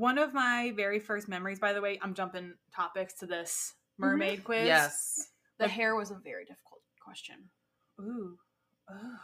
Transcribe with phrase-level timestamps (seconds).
[0.00, 4.06] One of my very first memories, by the way, I'm jumping topics to this Mm-hmm.
[4.12, 4.66] mermaid quiz.
[4.66, 5.28] Yes.
[5.58, 7.36] The hair was a very difficult question.
[8.00, 8.38] Ooh.
[8.90, 9.16] Oh.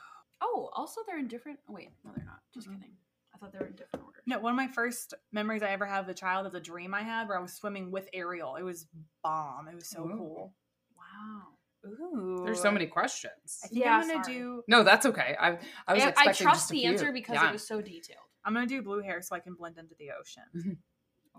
[0.43, 1.61] Oh, also they're in different.
[1.67, 2.41] Oh, wait, no, they're not.
[2.53, 2.75] Just Mm-mm.
[2.77, 2.97] kidding.
[3.35, 4.23] I thought they were in different orders.
[4.27, 6.93] No, one of my first memories I ever had of a child is a dream
[6.93, 8.57] I had where I was swimming with Ariel.
[8.57, 8.87] It was
[9.25, 9.67] bomb.
[9.69, 10.15] It was so Ooh.
[10.19, 10.55] cool.
[10.95, 11.89] Wow.
[11.91, 12.43] Ooh.
[12.45, 13.61] There's so many questions.
[13.65, 14.37] I think Yeah, I'm gonna sorry.
[14.37, 15.37] do No, that's okay.
[15.41, 15.59] I
[15.89, 16.91] I was I, I expecting trust just a the few.
[16.91, 17.49] answer because Yeah.
[17.49, 18.26] it was so detailed.
[18.47, 20.45] I'm gonna do blue hair so I can blend into the ocean.
[20.55, 20.79] Mhm.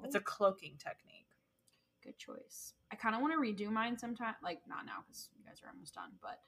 [0.03, 1.29] It's a cloaking technique.
[2.03, 2.73] Good choice.
[2.91, 4.35] I kind of want to redo mine sometime.
[4.43, 6.39] Like not now because you guys are almost done, but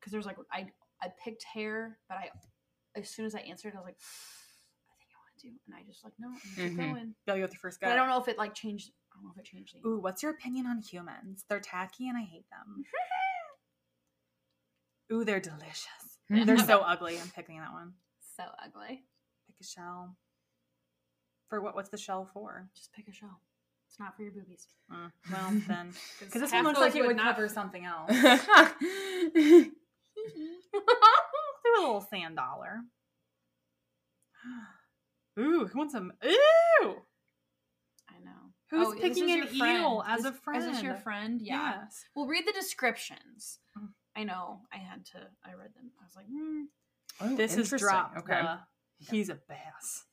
[0.00, 2.30] because there's like I I picked hair, but I
[2.96, 3.98] as soon as I answered, I was like,
[4.90, 6.76] I think I want to do, and I just like no, I'm keep Mhm.
[6.92, 7.14] going.
[7.26, 7.92] Bill, you have the first But guy.
[7.92, 8.90] I don't know if it like changed.
[9.12, 9.76] I don't know if it changed.
[9.76, 11.44] The Ooh, what's your opinion on humans?
[11.48, 12.84] They're tacky and I hate them.
[15.12, 15.86] Ooh, they're delicious.
[16.28, 17.18] They're so ugly.
[17.18, 17.94] I'm picking that one.
[18.36, 19.04] so ugly.
[19.58, 20.16] Pick a shell.
[21.48, 21.74] For what?
[21.74, 22.68] What's the shell for?
[22.76, 23.40] Just pick a shell.
[23.88, 24.66] It's not for your boobies.
[24.92, 28.10] Uh, well, then, because this one looks like it would not- cover something else.
[28.12, 29.70] Do
[31.76, 32.80] a little sand dollar.
[35.38, 36.12] Ooh, who wants some?
[36.24, 36.94] Ooh,
[38.08, 38.52] I know.
[38.70, 40.62] who's Oh, picking is an eel as a friend?
[40.62, 41.40] Is this your friend?
[41.40, 41.74] Yeah.
[41.82, 42.04] Yes.
[42.14, 43.58] We'll read the descriptions.
[43.78, 43.88] Mm.
[44.16, 44.60] I know.
[44.72, 45.18] I had to.
[45.44, 45.90] I read them.
[46.00, 46.62] I was like, hmm.
[47.20, 47.88] Oh, This is interesting.
[47.88, 48.14] drop.
[48.18, 48.40] Okay.
[48.42, 48.58] the-
[48.98, 50.04] he's a bass.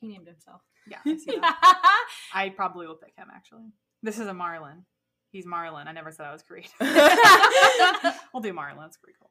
[0.00, 0.62] He named himself.
[0.88, 2.04] Yeah, I.
[2.34, 3.70] I probably will pick him actually.
[4.02, 4.84] This is a marlin.
[5.30, 5.86] He's marlin.
[5.86, 6.72] I never said I was creative.
[8.34, 8.80] we'll do marlin.
[8.80, 9.30] That's pretty cool.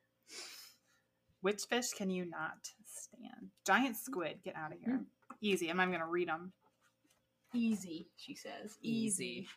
[1.42, 3.52] Which fish can you not stand?
[3.68, 4.40] Giant squid.
[4.44, 4.96] Get out of here.
[4.96, 5.04] Hmm.
[5.42, 5.70] Easy.
[5.70, 6.54] I'm not even gonna read them.
[7.54, 8.78] Easy, she says.
[8.82, 9.48] Easy.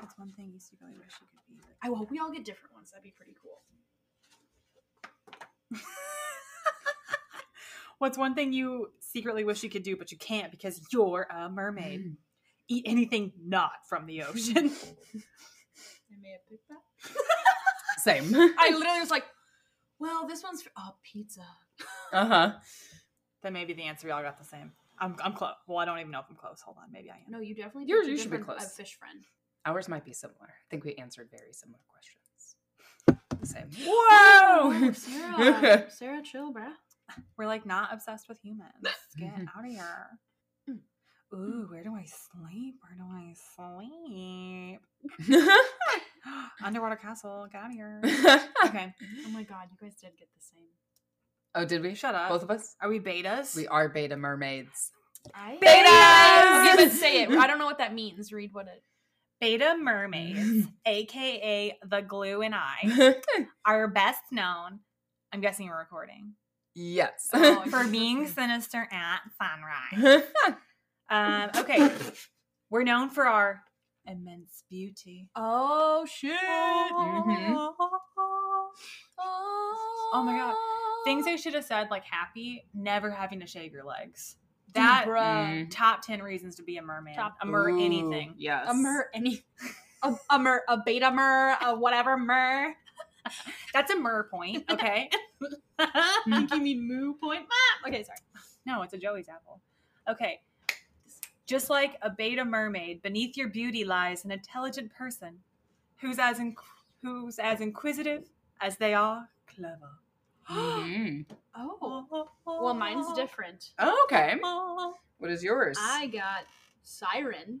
[0.00, 1.60] That's one thing you secretly wish you could be.
[1.82, 2.90] I hope we all get different ones.
[2.92, 3.62] That'd be pretty cool.
[8.02, 11.48] What's one thing you secretly wish you could do, but you can't because you're a
[11.48, 12.16] mermaid?
[12.68, 14.72] Eat anything not from the ocean.
[15.14, 17.22] I may have picked that.
[17.98, 18.34] Same.
[18.34, 19.22] I literally was like,
[20.00, 21.42] well, this one's for oh pizza.
[22.12, 22.52] Uh huh.
[23.44, 24.08] that may be the answer.
[24.08, 24.72] We all got the same.
[24.98, 25.54] I'm, I'm close.
[25.68, 26.60] Well, I don't even know if I'm close.
[26.60, 26.90] Hold on.
[26.92, 27.30] Maybe I am.
[27.30, 27.84] No, you definitely.
[27.86, 28.66] You're- you should be different- close.
[28.66, 29.24] A fish friend.
[29.64, 30.48] Ours might be similar.
[30.48, 32.56] I think we answered very similar questions.
[33.40, 33.70] The same.
[33.86, 36.72] Whoa, Sarah, Sarah, chill, bruh.
[37.36, 38.72] We're like not obsessed with humans.
[39.18, 39.46] Get Mhm.
[39.56, 40.08] out of here.
[40.70, 40.78] Mm.
[41.34, 42.76] Ooh, where do I sleep?
[42.82, 44.80] Where do I sleep?
[46.64, 47.46] Underwater castle.
[47.50, 48.00] Get out of here.
[48.66, 48.94] Okay.
[49.26, 50.68] Oh my god, you guys did get the same.
[51.54, 51.94] oh, did we?
[51.94, 52.28] Shut up.
[52.28, 52.76] Both of us?
[52.80, 53.54] Are we betas?
[53.56, 54.90] We are beta mermaids.
[55.34, 56.74] I Betas!
[56.74, 57.30] Okay, but say it.
[57.30, 58.32] I don't know what that means.
[58.32, 58.82] Read what it.
[59.40, 63.16] Beta mermaids, aka the glue and I,
[63.66, 64.80] are best known.
[65.32, 66.34] I'm guessing you're recording
[66.74, 67.28] yes.
[67.32, 70.22] Oh, for being sinister at sunrise.
[71.10, 71.90] Um, okay,
[72.70, 73.60] we're known for our
[74.06, 75.28] immense beauty.
[75.36, 76.32] Oh shit!
[76.40, 77.74] Mhm.
[79.18, 80.54] Oh my God.
[81.04, 84.36] Things I should have said, like happy, never having to shave your legs.
[84.74, 85.20] That bruh.
[85.20, 85.70] Mm.
[85.70, 87.14] top ten reasons to be a merman.
[87.14, 88.34] Top- a mer Ooh, anything.
[88.38, 88.66] Yes.
[88.70, 89.44] a mer any
[90.02, 92.74] a, a mer a beta mer a whatever mer.
[93.74, 94.64] That's a mer point.
[94.70, 95.10] Okay.
[96.26, 97.46] you mean moo point?
[97.84, 98.18] Ah, Okay, sorry.
[98.66, 99.60] No, it's a Joey's apple.
[100.08, 100.40] Okay.
[101.46, 105.38] Just like a beta mermaid, beneath your beauty lies an intelligent person
[105.98, 106.54] who's as inc-
[107.02, 108.28] who's as inquisitive
[108.60, 109.90] as they are clever.
[110.50, 111.26] Mhm.
[111.54, 113.70] Oh, well, mine's different.
[113.78, 114.40] Oh, okay.
[115.18, 115.76] What is yours?
[115.80, 116.44] I got
[116.82, 117.60] siren.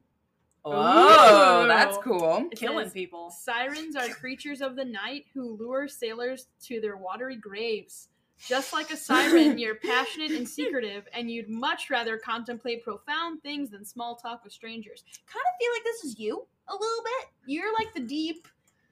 [0.64, 1.68] Oh, Ooh.
[1.68, 2.48] that's cool.
[2.50, 3.30] It Killing says, people.
[3.30, 8.08] Sirens are creatures of the night who lure sailors to their watery graves.
[8.46, 13.70] Just like a siren, you're passionate and secretive, and you'd much rather contemplate profound things
[13.70, 15.04] than small talk with strangers.
[15.26, 17.28] Kind of feel like this is you a little bit.
[17.46, 18.48] You're like the deep,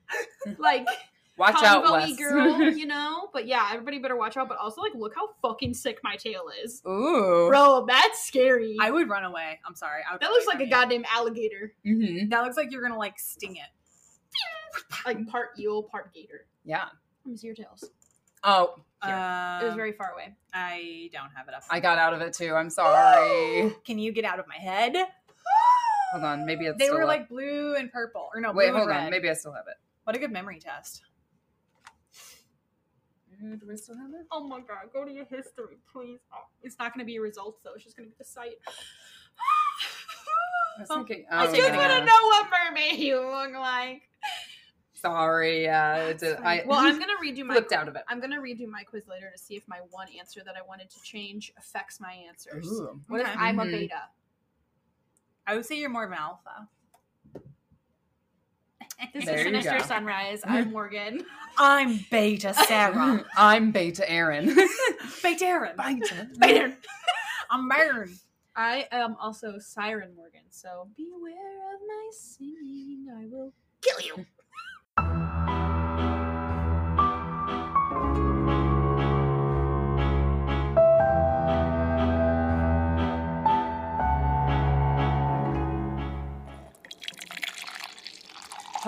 [0.59, 0.87] like
[1.41, 2.17] Watch out, convo-y Wes.
[2.19, 3.31] girl, you know.
[3.33, 4.49] But yeah, everybody better watch out.
[4.49, 7.49] But also, like, look how fucking sick my tail is, Ooh.
[7.49, 7.87] bro.
[7.89, 8.77] That's scary.
[8.81, 9.59] I would run away.
[9.67, 10.03] I'm sorry.
[10.09, 12.98] I would that looks like a from goddamn alligator, hmm That looks like you're gonna
[12.98, 13.71] like sting it.
[15.07, 16.47] like part eel, part gator.
[16.65, 16.84] Yeah.
[17.25, 17.84] Let me see your tails.
[18.45, 19.15] Oh, here.
[19.15, 20.34] Uh, It was very far away.
[20.54, 21.63] I don't have it up.
[21.71, 22.54] I got out of it too.
[22.54, 23.75] I'm sorry.
[23.84, 24.95] Can you get out of my head?
[26.13, 26.45] hold on.
[26.45, 27.09] Maybe it's They still were up.
[27.09, 28.53] like blue and purple, or no?
[28.53, 29.04] Wait, blue hold and on.
[29.04, 29.10] red.
[29.10, 29.77] Maybe I still have it.
[30.04, 31.03] What a good memory test.
[33.42, 34.27] Uh, Do I still have it?
[34.31, 36.19] Oh my god, go to your history, please.
[36.33, 37.72] Oh, it's not going to be a results though.
[37.75, 38.59] It's just going to be the site.
[40.77, 41.27] I was thinking.
[41.31, 41.98] Oh, I just thinking want yeah.
[42.01, 44.03] to know what mermaid you look like.
[44.95, 45.63] Sorry.
[45.65, 45.97] Yeah.
[46.09, 47.54] It's a, I well, I'm gonna redo my.
[47.54, 48.03] flipped out of it.
[48.09, 50.91] I'm gonna redo my quiz later to see if my one answer that I wanted
[50.91, 52.66] to change affects my answers.
[52.66, 53.01] Ooh.
[53.09, 53.31] What Okay.
[53.31, 53.69] if I'm Mhm.
[53.69, 54.03] a beta?
[55.47, 56.69] I would say you're more of an alpha.
[59.15, 59.85] This There is you Sinister go.
[59.85, 60.41] Sunrise.
[60.45, 61.25] I'm Morgan.
[61.59, 63.25] I'm Beta Sarah.
[63.37, 64.47] I'm Beta Erin.
[65.23, 65.73] Beta Erin.
[65.77, 66.29] Beta.
[66.39, 66.73] Beta.
[67.51, 68.15] I'm Baron.
[68.57, 73.07] I am also Siren Morgan, so beware of my singing.
[73.17, 73.53] I will
[73.83, 74.27] kill you.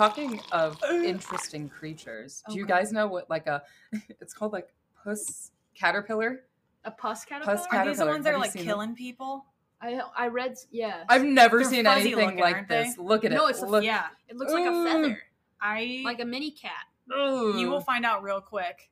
[0.03, 2.73] Talking of oh interesting creatures, do you Okay.
[2.73, 3.63] guys know what like a
[4.21, 6.41] it's called like puss caterpillar?
[6.83, 7.55] A pus caterpillar.
[7.57, 8.11] Pus Are these the Caterpillar.
[8.11, 8.67] ones that Have are you like seen them?
[8.67, 9.45] killing people?
[9.81, 11.05] I I read yeah.
[11.07, 12.83] I've never They're seen fuzzy anything looking, like aren't they?
[12.83, 12.97] this.
[12.97, 13.35] Look at it.
[13.35, 13.51] no, it.
[13.51, 13.83] it's a Look.
[13.85, 14.07] Yeah.
[14.27, 14.85] it looks like a Ooh.
[14.85, 15.21] feather,
[15.61, 16.83] I like a mini cat.
[17.07, 18.89] you will find out real quick.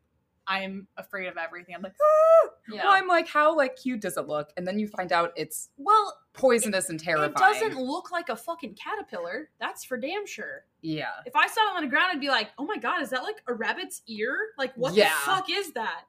[0.52, 1.76] I'm afraid of everything.
[1.76, 2.50] I'm like, ah!
[2.72, 2.84] Yeah.
[2.84, 4.50] Well, I'm like, how like cute does it look?
[4.58, 7.32] And then you find out it's well, poisonous and terrifying.
[7.32, 9.50] it doesn't look like a fucking caterpillar.
[9.60, 10.66] That's for damn sure.
[10.82, 11.12] Yeah.
[11.26, 13.24] If I saw it on the ground, I'd be like, "Oh my god, is that
[13.24, 14.36] like a rabbit's ear?
[14.58, 15.06] Like, what Yeah.
[15.10, 16.04] the fuck is that?"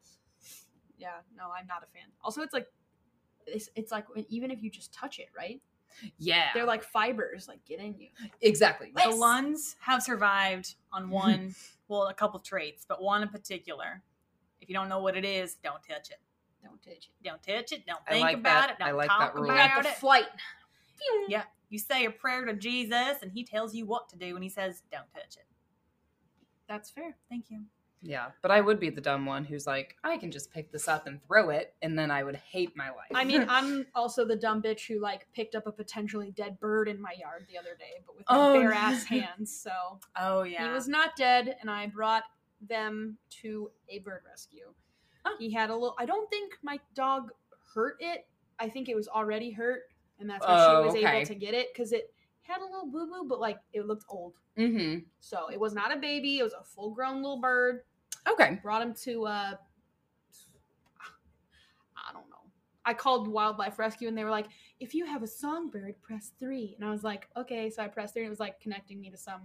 [0.99, 2.09] Yeah, no, I'm not a fan.
[2.23, 2.67] Also, it's like,
[3.47, 5.61] it's, it's like even if you just touch it, right?
[6.19, 6.49] Yeah.
[6.55, 8.09] They're like fibers, like get in you.
[8.41, 8.93] exactly.
[8.95, 11.55] the Luns have survived on one,
[11.89, 14.03] well, a couple traits, but one in particular.
[14.63, 16.19] If you don't know what it is, don't touch it.
[16.63, 17.25] Don't touch it.
[17.25, 17.85] Don't touch it.
[17.87, 18.71] Don't I think like about that.
[18.71, 18.79] it.
[18.79, 19.43] Don't I like talk that rule.
[19.45, 19.97] We about got the it.
[19.97, 20.25] flight.
[21.29, 21.43] Yeah.
[21.69, 24.49] You say a prayer to Jesus, and he tells you what to do, and he
[24.49, 25.47] says, "Don't touch it."
[26.69, 27.17] That's fair.
[27.29, 27.65] Thank you.
[28.05, 30.89] Yeah, but I would be the dumb one who's like, I can just pick this
[30.89, 33.11] up and throw it, and then I would hate my life.
[33.15, 36.89] I mean, I'm also the dumb bitch who like picked up a potentially dead bird
[36.89, 39.57] in my yard the other day, but with my Oh, bare ass hands.
[39.57, 39.71] So
[40.21, 40.67] Oh yeah.
[40.67, 42.25] he was not dead, and I brought
[42.69, 44.73] them to a bird rescue.
[45.25, 45.37] Oh.
[45.39, 45.95] He had a little.
[45.99, 47.31] I don't think my dog
[47.75, 48.27] hurt it.
[48.59, 49.83] I think it was already hurt,
[50.21, 51.17] and that's why Oh, she was okay.
[51.19, 52.13] able to get it because it
[52.43, 54.35] had a little boo boo, but like it looked old.
[54.59, 55.01] mm-hmm.
[55.21, 57.83] So it was not a baby; it was a full grown little bird.
[58.29, 58.59] Okay.
[58.63, 59.55] Brought him to uh,
[61.97, 62.37] I don't know.
[62.85, 64.47] I called wildlife rescue, and they were like,
[64.81, 66.75] "If you have a songbird, press three.
[66.77, 69.11] And I was like, "Okay." So I pressed three, and it was like connecting me
[69.11, 69.43] to some.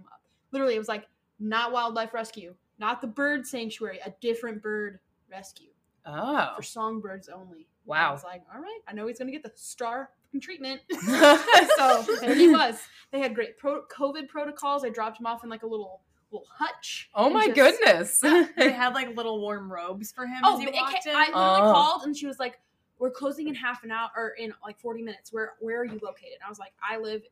[0.50, 1.06] Literally, it was like
[1.38, 5.70] not wildlife rescue, not the bird sanctuary, a different bird rescue
[6.06, 6.52] Oh.
[6.56, 7.66] for songbirds only.
[7.84, 7.96] Wow.
[7.96, 8.12] I Wow.
[8.12, 10.10] was like, all right, I know he's gonna get the star
[10.40, 10.80] treatment.
[10.90, 11.02] so
[12.02, 12.78] so there he was.
[13.10, 14.84] They had great pro- COVID protocols.
[14.84, 17.08] I dropped him off in like a little little hutch.
[17.14, 18.20] Oh my just- goodness.
[18.56, 21.14] they had like little warm robes for him Oh, as he it in.
[21.16, 21.72] I literally Oh.
[21.72, 22.60] called and she was like,
[22.98, 25.32] "We're closing in half an hour or in like forty minutes.
[25.32, 27.22] Where where are you located?" And I was like, "I live."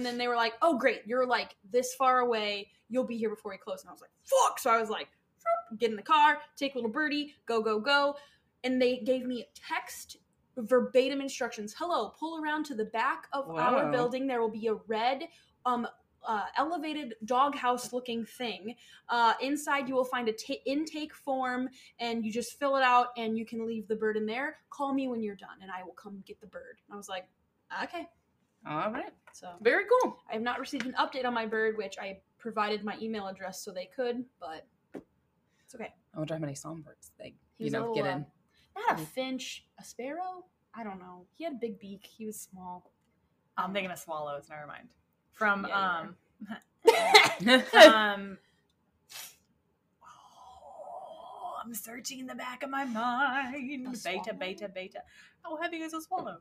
[0.00, 2.70] And then they were like, "Oh, great, you're like this far away.
[2.88, 5.08] You'll be here before we close." And I was like, "Fuck!" So I was like,
[5.76, 8.16] "Get in the car, take little birdie, go go go,"
[8.64, 10.16] and they gave me text
[10.56, 11.74] verbatim instructions.
[11.76, 14.26] Hello, pull around to the back of our building.
[14.26, 15.28] There will be a red
[15.66, 15.86] um
[16.26, 18.74] uh, elevated doghouse looking thing.
[19.10, 21.68] Uh, inside, you will find a ta- intake form,
[21.98, 24.56] and you just fill it out, and you can leave the bird in there.
[24.70, 26.80] Call me when you're done, and I will come get the bird.
[26.88, 27.26] And I was like,
[27.84, 28.08] okay.
[28.68, 29.12] All right.
[29.32, 30.18] So Very cool.
[30.28, 33.62] I have not received an update on my bird, which I provided my email address
[33.62, 34.66] so they could, but
[35.64, 35.92] it's okay.
[36.14, 38.26] I wonder how many songbirds they, He you was a know, little, get uh, in.
[38.88, 40.44] Not a finch, a sparrow.
[40.74, 41.26] I don't know.
[41.36, 42.04] He had a big beak.
[42.06, 42.90] He was small.
[43.56, 44.46] I'm thinking of swallows.
[44.48, 44.88] Never mind.
[45.32, 46.16] From Yeah, um,
[47.94, 48.38] um.
[50.02, 53.54] oh, I'm searching in the back of my mind.
[53.56, 54.38] A Beta, swallow?
[54.38, 55.02] beta, beta.
[55.42, 56.38] How heavy is a swallow?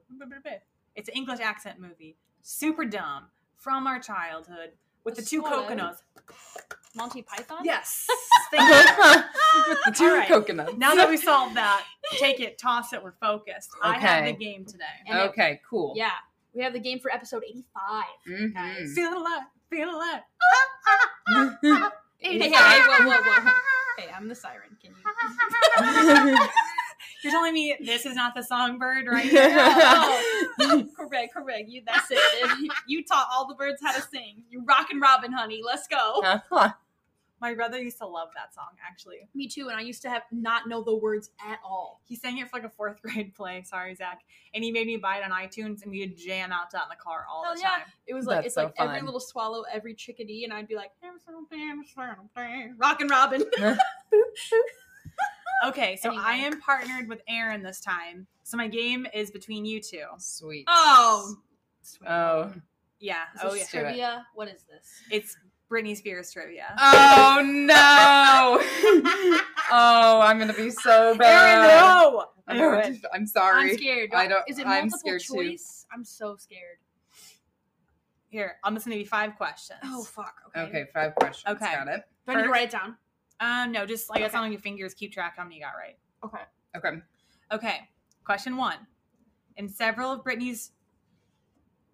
[1.00, 2.18] It's an English accent movie.
[2.42, 3.26] Super dumb.
[3.56, 4.72] From our childhood.
[5.06, 5.62] With A the two swallow?
[5.64, 6.04] coconuts.
[6.96, 7.60] Monty Python?
[7.64, 8.06] Yes.
[8.52, 9.24] Thank you.
[9.70, 10.28] With the two All right.
[10.28, 10.74] coconuts.
[10.78, 11.84] Now that we solved that,
[12.18, 13.70] take it, toss it, we're focused.
[13.82, 14.84] I have the game today.
[15.08, 15.94] And it- okay, cool.
[15.96, 16.12] Yeah.
[16.54, 18.04] We have the game for episode 85.
[18.28, 18.54] Mhm.
[18.54, 18.94] Guys.
[18.94, 20.22] Feel alive, feel alive.
[22.22, 23.52] Hey, hey, hey, whoa, whoa, whoa.
[23.98, 24.76] Hey, I'm the siren.
[24.84, 26.38] Can you?
[27.24, 29.30] You're telling me this is not the songbird, right?
[30.02, 31.70] Oh, oh, correct, correct.
[31.70, 32.72] You, that's it.
[32.88, 34.44] You taught all the birds how to sing.
[34.50, 35.62] You rockin' Robin, honey.
[35.66, 36.22] Let's go.
[36.24, 36.72] Uh-huh.
[37.42, 39.28] My brother used to love that song, actually.
[39.34, 39.70] Me too.
[39.70, 42.02] And I used to have not know the words at all.
[42.06, 43.64] He sang it for like a fourth grade play.
[43.64, 44.22] Sorry, Zach.
[44.54, 46.84] And he made me buy it on iTunes, and we would jam out to that
[46.84, 47.70] in the car all Hell the yeah.
[47.70, 47.82] time.
[48.08, 50.76] It was like That's it's so like every little swallow, every chickadee, and I'd be
[50.76, 50.92] like,
[52.78, 53.44] rockin' Robin.
[55.66, 58.28] Okay, so I am partnered with Erin this time.
[58.44, 60.06] So my game is between you two.
[60.18, 60.66] Sweet.
[60.68, 61.36] oh.
[61.82, 62.08] Sweet.
[62.10, 62.54] Oh.
[63.00, 63.24] Yeah.
[63.36, 63.82] Is oh this yeah.
[63.82, 64.26] trivia?
[64.36, 64.88] What is this?
[65.12, 65.36] It's
[65.70, 66.74] Britney Spears trivia.
[66.80, 68.60] Oh no!
[69.72, 71.60] oh, I'm gonna be so bad.
[71.60, 72.26] Erin, no!
[72.48, 73.00] I'm, Do.
[73.14, 73.72] I'm sorry.
[73.72, 74.10] I'm scared.
[74.14, 75.36] I don't- Is it I'm multiple scared too.
[75.36, 75.86] choice?
[75.94, 76.78] I'm so scared.
[78.30, 79.80] Here, I'm just gonna give you five questions.
[79.84, 80.34] Oh fuck.
[80.50, 80.62] Okay.
[80.62, 81.56] Okay, five questions.
[81.56, 81.74] Okay.
[81.74, 82.04] Got it.
[82.26, 82.96] Do I need to write it down?
[83.40, 84.38] Um, no, just like guess Okay.
[84.44, 85.98] on your fingers, keep track how many you got right.
[86.24, 86.44] Okay.
[86.76, 87.02] Okay.
[87.52, 87.90] Okay.
[88.24, 88.76] Question one.
[89.58, 90.72] In several of Britney's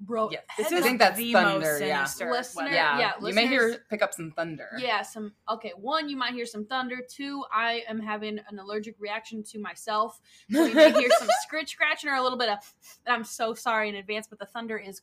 [0.01, 2.03] Bro, Yeah, this I is think that's the thunder, most yeah.
[2.03, 2.75] sinister Listener- weather.
[2.75, 2.99] Yeah.
[2.99, 4.69] yeah, you may hear pick up some thunder.
[4.77, 5.71] Yeah, some okay.
[5.77, 6.97] One, you might hear some thunder.
[7.09, 10.19] Two, I am having an allergic reaction to myself.
[10.51, 12.57] So you may hear some scritch scratching or a little bit of.
[13.05, 15.01] And I'm so sorry in advance, but the thunder is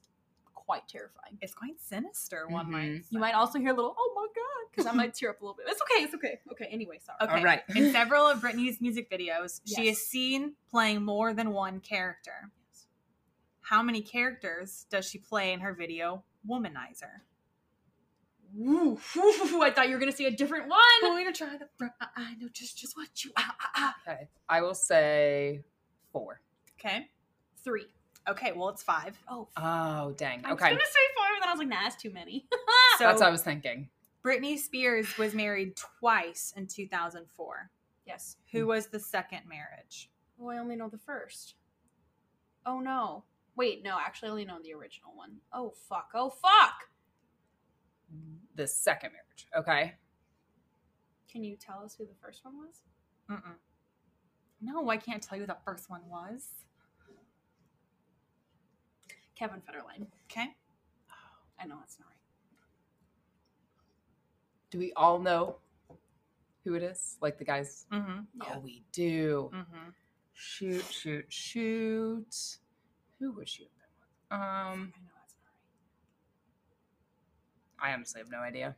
[0.54, 1.38] quite terrifying.
[1.40, 2.82] It's quite sinister, one might.
[2.90, 3.00] Mhm.
[3.00, 3.06] say.
[3.12, 4.41] You might also hear a little, oh my god,
[4.72, 5.66] because I might tear up a little bit.
[5.68, 6.04] It's okay.
[6.04, 6.40] It's okay.
[6.50, 6.66] Okay.
[6.70, 7.18] Anyway, sorry.
[7.22, 7.38] Okay.
[7.38, 7.62] All right.
[7.76, 12.50] In several of Britney's music videos, she is seen playing more than one character.
[13.60, 17.20] How many characters does she play in her video Womanizer?
[18.54, 20.78] Woo, I thought you were gonna say a different one.
[21.04, 21.94] I'm Going to try the front.
[22.00, 23.30] I know just just what you.
[23.38, 23.94] Ah, ah, ah.
[24.06, 24.28] Okay.
[24.48, 25.64] I will say
[26.12, 26.40] four.
[26.78, 27.08] Okay.
[27.64, 27.86] Three.
[28.28, 28.52] Okay.
[28.54, 29.16] Well, it's five.
[29.26, 30.40] Oh, Oh dang.
[30.40, 30.48] Okay.
[30.48, 32.44] I was gonna say five, and then I was like, nah, that's too many.
[32.50, 32.58] So
[33.06, 33.88] That's what I was thinking.
[34.24, 37.70] Britney Spears was married twice in 2004.
[38.06, 38.36] yes.
[38.52, 40.10] Who was the second marriage?
[40.40, 41.54] Oh, I only know the first.
[42.64, 43.24] Oh no.
[43.56, 45.36] Wait, no, actually I only know the original one.
[45.52, 46.10] Oh fuck.
[46.14, 46.74] Oh fuck.
[48.54, 49.46] The second marriage.
[49.56, 49.94] Okay.
[51.30, 52.82] Can you tell us who the first one was?
[53.30, 53.54] Mm-mm.
[54.60, 56.48] No, I can't tell you who the first one was.
[59.34, 60.06] Kevin Federline.
[60.30, 60.48] Okay.
[61.10, 61.14] Oh,
[61.60, 62.11] I know it's not right.
[64.72, 65.56] Do we all know
[66.64, 67.18] who it is?
[67.20, 67.84] Like the guys?
[67.92, 68.20] Mm-hmm.
[68.42, 68.54] Yeah.
[68.56, 69.50] Oh, we do.
[69.54, 69.90] Mm-hmm.
[70.32, 72.56] Shoot, shoot, shoot.
[73.20, 74.40] Who would she have been with?
[74.40, 75.52] Um, I know that's not
[77.84, 77.90] right.
[77.90, 78.74] I honestly have no idea.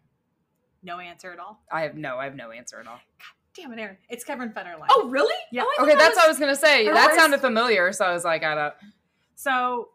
[0.82, 1.62] No answer at all.
[1.70, 2.96] I have no, I have no answer at all.
[2.96, 3.96] God Damn it, Erin.
[4.08, 4.88] It's Kevin Federline.
[4.90, 5.36] Oh really?
[5.52, 5.62] Yeah.
[5.64, 6.88] Oh, Okay, that's that what I was gonna say.
[6.88, 8.74] That sounded familiar, so I was like, I don't.
[9.36, 9.90] So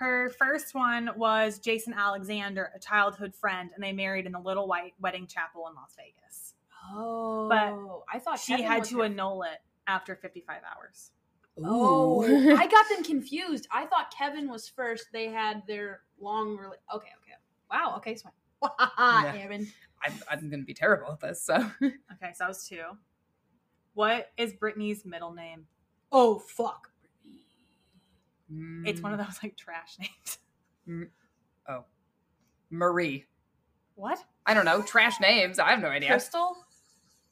[0.00, 4.66] her first one was Jason Alexander, a childhood friend, and they married in the Little
[4.66, 6.54] White Wedding Chapel in Las Vegas.
[6.92, 7.74] Oh, But
[8.12, 11.10] I thought She Kevin had to her- annul it after 55 hours.
[11.62, 12.24] Oh,
[12.56, 13.68] I got them confused.
[13.70, 15.08] I thought Kevin was first.
[15.12, 16.56] They had their long.
[16.56, 17.34] Rela- okay, okay.
[17.70, 17.94] Wow.
[17.98, 18.30] Okay, so
[18.62, 19.34] Yeah.
[19.36, 19.66] Erin.
[20.02, 21.44] I'm, I'm gonna be terrible at this.
[21.44, 21.92] So Okay,
[22.32, 22.80] so that was two.
[23.92, 25.66] What is Britney's middle name?
[26.10, 26.89] Oh fuck.
[28.84, 29.02] It's Mm.
[29.02, 29.96] one of those like trash
[30.88, 31.08] names.
[31.68, 31.84] Oh.
[32.70, 33.26] Marie.
[33.94, 34.18] What?
[34.46, 34.82] I don't know.
[34.82, 35.58] Trash names.
[35.58, 36.08] I have no idea.
[36.10, 36.56] Crystal.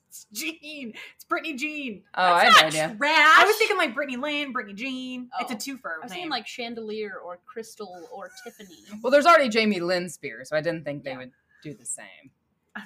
[0.08, 0.94] It's Jean.
[1.16, 2.02] It's Britney Jean.
[2.14, 2.94] Oh, I have no idea.
[2.98, 3.38] Trash.
[3.40, 5.28] I was thinking like Britney Lynn, Britney Jean.
[5.40, 5.56] It's a Oh.
[5.76, 5.96] twofer.
[6.00, 6.16] I was name.
[6.16, 8.76] thinking like chandelier or crystal or Tiffany.
[9.02, 11.18] Well, there's already Jamie Lynn Spears, so I didn't think they Yeah.
[11.18, 11.32] would
[11.62, 12.30] do the same.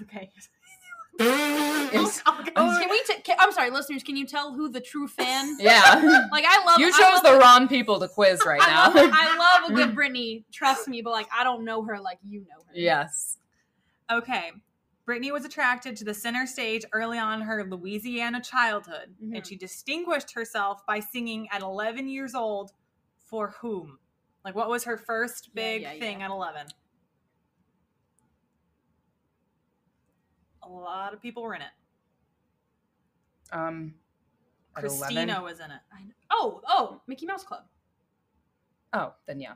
[0.03, 0.31] okay.
[1.19, 2.79] It's- Oh, God.
[2.81, 3.03] Can we?
[3.07, 4.03] T- can, I'm sorry, listeners.
[4.03, 5.57] Can you tell who the true fan?
[5.61, 6.27] yeah.
[6.33, 6.79] Like I love.
[6.79, 8.95] You chose love the a- wrong people to quiz right I now.
[8.95, 10.45] love, I love a good Britney.
[10.53, 12.73] Trust me, but like I don't know her like you know her.
[12.75, 13.39] yes.
[14.11, 14.53] Okay.
[15.09, 19.47] Britney was attracted to the center stage early on her Louisiana childhood, and Mhm.
[19.47, 22.73] she distinguished herself by singing at 11 years old
[23.19, 23.99] for whom?
[24.45, 26.27] Like, what was her first Yeah, big yeah, thing yeah.
[26.27, 26.67] at 11?
[30.63, 31.69] A lot of people were in it.
[33.53, 33.95] Um.
[34.75, 35.43] Christina 11?
[35.43, 35.81] was in it.
[35.93, 36.15] I know.
[36.31, 37.65] Oh, oh, Mickey Mouse Club.
[38.95, 39.55] Oh, then yeah.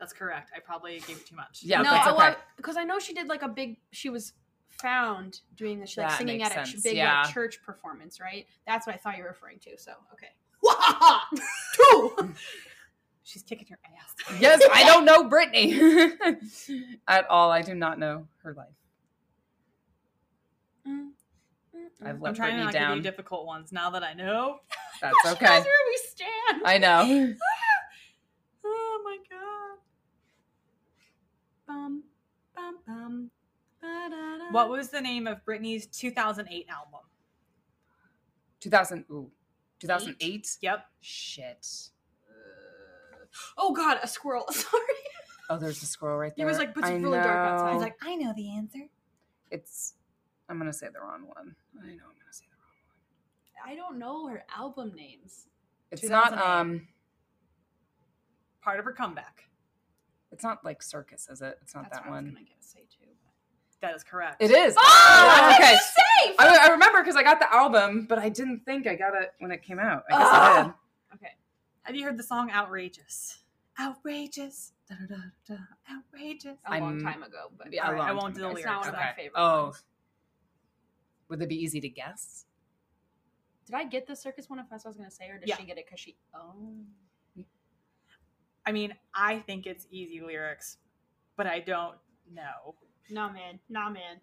[0.00, 0.50] That's correct.
[0.54, 1.60] I probably gave you too much.
[1.62, 3.78] Yeah, no, that's I- well, because I know she did like a big.
[3.92, 4.32] She was
[4.68, 7.22] found doing this, like That singing makes at a big yeah.
[7.22, 8.46] like, church performance, right?
[8.66, 9.78] That's what I thought you were referring to.
[9.78, 10.28] So okay.
[10.64, 11.20] Wahaha!
[11.74, 12.34] Two.
[13.22, 14.40] She's kicking your ass.
[14.40, 16.36] Yes, I don't know Britney
[17.08, 17.50] at all.
[17.50, 18.68] I do not know her life.
[20.88, 21.08] Mm,
[22.02, 23.02] I've I'm trying to Brittany not give you down.
[23.02, 24.58] difficult ones now that I know.
[25.00, 25.44] That's She okay.
[25.46, 26.62] knows where we stand.
[26.64, 27.34] I know.
[28.68, 29.78] Oh my god.
[31.68, 32.02] Bum,
[32.54, 33.30] bum, bum.
[33.80, 34.50] Ba-da-da.
[34.50, 37.00] What was the name of Britney's 2008 album?
[38.60, 39.04] 2000.
[39.10, 39.30] Ooh.
[39.80, 40.56] 2008.
[40.62, 40.84] Yep.
[41.00, 41.68] Shit.
[43.56, 44.46] Oh God, a squirrel.
[44.50, 44.82] Sorry.
[45.48, 46.48] Oh, there's a squirrel right He there.
[46.48, 47.66] was like, but it's I really dark outside.
[47.66, 47.72] know.
[47.74, 48.80] He's like, I know the answer.
[49.50, 49.94] it's.
[50.48, 51.56] I'm gonna say the wrong one.
[51.80, 52.76] I know I'm gonna say the wrong
[53.64, 53.72] one.
[53.72, 55.46] I don't know her album names.
[55.90, 56.46] It's not 2008.
[56.48, 56.88] um.
[58.62, 59.44] Part of her comeback.
[60.32, 61.58] It's not like circus, is it?
[61.62, 62.34] It's not That's that what I was one.
[62.34, 63.06] gonna say too.
[63.82, 64.40] That is correct.
[64.42, 64.74] It is.
[64.78, 65.64] Oh, okay.
[65.64, 65.76] okay.
[65.76, 66.34] Safe.
[66.38, 69.32] I, I remember because I got the album, but I didn't think I got it
[69.38, 70.04] when it came out.
[70.10, 70.62] I guess I Ah.
[70.64, 71.16] did.
[71.18, 71.32] Okay.
[71.82, 73.38] Have you heard the song Outrageous?
[73.78, 74.72] Outrageous.
[74.88, 75.14] Da, da,
[75.46, 76.56] da, da, outrageous.
[76.66, 78.56] A long I'm- time ago, but Yeah, a Alright, I won't time do the ago.
[78.56, 79.04] It's not one of Okay.
[79.04, 79.62] my favorite Oh.
[79.64, 79.82] ones.
[81.28, 82.44] Would it be easy to guess?
[83.66, 85.48] Did I get the circus one if that's what I was gonna say, or did
[85.48, 85.56] Yeah.
[85.56, 86.16] she get it because she?
[86.34, 86.54] Oh.
[88.64, 90.78] I mean, I think it's easy lyrics.
[91.36, 91.96] but I don't
[92.32, 92.74] know.
[93.10, 93.60] Nah, man.
[93.68, 94.20] Nah, man.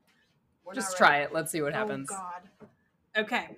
[0.66, 1.24] We're Just try ready.
[1.26, 1.34] it.
[1.34, 2.10] Let's see what happens.
[2.12, 2.70] Oh God.
[3.16, 3.58] Okay.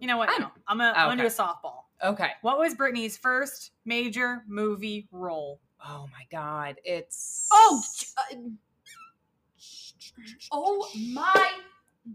[0.00, 0.28] You know what?
[0.30, 0.52] I'm- now?
[0.66, 1.84] I'm gonna, I'm gonna do a softball.
[2.02, 2.32] Okay.
[2.40, 5.60] What was Britney's first major movie role?
[5.86, 6.80] Oh my god.
[6.84, 7.80] It's Oh.
[8.18, 8.36] uh,
[10.50, 11.52] oh my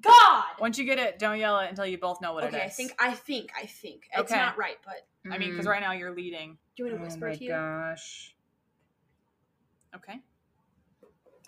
[0.02, 0.44] God.
[0.60, 2.56] Once you get it, don't yell it until you both know what it is.
[2.56, 4.40] okay, it I think I think I think it's Okay.
[4.40, 5.70] not right, but I mean, because Mm.
[5.70, 6.58] right now you're leading.
[6.76, 7.50] do you want Oh to whisper my to you?
[7.52, 8.36] gosh.
[9.96, 10.20] Okay.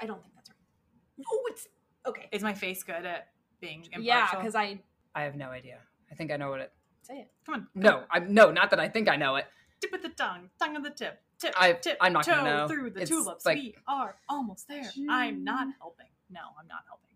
[0.02, 1.26] I don't think that's right.
[1.30, 1.68] Oh, it's
[2.06, 2.30] okay.
[2.32, 3.28] Is my face good at
[3.60, 4.04] being impartial?
[4.04, 4.80] Yeah, because I
[5.14, 5.80] I have no idea.
[6.12, 6.72] I think I know what it.
[7.02, 7.32] say it.
[7.46, 7.68] come on.
[7.76, 9.46] No, I'm no, not that I think I know it.
[9.82, 11.98] Tip with the tongue, tongue of the tip, tip, I- tip.
[12.02, 12.68] I'm not toe gonna know.
[12.68, 13.46] through the It's tulips.
[13.46, 14.90] like- we are almost there.
[15.10, 16.08] I'm not helping.
[16.30, 17.09] No, I'm not helping.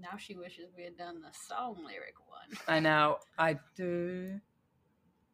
[0.00, 2.58] Now she wishes we had done the song lyric one.
[2.68, 3.18] I know.
[3.38, 4.40] I do.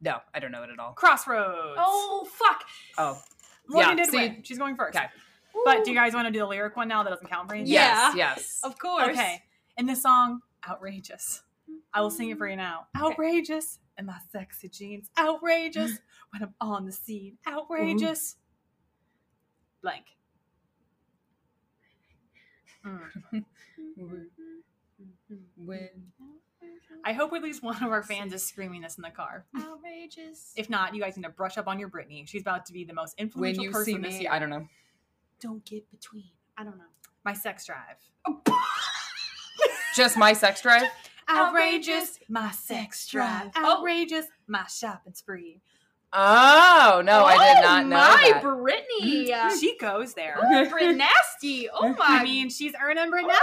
[0.01, 0.93] No, I don't know it at all.
[0.93, 1.77] Crossroads.
[1.79, 2.65] Oh fuck!
[2.99, 3.19] Oh,
[3.69, 4.41] Morgan yeah, did see- win.
[4.43, 4.97] She's going first.
[4.97, 5.07] Okay.
[5.65, 7.03] But do you guys want to do the lyric one now?
[7.03, 7.73] That doesn't count for anything.
[7.75, 8.15] Yeah.
[8.15, 8.61] yes, yes.
[8.65, 9.11] Of course.
[9.11, 9.43] Okay.
[9.77, 11.43] In the song, outrageous.
[11.95, 12.87] I will sing it for you now.
[12.97, 13.13] Okay.
[13.13, 15.11] Outrageous in my sexy jeans.
[15.19, 15.99] Outrageous
[16.31, 17.37] when I'm on the scene.
[17.47, 18.37] Outrageous.
[19.83, 20.05] Blank.
[23.99, 24.27] Mm.
[25.57, 25.89] When
[27.05, 29.45] I hope at least one of our fans is screaming this in the car.
[29.57, 30.53] Outrageous.
[30.57, 32.27] If not, you guys need to brush up on your Britney.
[32.29, 34.31] She's about to be the most influential when you person see this me, year.
[34.33, 34.67] I don't know.
[35.41, 36.31] don't get between.
[36.57, 36.85] I don't know.
[37.25, 37.97] My sex drive.
[39.95, 40.85] Just my sex drive.
[41.29, 43.13] Outrageous, my sex oh.
[43.13, 43.51] drive.
[43.57, 43.79] Oh.
[43.79, 45.61] Outrageous, my shopping spree.
[46.15, 48.43] Oh no, I did oh, not know my that.
[48.43, 49.33] Brittany.
[49.59, 50.37] She goes there.
[50.39, 51.69] oh, Brit Nasty.
[51.71, 51.97] Oh my.
[52.01, 53.35] I mean, she's earning Britney.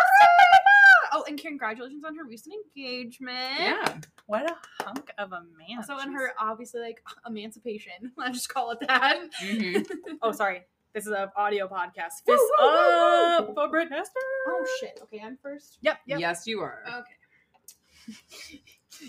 [1.19, 3.37] Oh, and congratulations on her recent engagement.
[3.59, 3.97] yeah.
[4.27, 5.83] What a hunk of a man.
[5.83, 8.11] So, in her obviously like emancipation.
[8.17, 9.19] let's just call it that.
[9.41, 9.85] Mhm.
[10.21, 10.63] Oh, sorry.
[10.93, 12.23] This is an audio podcast.
[12.27, 13.37] Woo, Fist woo, woo, woo.
[13.37, 14.19] up for Brit Nestor.
[14.47, 14.99] oh shit.
[15.03, 15.77] Okay, I'm first.
[15.81, 16.19] Yep, yep.
[16.19, 16.83] Yes, you are.
[16.87, 18.61] Okay.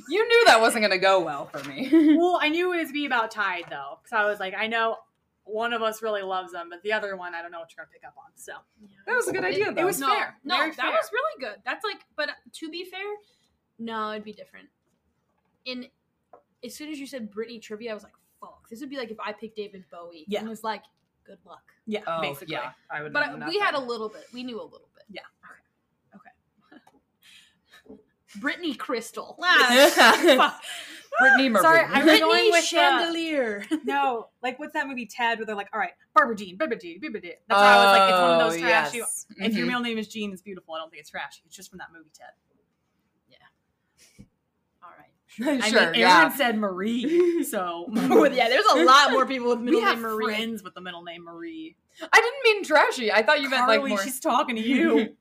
[0.08, 1.88] You knew that wasn't going to go well for me.
[2.16, 4.96] Well, I knew it was be about Tide though, because I was like, I know
[5.52, 7.84] one of us really loves them, but the other one, I don't know what you're
[7.84, 8.30] gonna pick up on.
[8.36, 8.52] So
[9.06, 9.82] That was a good idea, It, though.
[9.82, 10.36] it was No, fair.
[10.44, 10.90] No, very that fair.
[10.90, 11.56] was really good.
[11.64, 13.00] That's like, but to be fair,
[13.78, 14.68] no, it'd be different.
[15.64, 15.86] In
[16.64, 18.68] as soon as you said Britney trivia, I was like, fuck.
[18.68, 20.24] This would be like if I picked David Bowie.
[20.28, 20.40] Yeah.
[20.40, 20.82] And was like,
[21.24, 21.62] good luck.
[21.86, 22.52] yeah, oh, basically.
[22.54, 22.72] yeah.
[22.90, 23.12] I would.
[23.12, 24.24] But I, we had a little bit.
[24.34, 25.04] We knew a little bit.
[25.10, 25.22] Yeah.
[26.14, 26.26] Okay.
[27.90, 28.00] Okay.
[28.40, 29.38] Brittany Crystal.
[31.18, 31.62] Brittany Murphy.
[31.62, 33.64] Sorry, I was Brittany going with the- Chandelier.
[33.84, 37.00] no, like what's that movie Ted where they're like, all right, Barbara Jean, Barbara Jean,
[37.00, 37.32] Barbara Jean.
[37.48, 38.98] That's why I was like, it's one of those Oh, trashy.
[38.98, 39.26] yes.
[39.36, 39.66] If your Mhm.
[39.68, 40.74] middle name is Jean, it's beautiful.
[40.74, 41.42] I don't think it's trashy.
[41.46, 42.28] It's just from that movie Ted.
[43.28, 44.24] Yeah.
[44.82, 45.60] All right.
[45.64, 46.28] I sure, mean, Erin yeah.
[46.30, 50.02] said Marie, so Well, yeah, there's a lot more people with middle we have name
[50.02, 50.24] Marie.
[50.24, 51.76] friends with the middle name Marie.
[52.12, 53.12] I didn't mean trashy.
[53.12, 54.02] I thought you meant Carly, like more.
[54.02, 55.16] she's talking to you.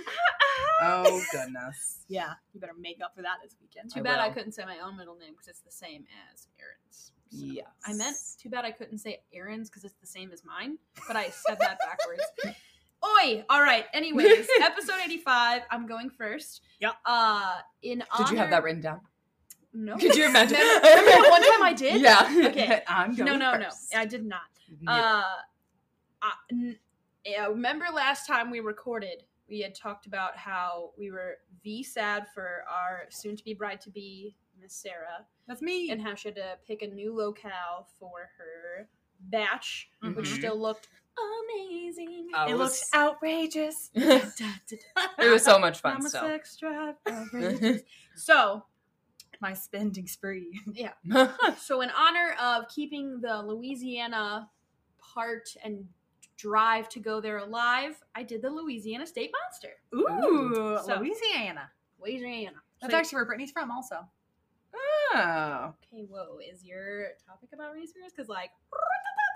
[0.82, 2.04] oh goodness.
[2.08, 3.92] yeah, you better make up for that this weekend.
[3.92, 6.48] Too I bad I couldn't say my own middle name because it's the same as
[6.60, 7.12] Erin's.
[7.30, 7.66] So, Yes.
[7.84, 10.78] I meant too bad I couldn't say Erin's because it's the same as mine,
[11.08, 12.22] but I said that backwards.
[13.04, 13.44] Oi!
[13.50, 13.84] All right.
[13.92, 15.62] Anyways, episode eighty-five.
[15.70, 16.62] I'm going first.
[16.80, 16.92] Yeah.
[17.04, 19.00] Uh, in Did you have that written down?
[19.74, 19.96] No.
[19.96, 20.56] Could you imagine?
[20.58, 22.00] Remember, one time I did?
[22.00, 22.42] Yeah.
[22.46, 22.82] Okay.
[22.88, 23.92] I'm going No, no, first.
[23.92, 24.00] no.
[24.00, 24.40] I did not.
[24.80, 24.90] Yeah.
[24.90, 25.22] Uh,
[26.22, 26.78] I, n-
[27.26, 32.26] yeah, remember last time we recorded, we had talked about how we were v sad
[32.34, 35.90] for our soon-to-be bride-to-be Miss Sarah, That's me.
[35.90, 38.88] and how she had to pick a new locale for her
[39.20, 40.36] batch, which Mhm.
[40.38, 42.28] still looked amazing.
[42.32, 43.90] It it looks was- outrageous.
[43.94, 46.38] it was so much fun I'm a still.
[46.58, 47.82] drive.
[48.16, 48.64] so,
[49.40, 50.58] My spending spree.
[50.72, 50.94] Yeah.
[51.58, 54.48] so in honor of keeping the Louisiana
[54.98, 55.86] part and
[56.36, 59.74] drive to go there alive, I did the Louisiana State Monster.
[59.94, 61.70] Ooh, So- Louisiana.
[62.00, 62.62] Louisiana.
[62.80, 64.06] That's So- actually where Britney's from, also.
[65.14, 65.74] oh.
[65.92, 66.04] okay.
[66.08, 68.12] Whoa, is your topic about race fears?
[68.14, 68.50] Because like,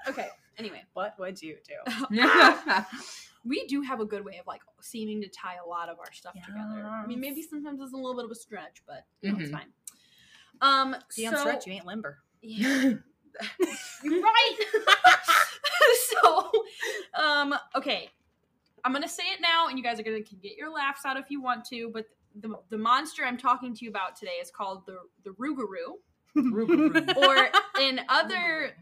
[0.08, 0.28] okay.
[0.58, 2.20] Anyway, What would you do?
[3.44, 6.12] we do have a good way of like seeming to tie a lot of our
[6.12, 6.86] stuff together.
[6.86, 9.50] I mean, maybe sometimes it's a little bit of a stretch, but you know, it's
[9.50, 9.72] fine.
[10.60, 12.18] Um, See, so, on stretch, you ain't limber.
[12.42, 12.94] Yeah.
[14.04, 14.56] You're right.
[16.22, 16.50] so,
[17.14, 18.10] um, okay.
[18.84, 21.26] I'm gonna say it now, and you guys are gonna get your laughs out if
[21.30, 21.90] you want to.
[21.92, 22.06] But
[22.40, 25.98] the the monster I'm talking to you about today is called the the Rougarou,
[27.16, 27.48] or
[27.80, 28.72] in other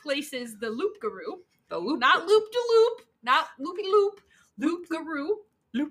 [0.00, 1.38] places, the Loupgarou.
[1.68, 4.20] the loop, Not loop de loop, not loopy loop.
[4.60, 5.28] Loopgarou.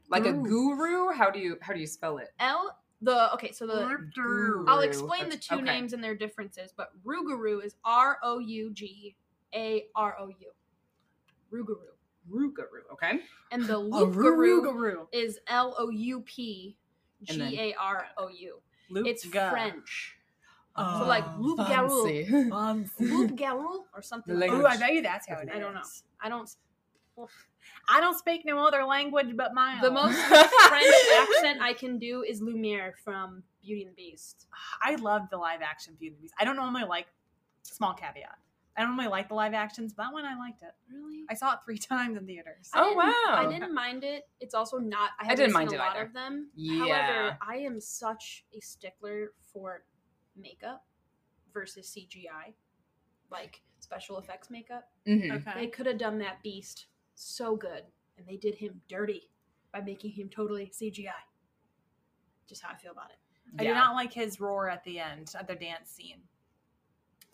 [0.10, 0.76] like a Guru.
[0.78, 1.12] guru.
[1.14, 2.30] How do you how do you spell it?
[2.40, 4.66] L the okay, so the Guru.
[4.68, 5.64] I'll explain the two okay.
[5.64, 9.16] names and their differences, but Rougarou is R O U G
[9.56, 10.52] A R O U.
[11.52, 11.92] Rougarou.
[12.30, 12.94] Rougarou.
[12.94, 13.20] Okay.
[13.52, 15.08] And the A Loup-garou Rougarou.
[15.12, 16.78] is L O U P
[17.24, 18.62] G A R O U.
[18.90, 19.26] Loop It's.
[19.26, 20.18] French.
[20.76, 22.04] Oh, So like loup-garou.
[22.06, 22.26] fancy.
[22.50, 23.06] fancy.
[23.06, 24.66] Loup-garou or something like Ooh.
[24.66, 25.56] I bet you that's how it is.
[25.56, 25.82] I don't know.
[26.22, 26.50] I don't.
[27.90, 29.82] I don't speak no other language but mine.
[29.82, 34.48] The most French accent I can do is Lumiere from Beauty and the Beast.
[34.82, 36.34] I love the live action Beauty and the Beast.
[36.40, 37.08] I don't normally like
[37.64, 38.38] small caveat.
[38.78, 40.72] I don't normally like the live actions, but that one I liked it.
[40.92, 41.26] Really?
[41.30, 42.70] I saw it three times in theaters.
[42.74, 43.14] I Oh, didn't- wow.
[43.28, 44.28] I didn't mind it.
[44.40, 45.12] It's also not.
[45.20, 46.06] I, haven't didn't seen mind a it lot either.
[46.06, 46.50] of them.
[46.56, 46.80] Yeah.
[46.86, 49.84] However, I am such a stickler for
[50.38, 50.86] makeup
[51.54, 52.54] versus CGI,
[53.30, 54.90] like special effects makeup.
[55.06, 55.54] Mhm.
[55.56, 57.84] They could have done that beast so good,
[58.18, 59.30] and they did him dirty
[59.74, 61.10] by making him totally CGI.
[62.48, 63.18] Just how I feel about it.
[63.60, 63.70] I Yeah.
[63.70, 66.22] did not like his roar at the end at their dance scene.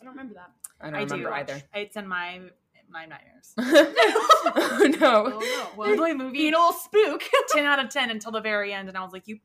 [0.00, 0.50] I don't remember that.
[0.80, 1.34] I don't I remember do.
[1.34, 1.62] either.
[1.74, 2.40] It's in my
[2.90, 3.52] my nightmares.
[3.58, 5.26] oh no.
[5.26, 5.68] Oh no!
[5.76, 7.22] Well, Literally movie being a little spook.
[7.48, 9.38] ten out of ten until the very end, and I was like, "You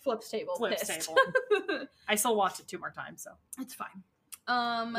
[0.00, 0.56] Flips table.
[0.56, 1.08] flips pissed.
[1.08, 4.02] table." I still watched it two more times, so it's fine.
[4.48, 4.96] Um.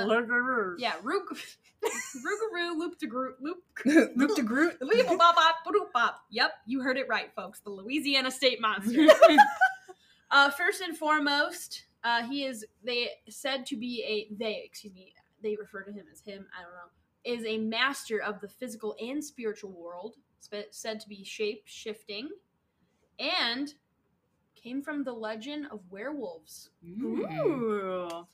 [0.78, 0.94] yeah.
[1.04, 1.38] Rook.
[2.16, 3.64] Rougarou, loop de Groot, loop.
[3.86, 4.82] Loop to Groot.
[4.82, 6.22] Leap bop bop boop bop.
[6.30, 7.60] Yep, you heard it right, folks.
[7.60, 9.08] The Louisiana State Monster.
[10.32, 15.14] uh, first and foremost, uh, he is they said to be a they excuse me
[15.42, 16.48] they refer to him as him.
[16.58, 16.90] I don't know.
[17.26, 20.16] Is a master of the physical and spiritual world,
[20.72, 22.30] said to be shape shifting,
[23.18, 23.74] and
[24.62, 26.70] came from the legend of werewolves.
[26.86, 28.26] Ooh.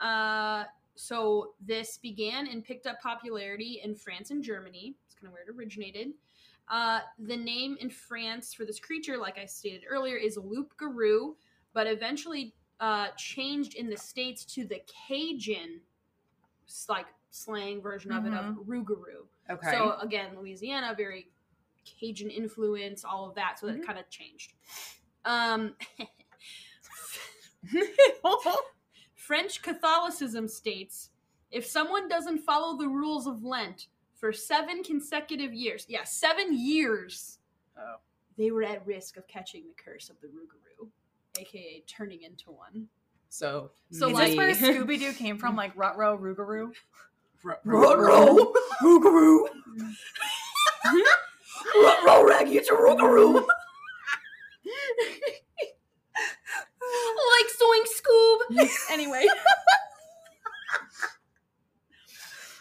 [0.00, 4.94] Uh, so this began and picked up popularity in France and Germany.
[5.06, 6.12] It's kind of where it originated.
[6.68, 11.36] Uh, the name in France for this creature, like I stated earlier, is loup garou,
[11.72, 15.80] but eventually uh, changed in the states to the Cajun,
[16.88, 19.26] like slang version of it of rougarou.
[19.50, 19.70] Okay.
[19.70, 21.30] So again, Louisiana, very
[21.84, 23.58] Cajun influence, all of that.
[23.58, 23.86] So that Mhm.
[23.86, 24.52] kind of changed.
[25.24, 25.74] Um,
[29.28, 31.10] French Catholicism states
[31.50, 37.38] if someone doesn't follow the rules of Lent for seven consecutive years, yeah, seven years,
[37.78, 37.96] Oh.
[38.38, 40.88] they were at risk of catching the curse of the Rougarou,
[41.38, 42.88] aka turning into one.
[43.28, 45.54] so So, Is like- this where Scooby Doo came from?
[45.56, 46.72] Like Rutro Rougarou?
[47.64, 48.52] Ruh-roh.
[48.82, 49.46] Rougarou.
[51.74, 53.44] Ruh-roh, Raggy, it's a Rougarou!
[58.98, 59.26] anyway.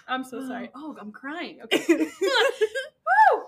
[0.08, 0.70] I'm so sorry.
[0.74, 1.60] Oh, I'm crying.
[1.66, 1.84] Okay.
[1.98, 3.44] Woo!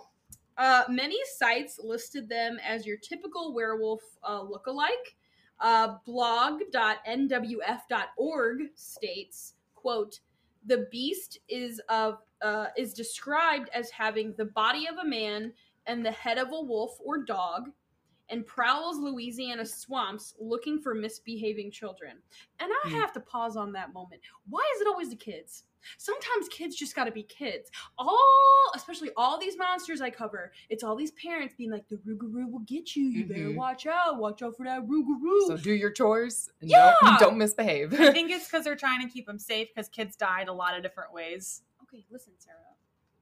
[0.58, 5.16] Uh, many sites listed them as your typical werewolf uh, lookalike.
[5.62, 10.20] Uh, blog.nwf.org states, quote,
[10.66, 15.52] the beast is of uh, is described as having the body of a man
[15.86, 17.70] and the head of a wolf or dog
[18.30, 22.18] and prowls Louisiana swamps looking for misbehaving children.
[22.60, 22.96] And I Hmm.
[23.00, 24.22] have to pause on that moment.
[24.50, 25.64] Why is it always the kids?
[25.98, 27.72] Sometimes kids just got to be kids.
[27.98, 32.52] All, especially all these monsters I cover, it's all these parents being like, "The Rougarou
[32.52, 33.06] will get you.
[33.06, 33.56] You better Mhm.
[33.56, 34.18] watch out.
[34.18, 36.94] Watch out for that Rougarou." So do your chores and Yeah.
[37.02, 37.94] don't, don't misbehave.
[37.94, 40.76] I think it's because they're trying to keep them safe because kids died a lot
[40.76, 41.64] of different ways.
[41.84, 42.69] okay, listen, Sarah.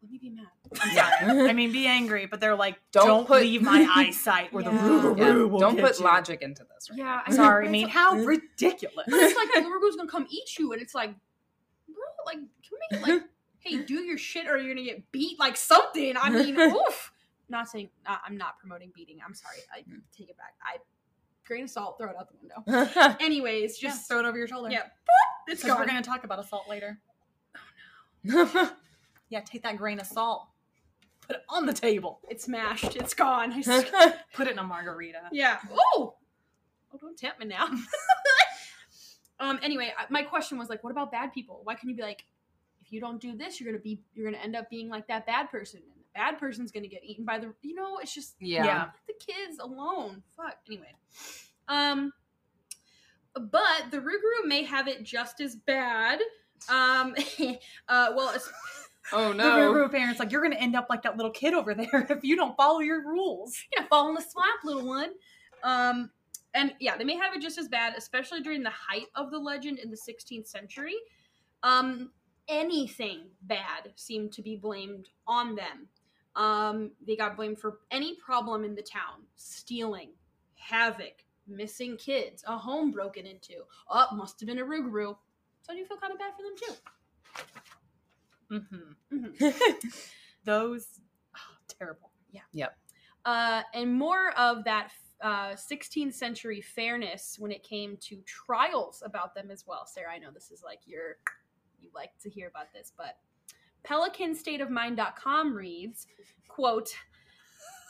[0.08, 0.94] Let me be mad.
[0.94, 1.46] yeah.
[1.50, 4.72] I mean, be angry, but they're like, Don't don't, put- leave my eyesight where Yeah.
[4.72, 6.06] the Rougarou Yeah, will Don't put you.
[6.06, 6.90] logic into this.
[6.90, 7.22] Right Yeah, now.
[7.26, 9.06] I Sorry, I mean, how ridiculous.
[9.10, 11.14] But it's like the Rougarou's gonna come eat you, and it's like,
[11.88, 13.24] bro, like, can we like,
[13.60, 16.16] hey, do your shit, or you're gonna get beat, like something.
[16.18, 17.12] I mean, oof.
[17.50, 19.20] Not saying uh, I'm not promoting beating.
[19.26, 19.58] I'm sorry.
[19.74, 19.78] I
[20.18, 20.56] take it back.
[20.62, 20.78] I
[21.46, 23.18] grain of salt, throw it out the window.
[23.22, 24.70] Anyways, Just just throw it over your shoulder.
[24.70, 24.84] yeah,
[25.48, 25.80] it's Because gone.
[25.80, 27.00] we're going to talk about assault later.
[29.30, 30.48] Yeah, take that grain of salt,
[31.28, 32.96] put it on the table, It's smashed.
[32.96, 33.52] It's gone.
[33.54, 35.20] I s- put it in a margarita.
[35.32, 35.58] yeah.
[35.72, 36.16] Oh,
[36.94, 37.68] oh, don't tempt me now.
[39.40, 39.60] um.
[39.62, 41.62] Anyway, my question was like, what about bad people?
[41.64, 42.26] Why can't you be like,
[42.82, 45.26] if you don't do this, you're gonna be, you're gonna end up being like that
[45.26, 48.36] bad person, and the bad person's gonna get eaten by the, you know, it's just
[48.40, 48.64] yeah.
[48.66, 48.86] Yeah.
[49.08, 50.24] the kids alone.
[50.36, 50.56] Fuck.
[50.68, 50.96] Anyway.
[51.68, 52.14] Um
[53.36, 56.20] but the Rougarou may have it just as bad.
[56.70, 57.14] Um
[57.90, 58.34] uh well
[59.14, 59.90] Oh The no.
[59.90, 62.36] Parents like, you're going to end up like that little kid over there if you
[62.36, 63.56] don't follow your rules.
[63.72, 65.12] you're gonna fall in the swamp, little one.
[65.64, 66.12] Um
[66.54, 69.38] and yeah, they may have it just as bad, especially during the height of the
[69.38, 70.96] legend in the 16th century.
[71.64, 72.12] Um
[72.48, 75.88] anything bad seemed to be blamed on them.
[76.36, 80.12] Um, they got blamed for any problem in the town stealing,
[80.56, 83.56] havoc, missing kids, a home broken into.
[83.90, 85.18] Oh, must have been a Rougarou.
[85.62, 87.44] So I do feel kind of bad for them too.
[88.52, 89.18] Mm-hmm.
[89.18, 89.62] Mhm.
[90.46, 90.88] Those
[91.36, 92.12] oh, terrible.
[92.32, 92.42] Yeah.
[92.54, 92.78] Yep.
[93.26, 99.36] Uh, and more of that uh, 16th century fairness when it came to trials about
[99.36, 99.86] them as well.
[99.86, 101.18] Sarah, I know this is like your,
[101.82, 103.18] you like to hear about this, but
[103.84, 106.08] PelicanStateOfMind.com reads,
[106.48, 106.90] quote,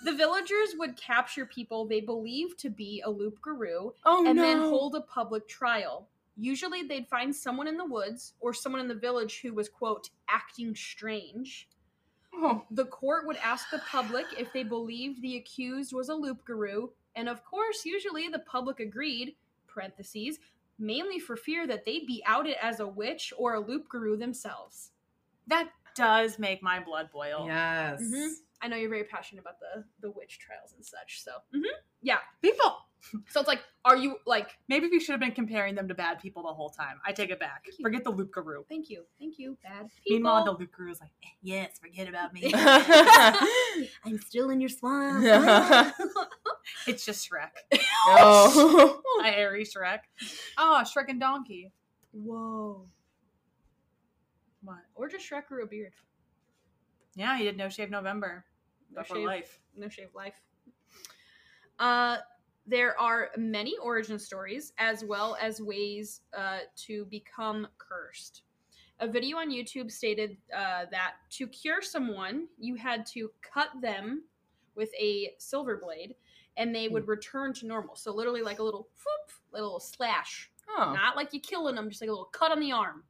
[0.03, 4.41] the villagers would capture people they believed to be a Loupgarou oh and no.
[4.41, 6.07] then hold a public trial.
[6.37, 10.09] Usually they'd find someone in the woods or someone in the village who was, quote,
[10.29, 11.67] acting strange.
[12.33, 12.63] Oh.
[12.69, 17.27] The court would ask the public if they believed the accused was a Loupgarou, and
[17.27, 19.35] of course, usually the public agreed,
[19.67, 20.37] parentheses,
[20.77, 24.91] mainly for fear that they'd be outed as a witch or a Loupgarou themselves.
[25.47, 27.45] That does make my blood boil.
[27.47, 28.01] Yes.
[28.01, 28.33] Mhm.
[28.61, 31.63] I know you're very passionate about the the witch trials and such, so mhm.
[32.01, 32.19] yeah.
[32.41, 32.86] People.
[33.29, 34.49] So it's like, are you like?
[34.67, 36.99] Maybe we should have been comparing them to bad people the whole time.
[37.05, 37.65] I take it back.
[37.81, 38.67] Forget the Loupgarou.
[38.67, 40.17] Thank you, thank you, bad people.
[40.17, 42.51] Meanwhile, the loop is like, "Eh, yes, forget about me.
[44.05, 45.23] I'm still in your swamp.
[46.87, 47.79] it's just Shrek.
[48.07, 49.01] oh.
[49.23, 49.99] I airy Shrek.
[50.57, 51.71] Oh, Shrek and Donkey.
[52.11, 52.87] Whoa.
[54.63, 54.79] What?
[54.95, 55.93] Or just Shrek grew a beard.
[57.15, 58.45] Yeah, he did No Shave November.
[58.93, 59.25] No shave.
[59.25, 59.59] life.
[59.75, 60.39] No shave life.
[61.79, 62.17] Uh,
[62.67, 68.43] there are many origin stories as well as ways uh, to become cursed.
[68.99, 74.23] A video on YouTube stated uh, that to cure someone, you had to cut them
[74.75, 76.15] with a silver blade
[76.57, 77.95] and they would return to normal.
[77.95, 80.51] So, literally, like a little whoop, little slash.
[80.69, 80.93] Oh.
[80.93, 83.03] Not like you're killing them, just like a little cut on the arm.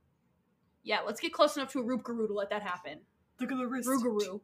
[0.84, 3.00] Yeah, let's get close enough to a Rougarou to let that happen.
[3.40, 3.88] Look at the wrist.
[3.88, 4.42] Rougarou.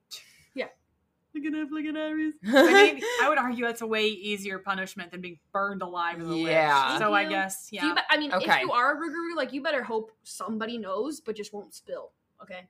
[1.36, 2.36] Look at that, look at Iris.
[2.48, 6.28] I mean, I would argue that's a way easier punishment than being burned alive as
[6.30, 6.91] a Yeah.
[6.93, 7.00] witch.
[7.00, 7.86] So I guess, yeah.
[7.88, 11.19] you be- I mean, if you are a Rougarou, like you better hope somebody knows,
[11.22, 12.12] but just won't spill.
[12.41, 12.67] Okay,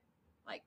[0.48, 0.62] like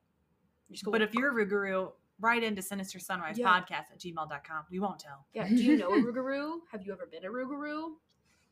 [0.69, 0.91] you just go.
[0.91, 3.47] But if you're a Rougarou, write into Sinister Sunrise Yeah.
[3.47, 4.65] Podcast at gmail.com.
[4.69, 5.25] We won't tell.
[5.33, 6.59] yeah, do you know a Rougarou?
[6.71, 7.93] Have you ever been a Rougarou?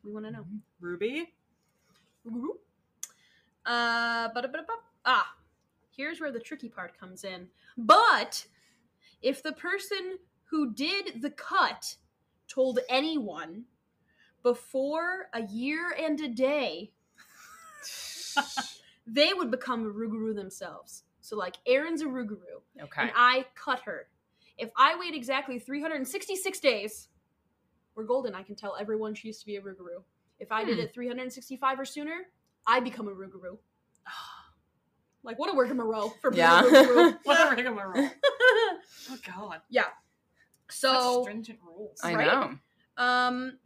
[0.04, 0.46] We want to know.
[0.80, 1.34] Ruby?
[2.28, 2.56] Rougarou.
[3.66, 4.54] Uh, but
[5.06, 5.36] ah,
[5.96, 7.48] here's where the tricky part comes in.
[7.78, 8.46] But
[9.26, 11.96] if the person who did the cut
[12.48, 13.64] told anyone
[14.44, 16.92] before a year and a day,
[19.08, 21.04] they would become a Rougarou themselves.
[21.22, 23.02] So, like, Erin's a Rougarou, okay.
[23.02, 24.10] and I cut her.
[24.60, 27.08] If I wait exactly 366 days,
[27.96, 28.36] we're golden.
[28.36, 30.04] I can tell everyone she used to be a Rougarou.
[30.40, 30.84] If I did Hmm.
[30.84, 32.28] it 365 or sooner,
[32.68, 33.58] I become a Rougarou.
[35.26, 36.62] Like, what a rigmarole for being Yeah.
[36.62, 37.18] a Rougarou.
[37.24, 38.10] what a rigmarole.
[39.12, 39.62] Oh, God.
[39.70, 39.84] yeah.
[40.70, 42.00] Such So, stringent rules.
[42.04, 42.26] I right?
[42.28, 42.58] know.
[42.98, 43.60] Um,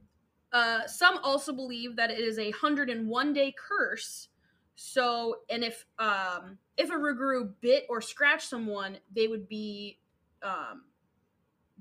[0.52, 4.28] uh, some also believe that it is a hundred and one day curse.
[4.76, 10.00] So, and if um, if a Rougarou bit or scratched someone, they would be
[10.44, 10.84] um,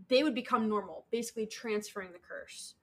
[0.08, 2.74] they would become normal, basically transferring the curse.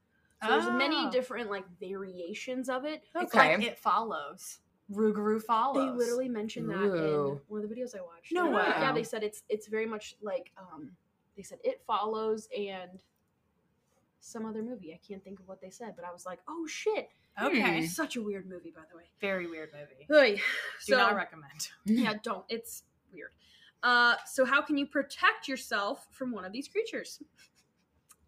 [0.44, 1.12] So there's many Oh.
[1.12, 3.04] different like variations of it.
[3.16, 3.56] It's Okay.
[3.56, 4.60] like it follows.
[4.94, 5.92] Rougarou follows.
[5.92, 8.32] They literally mentioned that in one of the videos I watched.
[8.32, 8.64] No way.
[8.68, 10.92] Yeah, they said it's it's very much like um,
[11.36, 13.02] they said it follows and
[14.20, 14.92] some other movie.
[14.94, 17.10] I can't think of what they said, but I was like, oh shit.
[17.42, 17.82] Okay.
[17.82, 17.86] Hmm.
[17.86, 19.04] Such a weird movie, by the way.
[19.20, 20.08] Very weird movie.
[20.12, 20.36] Oy.
[20.36, 20.42] Do
[20.94, 21.70] So, not recommend.
[21.86, 22.46] yeah, don't.
[22.50, 23.32] It's weird.
[23.84, 27.22] Uh, so how can you protect yourself from one of these creatures?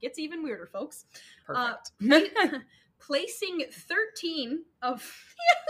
[0.02, 1.06] Gets even weirder, folks.
[1.46, 1.92] Perfect.
[2.00, 2.60] Pla-
[3.00, 5.26] placing 13 of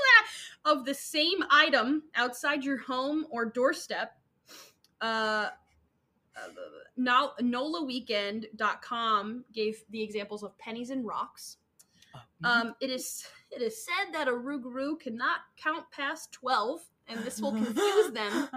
[0.65, 4.17] of the same item outside your home or doorstep.
[5.01, 5.49] Uh,
[6.35, 6.49] uh,
[6.97, 11.57] now, NolaWeekend.com gave the examples of pennies and rocks.
[12.43, 17.39] Um, it is it is said that a Rougarou cannot count past 12, and this
[17.39, 18.49] will confuse them,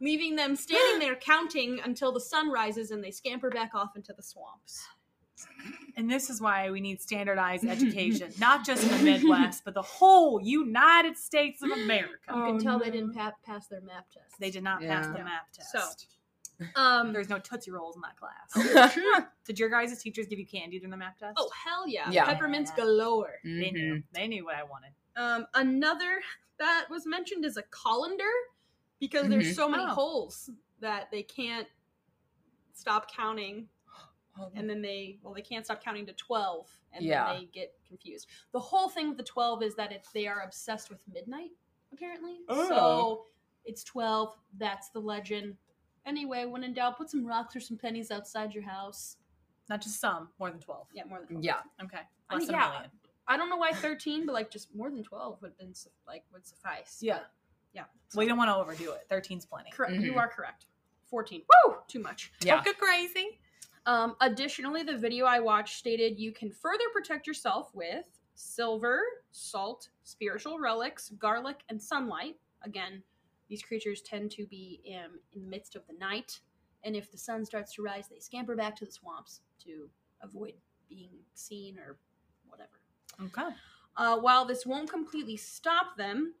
[0.00, 4.12] leaving them standing there counting until the sun rises and they scamper back off into
[4.12, 4.86] the swamps.
[5.96, 9.82] And this is why we need standardized education, not just in the Midwest, but the
[9.82, 12.18] whole United States of America.
[12.28, 14.38] You can Oh, tell they didn't pa- pass their map test.
[14.38, 15.24] They did not pass the Yeah.
[15.24, 16.06] map So- test.
[16.74, 18.50] Um, There's no Tootsie Rolls in that class.
[18.56, 21.34] oh Did your guys' teachers give you candy during the map test?
[21.38, 22.24] Oh, hell yeah, Yeah.
[22.24, 23.34] peppermints galore.
[23.44, 23.94] they knew.
[23.96, 24.04] Mhm.
[24.12, 24.92] They knew what I wanted.
[25.16, 26.22] Um, another
[26.58, 28.24] that was mentioned is a colander
[29.00, 29.54] because there's Mhm.
[29.54, 29.88] so many Oh.
[29.88, 30.48] holes
[30.80, 31.68] that they can't
[32.72, 33.68] stop counting
[34.38, 37.26] Oh, and then they well they can't stop counting to 12 and Yeah.
[37.32, 40.42] then they get confused the whole thing with the 12 is that it's they are
[40.42, 41.50] obsessed with midnight
[41.92, 42.68] apparently Oh.
[42.68, 43.24] so
[43.64, 45.56] it's 12 that's the legend
[46.04, 49.16] anyway when in doubt put some rocks or some pennies outside your house
[49.70, 50.88] Not just some, more than 12.
[50.92, 51.54] yeah more than 12 yeah.
[51.82, 52.00] Okay.
[52.28, 52.68] I mean, than yeah.
[52.68, 52.90] a million.
[53.28, 55.88] i don't know why 13 but like just more than 12 would have been su-
[56.06, 57.20] like would suffice Yeah.
[57.72, 57.84] Yeah.
[58.14, 59.06] Well, you don't want to overdo it.
[59.10, 59.70] 13's plenty.
[59.70, 59.92] Correct.
[59.92, 60.02] Mhm.
[60.02, 60.64] You are correct.
[61.10, 61.42] 14.
[61.66, 61.76] Woo!
[61.88, 62.32] Too much.
[62.40, 62.54] Yeah.
[62.54, 63.38] Don't get crazy.
[63.86, 69.88] Um, additionally, the video I watched stated you can further protect yourself with silver, salt,
[70.02, 72.36] spiritual relics, garlic, and sunlight.
[72.62, 73.02] Again,
[73.48, 76.40] these creatures tend to be um, in the midst of the night,
[76.82, 79.88] and if the sun starts to rise, they scamper back to the swamps to
[80.20, 80.54] avoid
[80.88, 81.96] being seen or
[82.48, 82.70] whatever.
[83.22, 83.54] Okay.
[83.96, 86.34] Uh, while this won't completely stop them,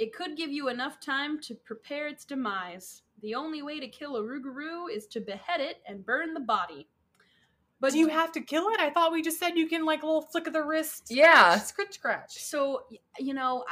[0.00, 3.02] it could give you enough time to prepare its demise.
[3.20, 6.88] The only way to kill a Rougarou is to behead it and burn the body.
[7.80, 8.80] But do you have to kill it?
[8.80, 11.08] I thought we just said you can like a little flick of the wrist.
[11.10, 11.58] Yeah.
[11.58, 12.32] Scratch, scratch.
[12.32, 12.84] so
[13.18, 13.64] you know,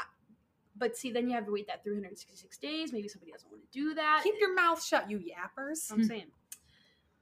[0.77, 2.93] but see, then you have to wait that 366 days.
[2.93, 4.21] Maybe somebody doesn't want to do that.
[4.23, 5.91] Keep your mouth shut, you yappers.
[5.91, 6.27] I'm saying.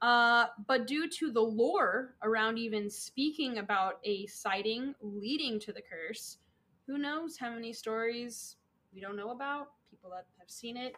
[0.01, 5.81] Uh, but due to the lore around even speaking about a sighting leading to the
[5.81, 6.37] curse,
[6.85, 8.57] who knows how many stories
[8.97, 9.67] we don't know about?
[9.91, 10.95] People that have seen it,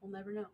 [0.00, 0.46] we'll never know.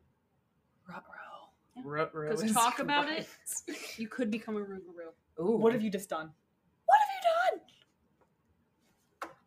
[1.82, 2.28] Ruh-roh.
[2.30, 3.26] Because talk about it,
[3.96, 5.14] you could become a Rougarou.
[5.40, 5.56] Ooh.
[5.56, 6.30] What have you just done?
[6.84, 7.22] What have you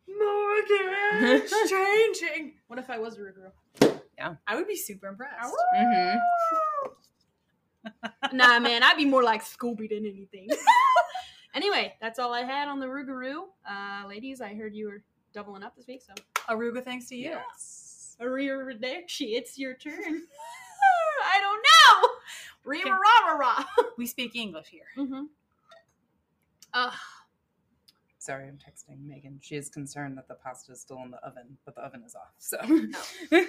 [0.08, 0.18] done?
[0.18, 2.54] Morgan, it's changing.
[2.66, 4.00] What if I was a Rougarou?
[4.18, 4.34] Yeah.
[4.44, 5.54] I would be super impressed.
[5.78, 6.18] Mhm.
[8.32, 10.48] nah, man, I'd be more like Scooby than anything.
[11.54, 13.44] anyway, that's all I had on the Rougarou.
[13.64, 16.12] Uh, ladies, I heard you were doubling up this week, so
[16.48, 17.30] Aruga, thanks to you.
[17.30, 18.16] Yes.
[18.20, 19.92] Arrivederci, it's your turn.
[21.24, 21.62] I don't
[22.02, 22.08] know.
[22.64, 23.64] Rima rah rah rah.
[23.98, 24.86] We speak English here.
[24.96, 25.24] Mm-hmm.
[26.74, 26.90] Uh,
[28.18, 29.38] Sorry, I'm texting Megan.
[29.40, 32.14] She is concerned that the pasta is still in the oven, but the oven is
[32.16, 32.34] off.
[32.38, 32.58] So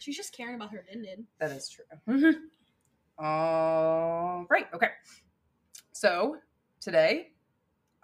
[0.00, 1.26] she's just caring about her din din.
[1.38, 2.34] that is true.
[3.18, 4.66] All right.
[4.74, 4.90] Okay.
[5.92, 6.38] So
[6.80, 7.28] today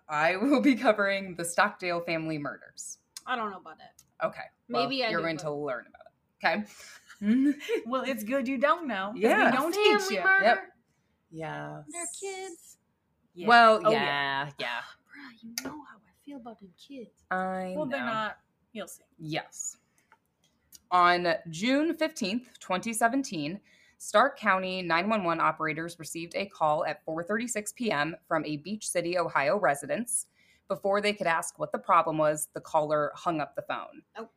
[0.08, 2.98] I will be covering the Stockdale family murders.
[3.26, 4.02] I don't know about it.
[4.22, 4.40] Okay.
[4.68, 6.46] well, Maybe I you're do, going but- to learn about it.
[6.46, 6.64] Okay.
[7.86, 9.12] Well, it's good you don't know.
[9.16, 9.50] Yeah.
[9.50, 10.22] We don't Family teach you.
[10.24, 10.44] murder.
[10.44, 10.58] Yep.
[11.30, 11.82] yeah.
[11.88, 12.76] They're kids.
[13.34, 13.46] Yeah.
[13.46, 14.66] Well, Oh, yeah, yeah.
[15.08, 17.22] Bruh, you know how I feel about them kids.
[17.30, 18.36] I Well, they're not.
[18.72, 19.04] You'll see.
[19.18, 19.76] Yes.
[20.90, 23.58] On June 15th, 2017,
[23.98, 28.16] Stark County 911 operators received a call at 4:36 p.m.
[28.28, 30.26] from a Beach City, Ohio residence.
[30.68, 34.02] Before they could ask what the problem was, the caller hung up the phone.
[34.16, 34.28] Oh.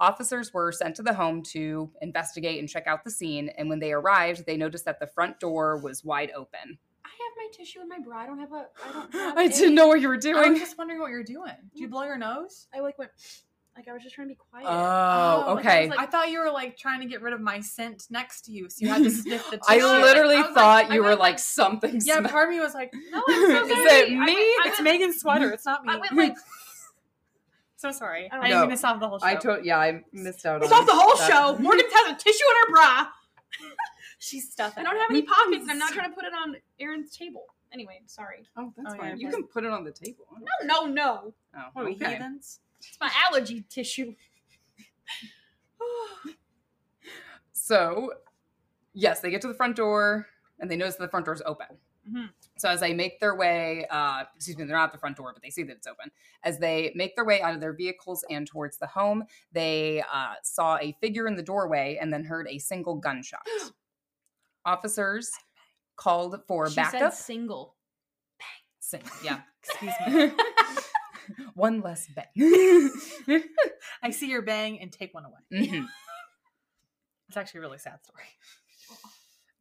[0.00, 3.78] Officers were sent to the home to investigate and check out the scene, and when
[3.78, 6.78] they arrived, they noticed that the front door was wide open.
[7.04, 8.18] I have my tissue in my bra.
[8.18, 8.66] I don't have a.
[8.84, 9.12] I don't.
[9.12, 10.44] Have I didn't know what you were doing.
[10.44, 11.52] I was just wondering what you're doing.
[11.72, 12.66] Did you blow your nose?
[12.74, 13.12] I like went.
[13.76, 14.66] Like I was just trying to be quiet.
[14.68, 15.92] Oh, oh like, I okay.
[15.98, 18.70] I thought you were like trying to get rid of my scent next to you,
[18.70, 19.86] so you had to sniff the I tissue.
[19.88, 21.94] literally I was like- thought I you were went like something.
[22.04, 24.12] Yeah, smell- part of me was like, no, I'm so Is sorry.
[24.12, 24.34] it I me?
[24.34, 25.50] went- I it's went- Megan's sweater.
[25.50, 25.92] It's not me.
[25.92, 26.36] I went like.
[27.76, 28.30] so sorry.
[28.30, 28.60] I I, don't didn't know.
[28.62, 29.26] mean to stop the whole show.
[29.26, 31.28] I told yeah, I missed out It's on off the whole that.
[31.30, 31.58] show.
[31.62, 33.06] Morgan has a tissue in her bra.
[34.18, 34.86] She's stuffing.
[34.86, 35.62] I don't have any pockets.
[35.62, 37.44] and I'm not trying to put it on Erin's table.
[37.72, 38.46] Anyway, sorry.
[38.56, 39.10] Oh, that's Oh, fine.
[39.10, 39.34] yeah, you okay.
[39.38, 40.24] can put it on the table.
[40.62, 41.34] No, no, no.
[41.56, 42.12] Oh, What are we okay.
[42.12, 42.60] heathens?
[42.88, 44.14] It's my allergy tissue.
[47.52, 48.12] So,
[48.92, 50.26] yes, they get to the front door
[50.60, 51.66] and they notice that the front door is open.
[52.08, 52.30] Mhm.
[52.58, 55.32] So as they make their way, uh, excuse me, they're not at the front door,
[55.32, 56.10] but they see that it's open.
[56.42, 60.34] As they make their way out of their vehicles and towards the home, they uh,
[60.42, 63.46] saw a figure in the doorway and then heard a single gunshot.
[64.66, 65.30] Officers
[65.96, 67.00] called for she backup.
[67.00, 67.74] said single.
[68.80, 69.40] Sing- yeah.
[69.64, 70.32] Excuse me.
[71.54, 72.90] One less bang.
[74.02, 75.40] I see your bang and take one away.
[75.52, 75.86] Mhm.
[77.28, 78.24] It's actually a really sad story.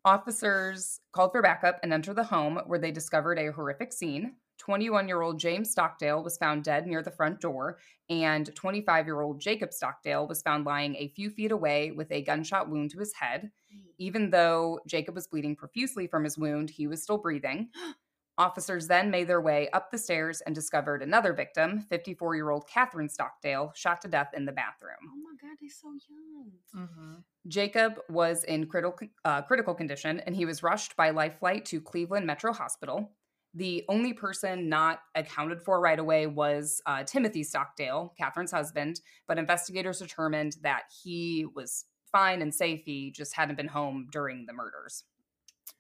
[0.06, 4.36] Officers called for backup and entered the home where they discovered a horrific scene.
[4.60, 9.22] 21 year old James Stockdale was found dead near the front door, and 25 year
[9.22, 13.00] old Jacob Stockdale was found lying a few feet away with a gunshot wound to
[13.00, 13.50] his head.
[13.98, 17.70] Even though Jacob was bleeding profusely from his wound, he was still breathing.
[18.38, 22.68] Officers then made their way up the stairs and discovered another victim, 54 year old
[22.68, 24.96] Catherine Stockdale, shot to death in the bathroom.
[25.04, 26.52] Oh my god, they're so young.
[26.76, 27.14] Mm-hmm.
[27.48, 31.80] Jacob was in critical uh, critical condition, and he was rushed by life flight to
[31.80, 33.12] Cleveland Metro Hospital.
[33.54, 39.38] The only person not accounted for right away was uh, Timothy Stockdale, Catherine's husband, but
[39.38, 42.82] investigators determined that he was fine and safe.
[42.84, 45.04] He just hadn't been home during the murders.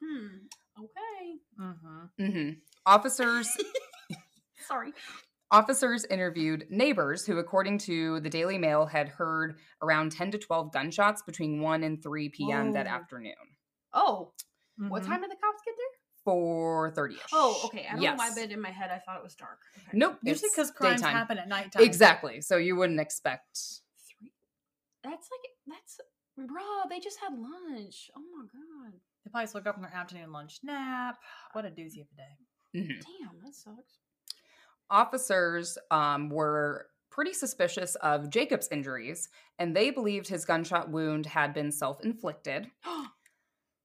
[0.03, 0.47] Hmm.
[0.79, 1.37] Okay.
[1.59, 2.25] Mm-hmm.
[2.31, 2.49] hmm
[2.85, 3.49] Officers
[4.67, 4.91] Sorry.
[5.51, 10.71] Officers interviewed neighbors who, according to the Daily Mail, had heard around 10 to 12
[10.73, 12.71] gunshots between 1 and 3 p.m.
[12.73, 13.33] that afternoon.
[13.93, 14.31] Oh,
[14.81, 14.89] Mm-hmm.
[14.89, 16.33] what time did the cops get there?
[16.33, 17.17] 4.30ish.
[17.31, 17.85] Oh, okay.
[17.87, 18.17] I don't yes.
[18.17, 19.59] know why, but in my head I thought it was dark.
[19.77, 19.89] Okay.
[19.97, 20.17] Nope.
[20.23, 21.13] Usually because crimes daytime.
[21.15, 21.83] happen at nighttime.
[21.83, 22.41] Exactly.
[22.41, 23.59] So you wouldn't expect.
[24.09, 24.31] Three.
[25.03, 25.99] That's like that's
[26.37, 26.63] bro.
[26.89, 28.09] They just had lunch.
[28.17, 28.93] Oh my god.
[29.23, 31.17] They probably just woke up from their afternoon lunch nap.
[31.53, 32.37] What a doozy of a day.
[32.75, 33.01] Mhm.
[33.19, 33.99] Damn, that sucks.
[34.89, 41.53] Officers um, were pretty suspicious of Jacob's injuries, and they believed his gunshot wound had
[41.53, 42.69] been self inflicted.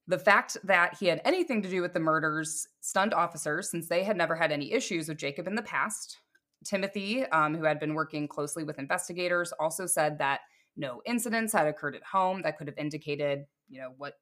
[0.06, 4.02] The fact that he had anything to do with the murders stunned officers since they
[4.04, 6.16] had never had any issues with Jacob in the past.
[6.64, 10.40] Timothy, um, who had been working closely with investigators, also said that
[10.76, 14.14] no incidents had occurred at home that could have indicated, you know, what,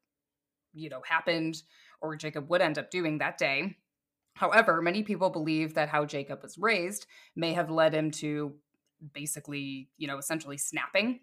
[0.76, 1.62] you know, happened
[2.00, 3.76] or Jacob would end up doing that day.
[4.34, 8.54] However, many people believe that how Jacob was raised may have led him to
[9.12, 11.20] basically, you know, essentially snapping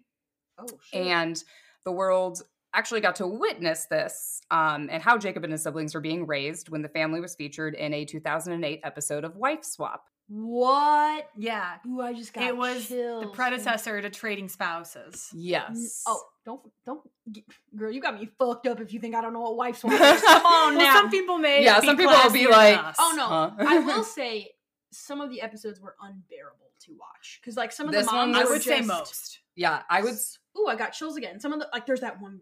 [0.58, 1.06] oh shit.
[1.06, 1.42] and
[1.84, 2.42] the world
[2.74, 6.68] actually got to witness this um, and how Jacob and his siblings were being raised
[6.68, 10.08] when the family was featured in a 2008 episode of Wife Swap.
[10.28, 11.28] What?
[11.36, 11.74] Yeah.
[11.86, 13.22] Ooh, I just got It was chills.
[13.24, 15.30] the predecessor to Trading Spouses.
[15.34, 16.02] Yes.
[16.06, 17.00] Oh, don't don't
[17.30, 17.44] g-
[17.76, 19.92] girl, you got me fucked up if you think I don't know what wife swap
[19.92, 20.22] is.
[20.22, 20.94] Come on Well, now.
[20.94, 22.96] some people may Yeah, be some people will be like, us.
[22.98, 23.50] Oh no, Huh?
[23.58, 24.50] I will say
[24.90, 28.32] some of the episodes were unbearable to watch because like some of This the one
[28.32, 29.40] moms I were would say most.
[29.56, 30.14] yeah, I would.
[30.58, 31.40] Ooh, I got chills again.
[31.40, 32.40] Some of the like there's that one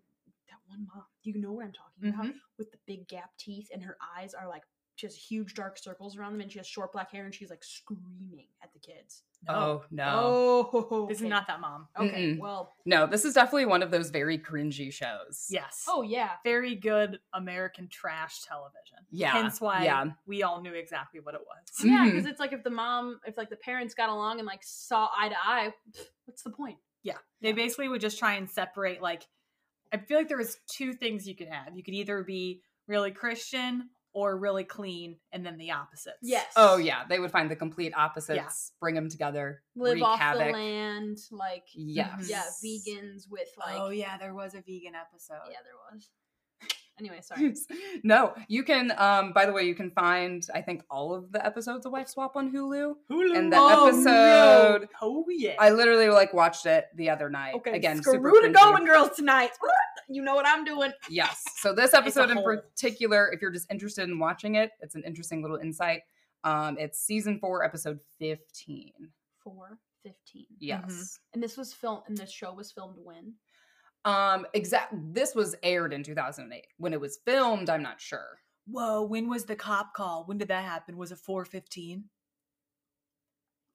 [0.49, 1.05] that one mom.
[1.23, 2.35] You know what I'm talking about Mhm.
[2.59, 4.63] with the big gap teeth and her eyes are like
[4.95, 7.51] she has huge dark circles around them and she has short black hair and she's
[7.51, 9.23] like screaming at the kids.
[9.49, 10.71] Oh, oh, no.
[10.73, 11.89] Oh, This is not that mom.
[11.99, 12.35] okay.
[12.35, 12.39] Mm-mm.
[12.39, 15.47] Well, No, this is definitely one of those very cringy shows.
[15.51, 15.87] Yes.
[15.89, 18.99] oh yeah, Very good American trash television.
[19.11, 20.05] Yeah, Hence why yeah.
[20.27, 21.85] we all knew exactly what it was.
[21.85, 22.11] yeah, mm-hmm.
[22.11, 25.09] because it's like if the mom, if like the parents got along and like saw
[25.19, 25.73] eye to eye,
[26.27, 26.79] what's the point?
[27.03, 27.19] Yeah.
[27.41, 29.27] They basically would just try and separate like
[29.93, 31.77] I feel like there was two things you could have.
[31.77, 36.19] You could either be really Christian or really clean and then the opposites.
[36.23, 36.47] Yes.
[36.57, 37.05] Oh, yeah.
[37.09, 40.47] They would find the complete opposites, bring them together, live off havoc.
[40.49, 42.29] the land, like Yes.
[42.29, 45.37] yeah, vegans with like oh yeah, there was a vegan episode.
[45.51, 46.09] yeah, there was.
[47.01, 47.55] Anyway, sorry.
[48.05, 48.93] no, you can.
[48.99, 52.09] Um, by the way, you can find I think all of the episodes of Wife
[52.09, 52.95] Swap on Hulu.
[53.11, 53.37] Hulu.
[53.37, 54.05] And the Oh, episode-
[54.83, 54.87] no.
[55.01, 55.55] Oh yeah.
[55.59, 57.55] I literally like watched it the other night.
[57.55, 58.53] Okay, again, screw super the cringy.
[58.53, 59.51] going girls tonight.
[60.09, 60.93] You know what I'm doing.
[61.11, 61.45] Yes.
[61.57, 62.45] So this episode in whole.
[62.45, 66.01] particular, if you're just interested in watching it, it's an interesting little insight.
[66.45, 68.93] Um, it's season four, episode fifteen.
[69.43, 70.47] Four fifteen.
[70.59, 71.19] Yes.
[71.35, 72.03] And this was filmed.
[72.09, 73.35] And this show was filmed when?
[74.05, 74.95] Um, exact.
[75.15, 76.67] This was aired in 2008.
[76.79, 78.39] When it was filmed, I'm not sure.
[78.67, 80.25] Whoa, when was the cop call?
[80.27, 80.97] When did that happen?
[80.97, 82.05] Was it 415?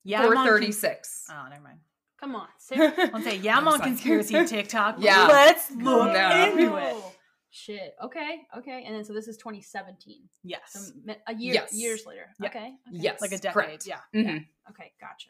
[0.04, 1.26] Yeah, Four con- thirty-six.
[1.30, 1.80] Oh, never mind.
[2.20, 2.93] Come on, Sarah.
[3.13, 4.97] I'll say, yeah, I'm I'm on conspiracy TikTok.
[4.99, 5.28] Yeah.
[5.28, 6.43] Let's look No.
[6.43, 6.93] into it.
[6.95, 7.13] Oh,
[7.49, 7.95] Shit.
[8.03, 8.41] Okay.
[8.57, 8.84] Okay.
[8.86, 10.22] And then so this is 2017.
[10.43, 10.59] Yes.
[11.05, 11.74] So a year Yes.
[11.74, 12.28] years later.
[12.39, 12.47] Yeah.
[12.49, 12.59] Okay.
[12.59, 12.76] okay.
[12.91, 13.22] Yes.
[13.22, 13.53] like a decade.
[13.53, 13.88] correct.
[13.88, 13.99] Yeah.
[14.13, 14.45] Mhm.
[14.70, 14.91] Okay.
[14.99, 15.30] Gotcha.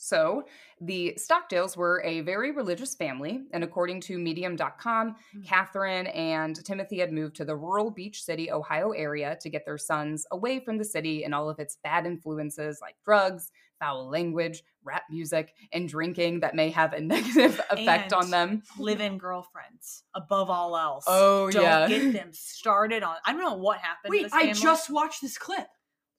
[0.00, 0.44] So,
[0.80, 5.44] the Stockdales were a very religious family, and according to Medium.com, Mm.
[5.44, 9.76] Catherine and Timothy had moved to the rural Beach City, Ohio area to get their
[9.76, 14.62] sons away from the city and all of its bad influences like drugs, foul language,
[14.84, 18.62] rap music, and drinking that may have a negative effect on them.
[18.78, 21.04] Live in girlfriends above all else.
[21.06, 21.88] Oh, Don't yeah.
[21.88, 23.16] get them started on.
[23.26, 24.10] I don't know what happened.
[24.12, 25.66] to Wait, this I just watched this clip.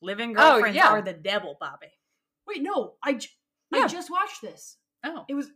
[0.02, 0.88] live in Oh, girlfriends yeah.
[0.90, 1.88] are the devil, Bobby.
[2.48, 3.30] Wait, no, I, j-
[3.74, 3.84] Yeah.
[3.84, 4.78] I just watched this.
[5.06, 5.48] Oh, It was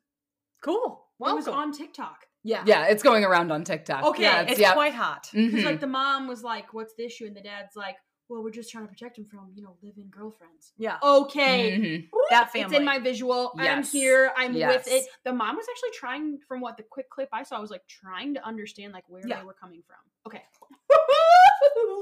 [0.64, 1.06] cool.
[1.20, 1.54] it was Welcome.
[1.54, 2.18] on TikTok.
[2.44, 2.64] Yeah.
[2.66, 4.04] Yeah, it's going around on TikTok.
[4.04, 4.74] Okay, yeah, It's yeah.
[4.74, 5.30] quite hot.
[5.34, 5.66] Because Mhm.
[5.66, 7.96] like the mom was like, "What's the issue?" and the dad's like,
[8.34, 10.98] "Well, we're just trying to protect him from you know live-in girlfriends." Yeah.
[11.04, 12.10] Okay, Mhm.
[12.32, 13.54] That it's in my visual.
[13.58, 14.32] I'm here.
[14.36, 14.86] I'm Yes.
[14.86, 15.06] with it.
[15.24, 18.34] The mom was actually trying, from what the quick clip I saw, was like trying
[18.36, 19.40] to understand like where Yeah.
[19.40, 19.98] they were coming from.
[20.28, 20.42] Okay,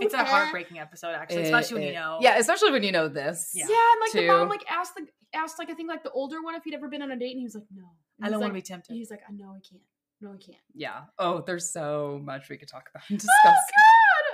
[0.02, 2.20] It's a heartbreaking episode, actually, especially when you know.
[2.22, 3.52] Yeah, especially when you know this.
[3.54, 3.66] Yeah.
[3.68, 6.42] Yeah, and like the mom like asked the asked like I think like the older
[6.42, 7.84] one if he'd ever been on a date, and he was like, "No."
[8.18, 8.94] And I don't want to be tempted.
[8.94, 9.82] He's like, "I know I can't.
[10.22, 11.02] No, I can't." Yeah.
[11.18, 13.32] Oh, there's so much we could talk about and discuss.
[13.44, 13.56] God,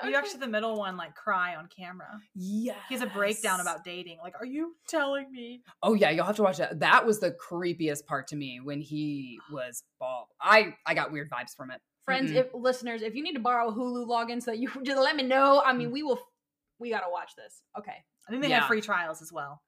[0.05, 2.19] You actually the middle one like cry on camera.
[2.35, 2.75] Yeah.
[2.89, 4.17] He has a breakdown about dating.
[4.21, 5.61] Like, are you telling me?
[5.81, 6.79] Oh yeah, you'll have to watch that.
[6.79, 10.27] That was the creepiest part to me when he was bald.
[10.41, 11.81] I I got weird vibes from it.
[12.05, 12.35] friends, Mm-mm.
[12.37, 15.15] if listeners, if you need to borrow a Hulu login so that you just let
[15.15, 15.61] me know.
[15.65, 15.77] I Mm.
[15.77, 16.19] mean, we will.
[16.79, 17.61] We gotta watch this.
[17.77, 18.03] Okay.
[18.27, 18.59] I think they Yeah.
[18.59, 19.61] have free trials as well.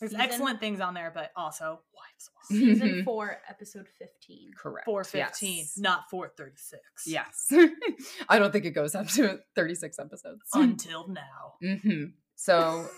[0.00, 2.44] There's Season- excellent things on there, but also wives swap.
[2.46, 3.04] Season Mhm.
[3.04, 4.50] four, episode fifteen.
[4.56, 4.84] Correct.
[4.84, 5.78] Four fifteen, Yes.
[5.78, 6.82] not four thirty six.
[7.06, 7.46] Yes.
[8.28, 10.42] I don't think it goes up to 36 episodes.
[10.52, 11.54] Until now.
[11.60, 12.88] hmm So,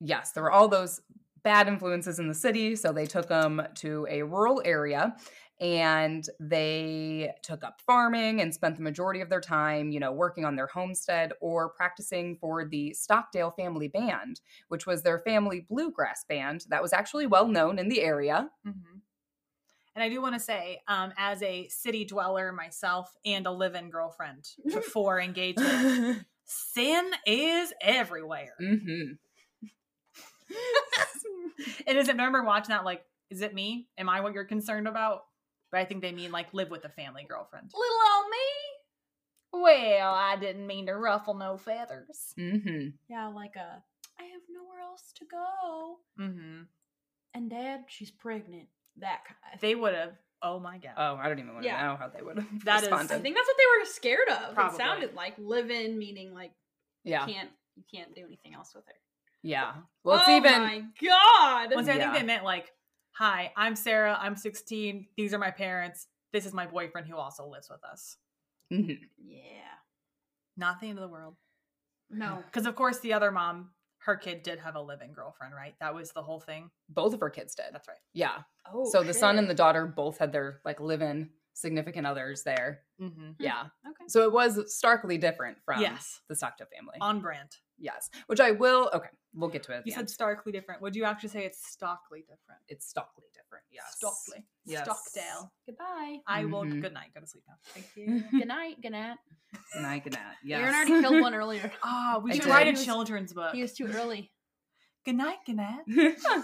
[0.00, 1.00] yes, there were all those
[1.46, 2.74] bad influences in the city.
[2.74, 5.14] So they took them to a rural area
[5.60, 10.44] and they took up farming and spent the majority of their time, you know, working
[10.44, 16.24] on their homestead or practicing for the Stockdale Family Band, which was their family bluegrass
[16.28, 18.50] band that was actually well known in the area.
[18.64, 18.98] hmm
[19.94, 23.88] And I do want to say, um, as a city dweller myself and a live-in
[23.88, 28.54] girlfriend before engagement, sin is everywhere.
[28.60, 29.12] mm-hmm.
[31.86, 33.88] and is it remember watching that like, is it me?
[33.98, 35.22] Am I what you're concerned about?
[35.72, 37.70] But I think they mean like live with a family girlfriend.
[37.74, 39.62] Little old me.
[39.62, 42.34] Well, I didn't mean to ruffle no feathers.
[42.38, 42.88] Mm-hmm.
[43.08, 43.82] Yeah, like a.
[44.18, 45.96] I have nowhere else to go.
[46.20, 46.62] Mm-hmm.
[47.34, 48.68] And dad, she's pregnant.
[48.98, 49.60] That kind.
[49.60, 50.12] They would have.
[50.42, 50.92] Oh my god.
[50.96, 51.86] Oh, I don't even want to Yeah.
[51.86, 53.14] know how they would have That is- responded.
[53.14, 54.54] I think that's what they were scared of.
[54.54, 54.74] Probably.
[54.74, 56.52] It sounded like live in, meaning like
[57.04, 58.94] yeah, you can't you can't do anything else with her.
[59.46, 59.72] Yeah.
[60.04, 61.74] Well, it's oh even my god.
[61.74, 62.70] Once I think they meant like,
[63.12, 64.16] "Hi, I'm Sarah.
[64.20, 65.06] I'm 16.
[65.16, 66.06] These are my parents.
[66.32, 68.16] This is my boyfriend who also lives with us."
[68.72, 68.98] Mhm.
[69.18, 69.74] yeah.
[70.56, 71.36] Not the end of the world.
[72.10, 72.42] No.
[72.46, 75.74] Because of course the other mom, her kid did have a living girlfriend, right?
[75.80, 76.70] That was the whole thing.
[76.88, 77.66] both of her kids did.
[77.72, 77.98] That's right.
[78.14, 78.38] Yeah.
[78.72, 78.88] Oh.
[78.90, 82.82] so the son and the daughter both had their like live-in significant others there.
[83.00, 83.30] Mm-hmm.
[83.38, 83.62] Yeah.
[83.88, 84.04] Okay.
[84.08, 86.20] So it was starkly different from Yes.
[86.28, 86.98] the Stockdale family.
[87.00, 87.50] On brand.
[87.78, 88.08] Yes.
[88.26, 88.90] Which I will.
[88.94, 89.82] Okay, we'll get to it.
[89.84, 90.10] You said end.
[90.10, 90.80] starkly different.
[90.82, 92.60] Would you actually say it's stockly different?
[92.68, 93.64] it's Stockley different.
[93.70, 93.84] Yes.
[93.96, 94.44] Stockley.
[94.64, 94.84] Yes.
[94.84, 95.52] Stockdale.
[95.66, 96.18] Goodbye.
[96.26, 96.64] I will.
[96.64, 96.80] Mhm.
[96.80, 97.10] Good night.
[97.14, 97.54] Go to sleep now.
[97.66, 98.24] Thank you.
[98.38, 98.76] Good night.
[98.82, 99.16] Good night.
[99.72, 100.04] Good night.
[100.04, 100.22] Good night.
[100.44, 100.60] Yes.
[100.62, 101.70] Erin already killed one earlier.
[101.82, 102.50] Ah, we I should did.
[102.50, 103.54] write a children's book.
[103.54, 104.30] He was too early.
[105.04, 105.84] Good night, good night.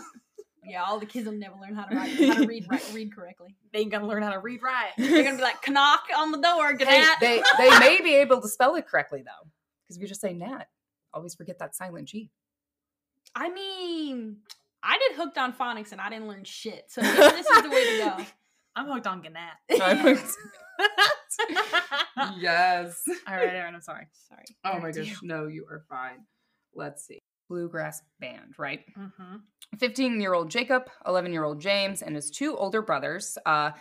[0.64, 3.12] Yeah, all the kids will never learn how to write, how to read, write, read
[3.12, 3.56] correctly.
[3.72, 4.92] They ain't gonna learn how to read right.
[4.96, 7.16] They're gonna be like, knock on the door, good Hey, night.
[7.20, 9.50] they they may be able to spell it correctly though,
[9.82, 10.66] because if you just say Nat,
[11.14, 12.30] always forget that silent G.
[13.34, 14.38] I mean,
[14.82, 16.84] I did hooked on phonics and I didn't learn shit.
[16.88, 18.24] So maybe this is the way to go.
[18.76, 19.58] I'm hooked on Gannett.
[22.38, 23.02] yes.
[23.28, 24.06] All right, Erin, I'm sorry.
[24.28, 24.44] Sorry.
[24.64, 26.24] Oh my gosh, no, you are fine.
[26.74, 27.18] Let's see.
[27.48, 28.80] Bluegrass band, right?
[28.98, 29.36] Mm-hmm.
[29.78, 33.72] 15 year old Jacob, 11 year old James, and his two older brothers, uh,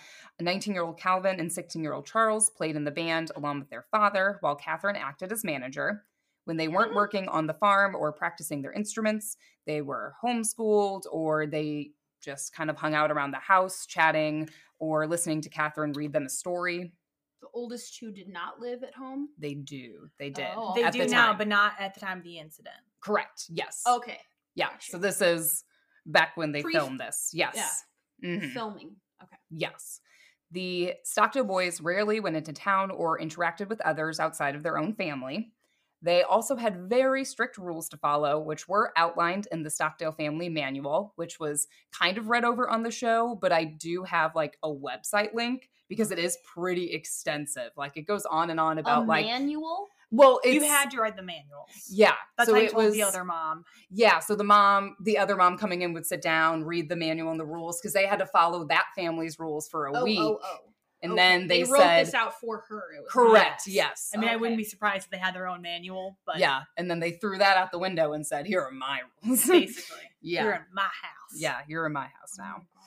[0.41, 3.69] 19 year old Calvin and 16 year old Charles, played in the band along with
[3.69, 6.03] their father, while Catherine acted as manager.
[6.51, 6.95] When they weren't Mhm.
[6.95, 12.69] working on the farm or practicing their instruments, they were homeschooled or they just kind
[12.69, 16.91] of hung out around the house chatting or listening to Catherine read them a story.
[17.39, 19.29] The oldest two did not live at home.
[19.37, 20.09] They do.
[20.19, 20.49] They did.
[20.53, 20.73] Oh.
[20.75, 22.75] They at do the now, but not at the time of the incident.
[22.99, 23.45] Correct.
[23.47, 23.83] Yes.
[23.87, 24.19] Okay.
[24.53, 24.71] Yeah.
[24.71, 24.91] Gotcha.
[24.91, 25.63] So this is
[26.05, 27.29] back when they Pre- filmed this.
[27.33, 27.85] Yes.
[28.21, 28.51] Mhm.
[28.51, 28.97] Filming.
[29.23, 29.37] Okay.
[29.51, 30.01] Yes.
[30.51, 34.93] The Stockdale boys rarely went into town or interacted with others outside of their own
[34.95, 35.53] family.
[36.01, 40.49] They also had very strict rules to follow, which were outlined in the Stockdale Family
[40.49, 44.57] Manual, which was kind of read over on the show, but I do have like
[44.63, 47.69] a website link because it is pretty extensive.
[47.77, 49.87] Like it goes on and on about a like manual.
[50.09, 51.69] well, it's you had to write the manuals.
[51.89, 52.15] yeah.
[52.37, 53.65] That's so how it told was the other mom.
[53.91, 57.29] yeah, so the mom, the other mom coming in would sit down, read the manual
[57.29, 60.03] and the rules because they had to follow that family's rules for a Oh, oh
[60.05, 60.19] week.
[60.19, 60.57] oh, oh.
[61.03, 61.17] And Okay.
[61.21, 62.83] then they, wrote said this out for her.
[63.09, 63.75] Correct, Yes.
[63.75, 64.11] yes.
[64.13, 66.89] I mean, I wouldn't be surprised if they had their own manual, but yeah, and
[66.91, 70.43] then they threw that out the window and said, "Here are my rules." basically, yeah,
[70.43, 71.33] you're in my house.
[71.35, 72.55] yeah, you're in my house Oh now.
[72.75, 72.81] my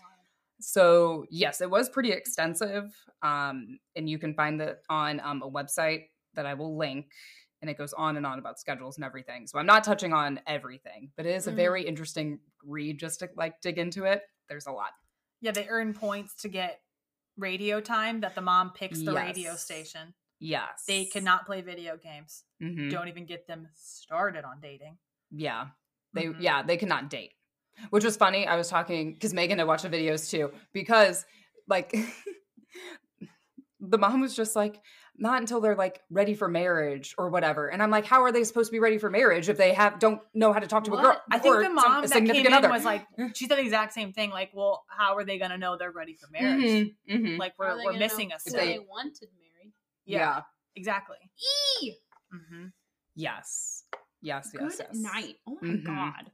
[0.61, 5.51] So yes, it was pretty extensive, um, and you can find it on um, a
[5.51, 6.05] website
[6.35, 7.07] that I will link,
[7.61, 9.47] and it goes on and on about schedules and everything.
[9.47, 11.57] So I'm not touching on everything, but it is a Mhm.
[11.57, 14.23] very interesting read just to like dig into it.
[14.49, 14.93] There's a lot.
[15.41, 15.51] yeah.
[15.51, 16.81] They earn points to get
[17.37, 20.15] radio time that the mom picks the radio station.
[20.41, 22.45] Yes, They cannot play video games.
[22.63, 22.91] Mhm.
[22.91, 24.99] Don't even get them started on dating.
[25.31, 25.69] Yeah.
[26.13, 26.37] They Mhm.
[26.41, 27.33] yeah, they cannot date.
[27.91, 28.47] Which was funny.
[28.47, 30.53] I was talking because Megan had watched the videos too.
[30.73, 31.25] Because
[31.67, 31.93] like
[33.81, 34.81] the mom was just like,
[35.17, 37.69] not until they're like ready for marriage or whatever.
[37.69, 39.99] And I'm like, how are they supposed to be ready for marriage if they have
[39.99, 41.21] don't know how to talk to a girl?
[41.31, 42.69] I think the mom a that came in significant other?
[42.71, 44.31] was like, she said the exact same thing.
[44.31, 46.63] Like, well, how are they going to know they're ready for marriage?
[46.65, 47.39] Mhm, mhm.
[47.39, 48.55] Like, we're, we're missing know a step.
[48.61, 49.73] They wanted married.
[50.05, 50.41] Yeah,
[50.75, 51.19] exactly.
[51.83, 51.93] E.
[52.33, 52.67] hmm
[53.15, 53.85] Yes.
[54.21, 54.89] Yes, Good yes, yes.
[54.93, 55.37] night.
[55.47, 55.85] Oh my Mhm.
[55.85, 56.31] god.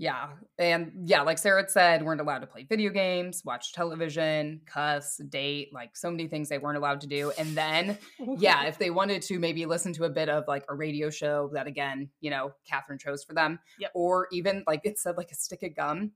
[0.00, 0.28] Yeah.
[0.58, 5.18] And yeah, like Sarah had said, weren't allowed to play video games, watch television, cuss,
[5.28, 7.32] date, like so many things they weren't allowed to do.
[7.38, 7.98] And then
[8.38, 11.50] yeah, if they wanted to maybe listen to a bit of like a radio show
[11.52, 13.90] that again, you know, Catherine chose for them, Yep.
[13.94, 16.12] or even like it said like a stick of gum.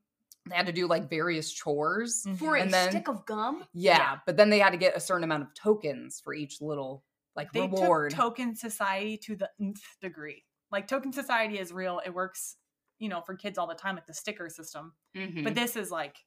[0.49, 2.25] They had to do like various chores.
[2.27, 2.37] Mm-hmm.
[2.37, 3.65] For a And then- stick of gum.
[3.75, 4.17] Yeah, Yeah.
[4.25, 7.05] but then they had to get a certain amount of tokens for each little
[7.37, 8.13] like They reward.
[8.13, 10.43] took token society to the nth degree.
[10.73, 12.01] Like, token society is real.
[12.05, 12.57] It works,
[12.99, 14.95] you know, for kids all the time, like the sticker system.
[15.17, 15.45] Mhm.
[15.45, 16.25] But this is like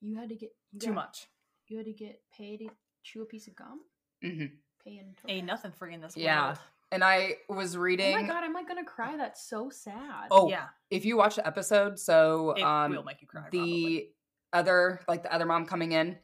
[0.00, 1.26] You had to get you too got- much.
[1.66, 2.68] You had to get paid to
[3.02, 3.80] chew a piece of gum.
[4.24, 4.58] Mhm.
[4.84, 6.56] Pay in Ain't nothing free in this world Yeah.
[6.92, 8.14] and I was reading.
[8.14, 9.16] Oh my god, am I gonna cry?
[9.16, 10.28] That's so sad.
[10.30, 13.48] Oh, Yeah, if you watch the episode, so it um, will make you cry.
[13.50, 14.14] the probably.
[14.52, 16.18] other like the other mom coming in,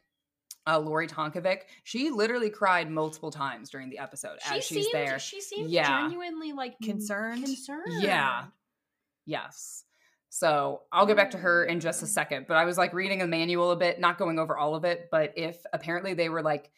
[0.67, 4.93] uh, Lori Tonkovic, she literally cried multiple times during the episode She as she's seemed,
[4.95, 5.19] there.
[5.19, 5.87] She seemed Yeah.
[6.07, 7.43] genuinely like Concerned?
[7.43, 8.01] Concerned.
[8.01, 8.47] Yeah.
[9.25, 9.85] Yes.
[10.29, 12.45] So I'll get back to her in just a second.
[12.47, 15.07] But I was like reading a manual a bit, not going over all of it.
[15.09, 16.71] But if apparently they were like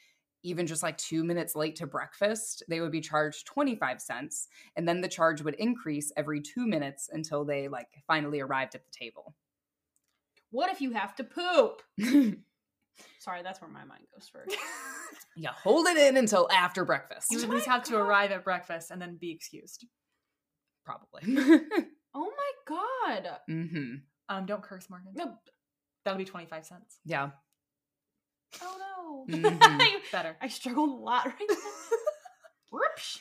[0.44, 4.48] even just like two minutes late to breakfast, they would be charged 25 cents.
[4.76, 8.86] And then the charge would increase every two minutes until they like finally arrived at
[8.86, 9.36] the table.
[10.52, 11.82] What if you have to poop?
[13.20, 14.56] Sorry, that's where my mind goes first.
[15.36, 17.32] yeah, hold it in until after breakfast.
[17.32, 19.86] You Oh at least my have to arrive at breakfast and then be excused.
[20.86, 21.24] Probably.
[22.18, 22.76] Oh my
[23.16, 23.30] god.
[23.48, 23.96] Mm-hmm.
[24.30, 25.12] Um, don't curse, Morgan.
[25.16, 25.36] No.
[26.04, 26.98] That'll be twenty five cents.
[27.06, 27.30] Yeah.
[28.62, 29.38] Oh no.
[29.38, 29.92] Mhm.
[30.12, 30.36] Better.
[30.42, 31.56] I struggled a lot right now.
[32.72, 33.20] Whoops.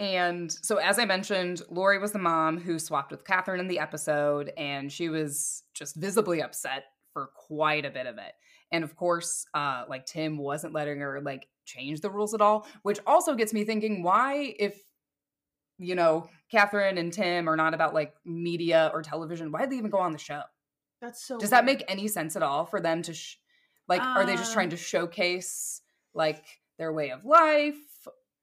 [0.00, 3.78] And so, as I mentioned, Lori was the mom who swapped with Catherine in the
[3.78, 8.32] episode, and she was just visibly upset for quite a bit of it.
[8.72, 12.66] And of course, uh, like Tim wasn't letting her like change the rules at all,
[12.82, 14.82] which also gets me thinking: why, if
[15.78, 19.90] you know, Catherine and Tim are not about like media or television, why'd they even
[19.90, 20.42] go on the show?
[21.00, 23.36] That's so Does that make any sense at all for them to, sh-
[23.88, 25.82] like, are they just Uh, trying to showcase
[26.14, 26.44] like
[26.78, 27.76] their way of life?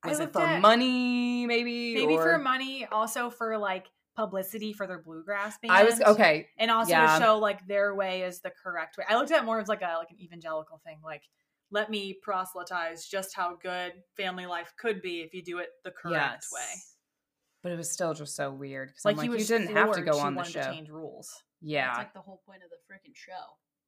[0.03, 1.95] I Was it for at- money, maybe?
[1.95, 5.71] Maybe for money, also for like publicity for their bluegrass band.
[5.71, 6.47] I was okay.
[6.57, 7.17] and also yeah.
[7.17, 9.05] to show like their way is the correct way.
[9.07, 11.23] I looked at it more as like a like an evangelical thing, like
[11.71, 15.91] let me proselytize just how good family life could be if you do it the
[15.91, 16.61] correct way.
[17.61, 20.01] But it was still just so weird because Like, like, he you didn't have to
[20.01, 20.71] go on the wanted to show.
[20.71, 21.43] change rules.
[21.61, 23.31] Yeah, That's like the whole point of the freaking show.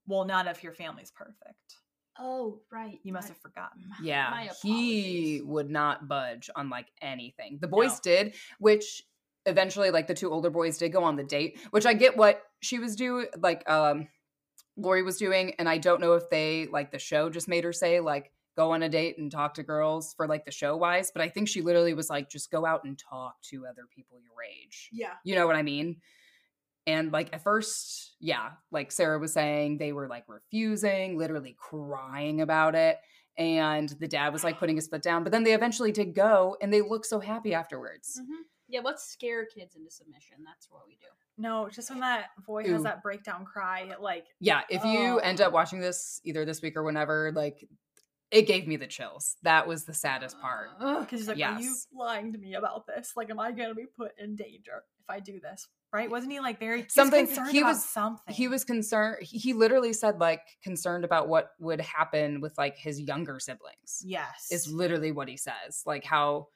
[0.07, 1.77] Well, not if your family's perfect.
[2.19, 2.99] Oh, right.
[3.03, 3.83] You must My- have forgotten.
[4.03, 4.29] yeah.
[4.29, 7.59] my he would not budge on like anything.
[7.61, 7.99] The boys No.
[8.03, 9.03] did, which
[9.45, 11.57] eventually, like the two older boys did go on the date.
[11.71, 14.09] Which I get what she was doing, like um,
[14.75, 17.71] Lori was doing, and I don't know if they like the show just made her
[17.73, 18.31] say like
[18.61, 21.11] go on a date and talk to girls for like the show wise.
[21.11, 24.19] But I think she literally was like just go out and talk to other people
[24.21, 24.89] your age.
[24.91, 25.13] Yeah.
[25.23, 25.97] You know what I mean?
[26.87, 32.41] And like at first, yeah, like Sarah was saying, they were like refusing, literally crying
[32.41, 32.97] about it.
[33.37, 35.23] And the dad was like putting his foot down.
[35.23, 38.19] But then they eventually did go and they look so happy afterwards.
[38.23, 40.37] hmm Yeah, let's scare kids into submission.
[40.45, 41.07] That's what we do.
[41.37, 42.73] No, just when that boy Ooh.
[42.73, 45.17] has that breakdown cry, like Yeah, if you Oh.
[45.17, 47.67] end up watching this either this week or whenever, like
[48.31, 49.35] it gave me the chills.
[49.43, 50.69] That was the saddest part.
[50.79, 53.13] Because he's like, "Are you lying to me about this?
[53.15, 56.09] Like, am I going to be put in danger if I do this?" Right?
[56.09, 58.33] Wasn't he like very was Something- concerned he about was- something?
[58.33, 59.17] He was concerned.
[59.23, 64.01] He literally said like concerned about what would happen with like his younger siblings.
[64.05, 64.47] yes.
[64.51, 65.83] Is literally what he says.
[65.85, 66.47] Like how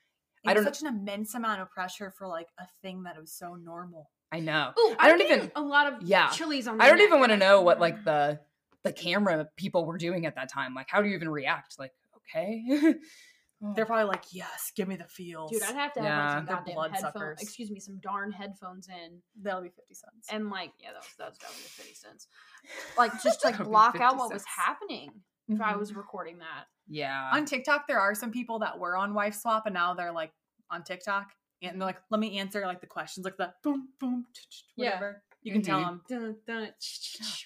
[0.45, 3.33] It I don't- such an immense amount of pressure for like a thing that was
[3.33, 4.09] so normal.
[4.31, 4.71] I know.
[4.79, 6.29] Ooh, I don't even- a lot of yeah.
[6.29, 6.79] chilies on.
[6.79, 7.07] I don't neck.
[7.07, 8.39] even want to know what like the
[8.85, 10.73] the camera people were doing at that time.
[10.73, 11.77] Like, how do you even react?
[11.77, 12.63] Like, okay,
[13.63, 13.71] Oh.
[13.73, 16.19] They're probably like, "Yes, give me the feels." Dude, I'd have to have Yeah.
[16.25, 17.13] like some They're goddamn blood headphones.
[17.13, 17.37] suckers.
[17.41, 20.27] Excuse me, some darn headphones in, That'll be fifty cents.
[20.29, 22.27] and like, yeah, that was that was definitely fifty cents.
[22.97, 25.09] Like, just to, like block out 50 what was happening
[25.47, 25.79] if I Mhm.
[25.79, 26.65] was recording that.
[26.89, 30.11] yeah, on TikTok, there are some people that were on Wife Swap and now they're
[30.11, 30.33] like
[30.69, 31.31] on TikTok
[31.61, 34.63] and they're like, "Let me answer like the questions, like the boom boom, ch- ch-
[34.75, 34.87] Yeah.
[34.95, 36.07] whatever." You can tell Mhm.
[36.09, 36.35] them.
[36.45, 36.73] Dun, dun,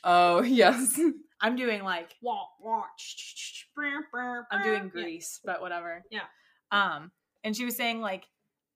[0.04, 1.00] oh yes,
[1.42, 2.84] I'm doing like wah, wah,
[4.52, 4.90] I'm doing Yeah.
[4.90, 6.04] Grease, but whatever.
[6.12, 6.22] Yeah.
[6.72, 7.12] Um,
[7.44, 8.26] and she was saying like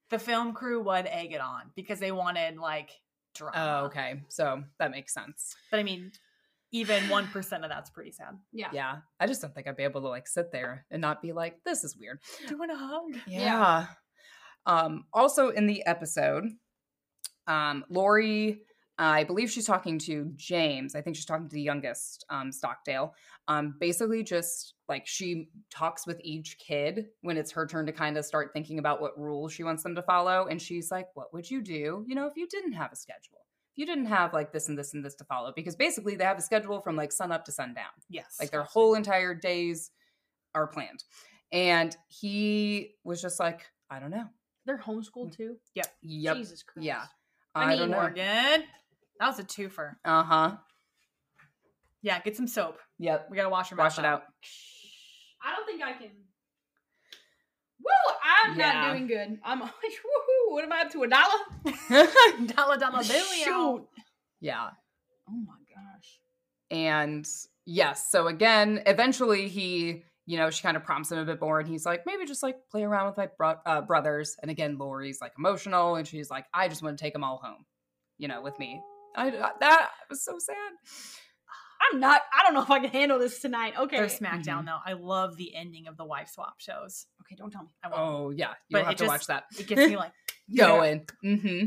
[0.09, 2.91] the film crew would egg it on because they wanted like
[3.35, 3.55] drama.
[3.57, 5.55] oh okay, so that makes sense.
[5.71, 6.11] But I mean,
[6.71, 8.37] even one percent of that's pretty sad.
[8.51, 8.69] Yeah.
[8.73, 11.33] Yeah, I just don't think I'd be able to like sit there and not be
[11.33, 12.19] like, this is weird.
[12.47, 13.21] Do you want a hug?
[13.27, 13.87] Yeah.
[14.65, 16.45] Um, also in the episode,
[17.47, 18.61] um, Lori,
[18.97, 20.93] I believe she's talking to James.
[20.95, 23.15] I think she's talking to the youngest, um, Stockdale.
[23.47, 28.17] Um, basically, just like she talks with each kid when it's her turn to kind
[28.17, 30.45] of start thinking about what rules she wants them to follow.
[30.47, 33.45] And she's like, What would you do, you know, if you didn't have a schedule?
[33.71, 35.51] If you didn't have like this and this and this to follow?
[35.55, 38.37] Because basically, they have a schedule from like sun up to sundown Yes.
[38.39, 39.89] like their whole entire days
[40.53, 41.03] are planned
[41.51, 44.25] and he was just like i don't know
[44.67, 45.55] They're homeschooled too.
[45.73, 46.37] yep Yep.
[46.37, 46.85] Jesus Christ.
[46.85, 47.05] yeah
[47.55, 48.63] I, i, mean, don't know Morgan.
[49.19, 49.95] That was a twofer.
[50.05, 50.57] uh-huh
[52.01, 52.79] Yeah, get some soap.
[52.99, 54.23] yep We gotta wash your wash it out
[55.45, 56.09] I don't think I can.
[57.83, 58.15] Woo!
[58.23, 58.71] I'm Yeah.
[58.73, 59.39] not doing good.
[59.43, 60.51] I'm like, woohoo!
[60.53, 61.03] What am I up to?
[61.03, 62.07] A dollar?
[62.55, 63.25] dollar dollar bill.
[63.25, 63.87] Shoot!
[64.39, 64.69] yeah
[65.29, 66.19] Oh my gosh.
[66.71, 67.27] and
[67.65, 71.59] yes so again eventually he you know she kind of prompts him a bit more
[71.59, 74.77] and he's like maybe just like play around with my bro- uh, brothers and again
[74.77, 77.65] lori's like emotional and she's like i just want to take them all home
[78.17, 78.81] you know with me
[79.15, 80.55] I, I- that was so sad
[81.91, 82.21] I'm not.
[82.31, 83.73] I don't know if I can handle this tonight.
[83.77, 83.97] Okay.
[83.97, 84.65] They're SmackDown Mhm.
[84.67, 84.79] though.
[84.85, 87.07] I love the ending of the wife swap shows.
[87.21, 87.69] okay, don't tell me.
[87.83, 87.99] I won't.
[87.99, 89.45] Oh yeah, you'll have to just- watch that.
[89.59, 90.13] It gets me like
[90.47, 90.67] Yeah.
[90.67, 91.07] going.
[91.21, 91.65] hmm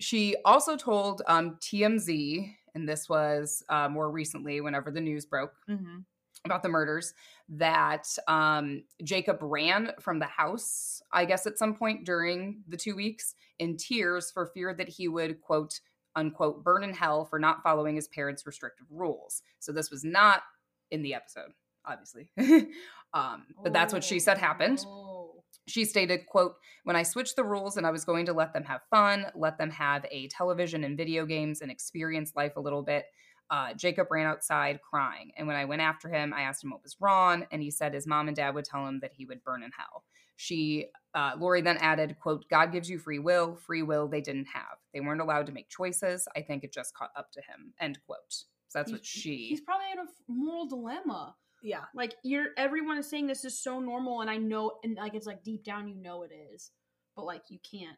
[0.00, 5.52] She also told um, TMZ, and this was uh, more recently, whenever the news broke
[5.70, 6.04] mhm.
[6.44, 7.14] about the murders,
[7.48, 12.96] that um, Jacob ran from the house, I guess, at some point during the two
[12.96, 15.80] weeks in tears for fear that he would, quote,
[16.16, 19.42] unquote, burn in hell for not following his parents' restrictive rules.
[19.60, 20.42] So this was not
[20.90, 21.52] in the episode,
[21.84, 22.30] obviously.
[23.14, 25.44] um, but that's what she said happened Oh.
[25.68, 26.54] she stated quote
[26.84, 29.58] when i switched the rules and i was going to let them have fun let
[29.58, 33.06] them have a television and video games and experience life a little bit
[33.50, 36.82] uh, jacob ran outside crying and when i went after him i asked him what
[36.82, 39.42] was wrong and he said his mom and dad would tell him that he would
[39.44, 40.04] burn in hell
[40.36, 44.46] she uh, lori then added quote god gives you free will free will they didn't
[44.52, 47.72] have they weren't allowed to make choices i think it just caught up to him
[47.80, 51.34] end quote so that's what she He's probably in a moral dilemma.
[51.62, 51.84] yeah.
[51.94, 55.26] Like you're everyone is saying this is so normal and I know and like it's
[55.26, 56.72] like deep down you know it is.
[57.14, 57.96] But like you can't.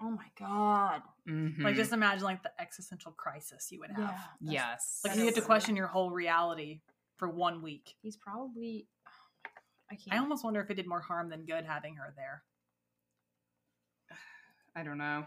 [0.00, 1.02] Oh my god.
[1.28, 1.62] Mhm.
[1.62, 4.14] Like just imagine like the existential crisis you would have.
[4.40, 4.52] Yeah.
[4.74, 6.80] yes Like That you get to is- question your whole reality
[7.16, 7.94] for one week.
[8.02, 9.10] He's probably oh
[9.90, 10.12] I can't.
[10.14, 12.42] I almost wonder if it did more harm than good having her there.
[14.74, 15.24] i don't know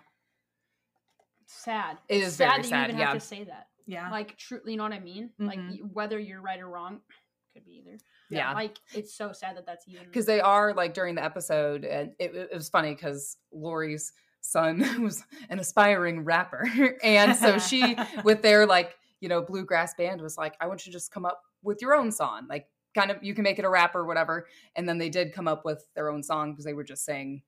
[1.52, 1.98] sad.
[2.08, 3.06] It's is very sad that sad, you even yeah.
[3.08, 3.70] have to say that.
[3.88, 4.12] Yeah.
[4.12, 5.32] Like truly, you know what I mean?
[5.40, 5.82] Like Mhm.
[5.82, 7.02] y- whether you're right or wrong,
[7.54, 7.98] could be either.
[8.30, 11.86] yeah Like it's so sad that that's even because they are like during the episode
[11.86, 16.68] and it, it was funny because lori's son was an aspiring rapper.
[17.04, 20.92] And so she with their like you know bluegrass band was like i want you
[20.92, 23.66] to just come up with your own song like kind of you can make it
[23.66, 24.48] a rap or whatever.
[24.76, 27.42] And then they did come up with their own song because they were just saying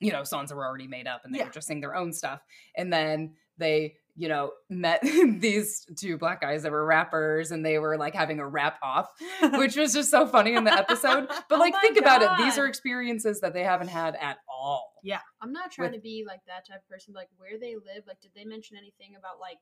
[0.00, 1.44] you know songs that were already made up and they Yeah.
[1.46, 2.40] were just saying their own stuff.
[2.76, 7.78] And then they you know met these two black guys that were rappers and they
[7.78, 9.10] were like having a rap off
[9.52, 11.28] which was just so funny in the episode.
[11.28, 14.38] But Oh like, my think about it; these are experiences that they haven't had at
[14.66, 15.00] all.
[15.40, 17.14] I'm not trying with- to be like that type of person.
[17.14, 19.58] Like where they live, like did they mention anything about like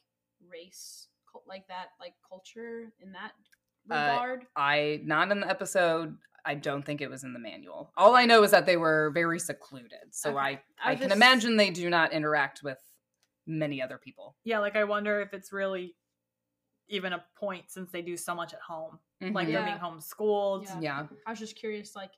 [0.51, 3.33] race, cul- like that, like culture in that
[3.91, 4.47] Uh, regard?
[4.57, 6.17] I not in the episode.
[6.47, 7.91] I don't think it was in the manual.
[7.97, 10.39] All I know is that they were very secluded, so Okay.
[10.39, 10.51] I
[10.83, 12.79] I I can imagine they do not interact with
[13.47, 14.37] many other people.
[14.45, 15.97] yeah, like I wonder if it's really
[16.89, 18.99] even a point since they do so much at home.
[19.21, 19.53] Like Mhm.
[19.53, 20.65] they're being homeschooled.
[20.65, 20.81] Yeah.
[20.81, 22.13] yeah, I was just curious, like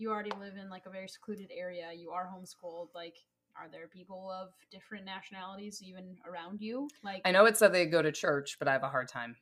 [0.00, 1.90] you already live in like a very secluded area.
[1.94, 2.88] You are homeschooled.
[2.94, 3.16] Like,
[3.56, 6.88] are there people of different nationalities even around you?
[7.02, 9.36] Like, I know it said they go to church, but I have a hard time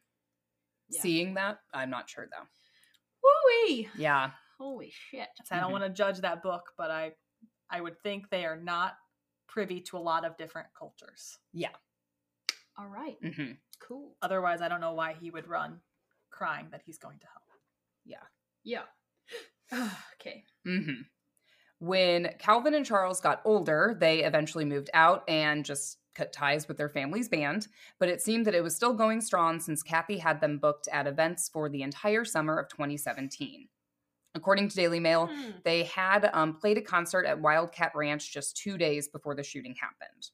[0.88, 1.00] Yeah.
[1.02, 1.60] seeing that.
[1.72, 2.46] I'm not sure though.
[3.22, 5.28] woo Yeah, Holy shit!
[5.44, 7.12] So I don't want to judge that book, but I
[7.70, 8.96] I would think they are not
[9.46, 11.38] privy to a lot of different cultures.
[11.52, 11.74] Yeah.
[12.76, 13.52] All right, mm-hmm.
[13.80, 14.16] cool.
[14.22, 15.80] Otherwise, I don't know why he would run
[16.30, 17.42] crying that he's going to hell.
[18.04, 18.82] Yeah.
[19.72, 19.88] Yeah.
[20.14, 20.44] okay.
[20.68, 21.02] Hmm
[21.80, 26.78] When Calvin and Charles got older, they eventually moved out and just cut ties with
[26.78, 27.68] their family's band.
[28.00, 31.06] But it seemed that it was still going strong since Kathy had them booked at
[31.06, 33.68] events for the entire summer of 2017.
[34.34, 35.52] According to Daily Mail, Hmm.
[35.64, 39.76] they had um, played a concert at Wildcat Ranch just two days before the shooting
[39.76, 40.30] happened.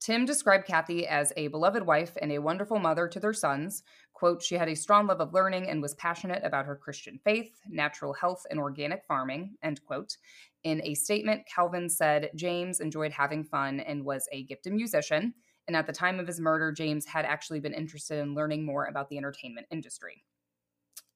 [0.00, 3.82] Tim described Kathy as a beloved wife and a wonderful mother to their sons.
[4.20, 7.58] Quote, she had a strong love of learning and was passionate about her Christian faith,
[7.66, 10.18] natural health, and organic farming, end quote.
[10.62, 15.32] In a statement, Calvin said James enjoyed having fun and was a gifted musician.
[15.68, 18.84] And at the time of his murder, James had actually been interested in learning more
[18.84, 20.22] about the entertainment industry.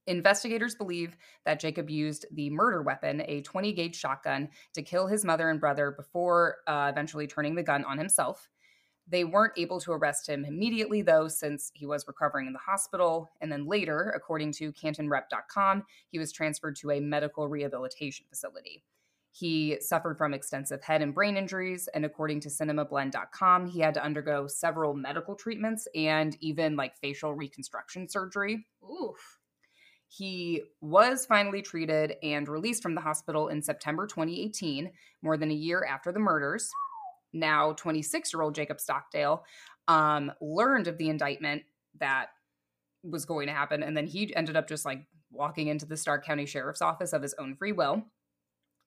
[0.07, 5.27] Investigators believe that Jacob used the murder weapon, a 20 gauge shotgun, to kill his
[5.27, 8.49] mother and brother before uh, eventually turning the gun on himself.
[9.07, 13.31] They weren't able to arrest him immediately, though, since he was recovering in the hospital.
[13.41, 18.83] And then later, according to CantonRep.com, he was transferred to a medical rehabilitation facility.
[19.33, 24.05] He suffered from extensive head and brain injuries, and according to CinemaBlend.com, he had to
[24.05, 28.65] undergo several medical treatments and even like facial reconstruction surgery.
[28.89, 29.41] Oof.
[30.07, 35.55] He was finally treated and released from the hospital in September 2018, more than a
[35.55, 36.71] year after the murders.
[37.35, 39.45] Now, 26 year old Jacob Stockdale
[39.89, 41.64] um, learned of the indictment
[41.99, 42.28] that
[43.03, 46.24] was going to happen, and then he ended up just like walking into the Stark
[46.24, 48.03] County Sheriff's Office of his own free will.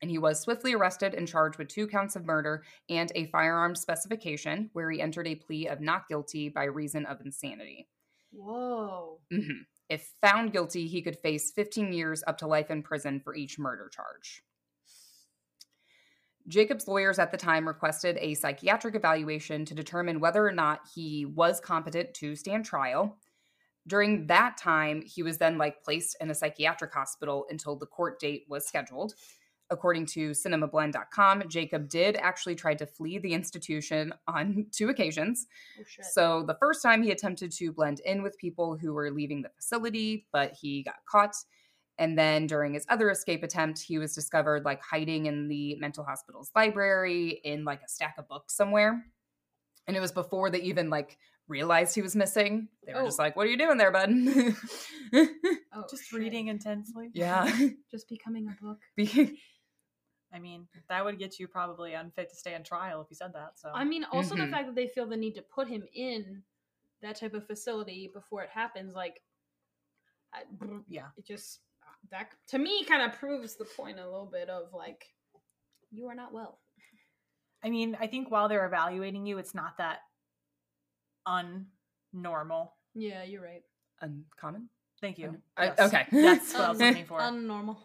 [0.02, 3.82] And he was swiftly arrested and charged with two counts of murder and a firearms
[3.82, 7.90] specification, where he entered a plea of not guilty by reason of insanity.
[8.32, 9.20] Whoa.
[9.32, 9.66] Mhm.
[9.90, 13.58] If found guilty, he could face 15 years up to life in prison for each
[13.58, 14.44] murder charge.
[16.48, 21.26] Jacob's lawyers at the time requested a psychiatric evaluation to determine whether or not he
[21.26, 23.18] was competent to stand trial.
[23.86, 28.20] During that time, he was then like placed in a psychiatric hospital until the court
[28.20, 29.14] date was scheduled.
[29.70, 35.48] According to cinemablend.com, Jacob did actually try to flee the institution on two occasions.
[35.80, 35.84] Oh.
[36.02, 39.50] So the first time he attempted to blend in with people who were leaving the
[39.50, 41.36] facility, but he got caught.
[42.00, 46.04] And then during his other escape attempt, he was discovered like hiding in the mental
[46.04, 49.04] hospital's library in like a stack of books somewhere.
[49.88, 51.18] And it was before they even like
[51.48, 52.68] realized he was missing.
[52.86, 53.24] They were just Oh.
[53.24, 54.10] like, "What are you doing there, bud?"
[55.74, 56.20] oh, Just shit.
[56.20, 57.10] reading intensely.
[57.14, 57.46] yeah.
[57.92, 58.80] Just becoming a book.
[58.96, 59.40] Be-
[60.34, 63.54] I mean, that would get you probably unfit to stand trial if you said that.
[63.56, 64.46] So I mean, also Mhm.
[64.46, 66.44] the fact that they feel the need to put him in
[67.02, 69.22] that type of facility before it happens, like,
[70.34, 70.44] I,
[70.90, 71.08] yeah.
[71.16, 71.62] it just
[72.12, 75.06] that to me kind of proves the point a little bit of like,
[75.92, 76.60] you are not well.
[77.64, 80.00] I mean, I think while they're evaluating you, it's not that
[81.28, 82.70] unnormal.
[82.94, 83.64] Yeah, you're right.
[84.02, 84.70] Uncommon.
[85.02, 85.30] Thank you.
[85.30, 86.06] Un- I- okay.
[86.12, 87.20] That's what I was looking for.
[87.20, 87.78] Unnormal.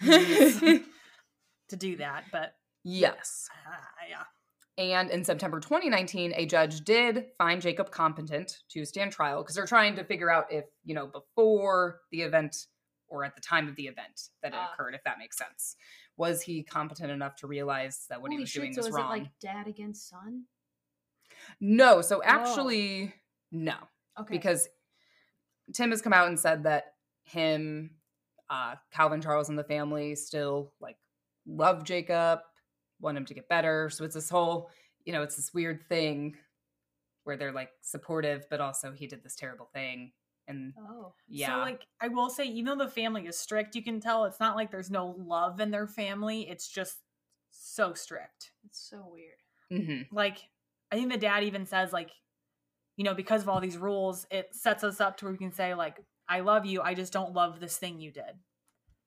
[1.68, 2.54] to do that, but
[2.84, 3.48] yes.
[3.66, 3.76] uh,
[4.08, 4.22] yeah.
[4.78, 9.66] And in September 2019, a judge did find Jacob competent to stand trial because they're
[9.66, 12.56] trying to figure out if, you know, before the event
[13.08, 14.70] or at the time of the event that it Ah.
[14.72, 15.76] occurred, if that makes sense.
[16.16, 18.62] Was he competent enough to realize that what he was shit!
[18.62, 19.06] doing So was wrong?
[19.06, 20.44] it like dad against son?
[21.60, 23.14] no, so actually,
[23.52, 23.76] no.
[24.18, 24.34] Okay.
[24.34, 24.68] because
[25.72, 26.94] Tim has come out and said that
[27.24, 27.90] him,
[28.50, 30.96] uh, Calvin Charles, and the family still like
[31.46, 32.40] love Jacob,
[33.00, 33.88] want him to get better.
[33.90, 34.70] So it's this whole,
[35.04, 36.36] you know, it's this weird thing
[37.24, 40.12] where they're like supportive, but also he did this terrible thing.
[40.48, 43.82] And oh, yeah, So, like, I will say, even though the family is strict, you
[43.82, 46.48] can tell it's not like there's no love in their family.
[46.48, 46.96] It's just
[47.50, 48.52] so strict.
[48.64, 49.84] it's so weird.
[49.86, 50.38] hmm Like,
[50.90, 52.10] I think the dad even says, like,
[52.96, 55.52] you know, because of all these rules, it sets us up to where we can
[55.52, 56.80] say, like, I love you.
[56.82, 58.40] I just don't love this thing you did.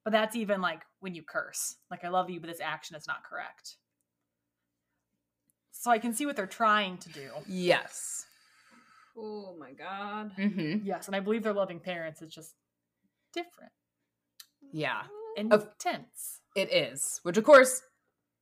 [0.04, 1.76] But that's even like when you curse.
[1.90, 3.78] Like, I love you, but this action is not correct.
[5.72, 7.30] So I can see what they're trying to do.
[7.48, 8.26] yes.
[9.22, 10.32] Oh my god.
[10.36, 12.22] hmm Yes, and I believe they're loving parents.
[12.22, 12.56] It's just
[13.34, 13.72] different
[14.74, 15.04] Yeah,
[15.38, 16.42] and Of- intense.
[16.56, 17.82] it is, which of course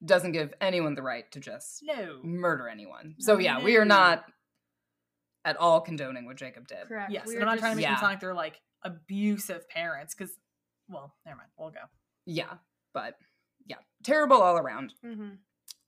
[0.03, 2.21] doesn't give anyone the right to just No.
[2.23, 3.15] murder anyone.
[3.19, 4.25] So yeah, we are not
[5.45, 6.87] at all condoning what Jacob did.
[6.87, 7.11] Correct.
[7.11, 7.89] Yes, We and are I'm not trying to make Yeah.
[7.95, 10.37] them sound like they're like abusive parents because,
[10.87, 11.49] well, never mind.
[11.57, 11.81] We'll go.
[12.25, 12.57] Yeah,
[12.93, 13.17] but
[13.65, 14.93] yeah, terrible all around.
[15.03, 15.39] Mhm.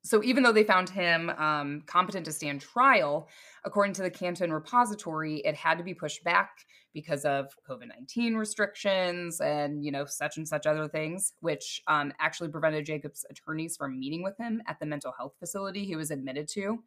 [0.04, 3.28] So even though they found him um, competent to stand trial,
[3.66, 6.49] according to the Canton Repository, it had to be pushed back
[6.93, 12.12] because of COVID nineteen restrictions and you know such and such other things, which um,
[12.20, 16.10] actually prevented Jacob's attorneys from meeting with him at the mental health facility he was
[16.12, 16.80] admitted to.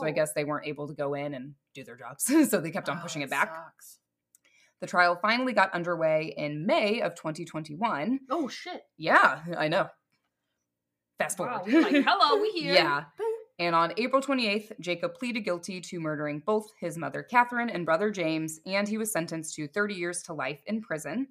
[0.00, 0.12] So I Oh.
[0.12, 2.98] guess they weren't able to go in and do their jobs, so they kept on
[2.98, 3.54] Oh, pushing it back.
[3.54, 3.98] sucks.
[4.80, 8.20] The trial finally got underway in May of 2021.
[8.28, 8.82] Oh shit!
[8.98, 9.88] Yeah, I know.
[11.18, 11.72] Fast Wow, forward.
[11.72, 12.74] we're like, hello, we here.
[12.74, 13.04] Yeah.
[13.58, 18.10] And on April 28th, Jacob pleaded guilty to murdering both his mother, Catherine, and brother,
[18.10, 21.28] James, and he was sentenced to 30 years to life in prison.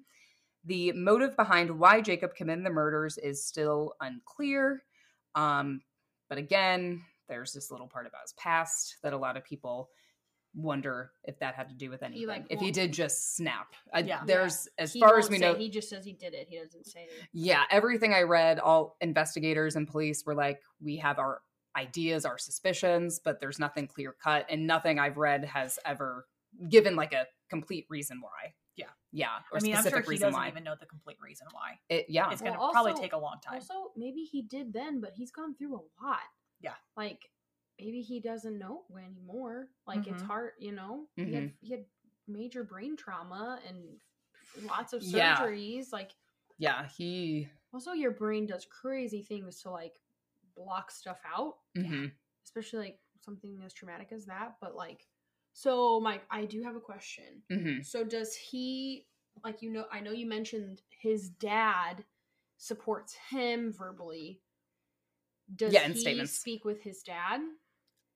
[0.64, 4.82] The motive behind why Jacob committed the murders is still unclear.
[5.36, 5.82] Um,
[6.28, 9.90] but again, there's this little part about his past that a lot of people
[10.56, 12.26] wonder if that had to do with anything.
[12.26, 13.74] like, if he did just snap.
[13.92, 14.22] I, Yeah.
[14.24, 16.48] There's, as He far as we say- know, he just says he did it.
[16.48, 17.08] He doesn't say.
[17.32, 21.42] yeah, everything I read, all investigators and police were like, we have our
[21.76, 26.26] ideas, our suspicions, but there's nothing clear cut, and nothing I've read has ever
[26.70, 28.54] given like a complete reason why.
[28.76, 28.86] Yeah.
[29.12, 30.48] yeah, or I mean, I'm specific sure he reason doesn't why.
[30.48, 31.78] even know the complete reason why.
[31.90, 33.54] It, yeah, It's Well, gonna probably take a long time.
[33.54, 36.20] Also, maybe he did then, but he's gone through a lot.
[36.60, 36.74] Yeah.
[36.96, 37.20] Like
[37.78, 39.68] maybe he doesn't know anymore.
[39.86, 40.26] Like it's Mhm.
[40.26, 41.08] hard, you know.
[41.16, 41.84] He, had, he had
[42.28, 44.00] major brain trauma and
[44.68, 45.36] lots of Yeah.
[45.36, 45.92] surgeries.
[45.92, 46.12] Like
[46.58, 47.48] yeah, he.
[47.72, 50.00] also your brain does crazy things to like
[50.56, 51.56] block stuff out.
[51.76, 52.12] mhm.
[52.44, 54.56] especially like something as traumatic as that.
[54.60, 55.06] But like,
[55.52, 57.42] so Mike, I do have a question.
[57.50, 57.84] mhm.
[57.84, 59.06] So does he
[59.44, 59.86] like you know?
[59.92, 62.04] I know you mentioned his dad
[62.56, 64.40] supports him verbally.
[65.54, 66.32] Does Yeah, in he statements.
[66.38, 67.40] speak with his dad?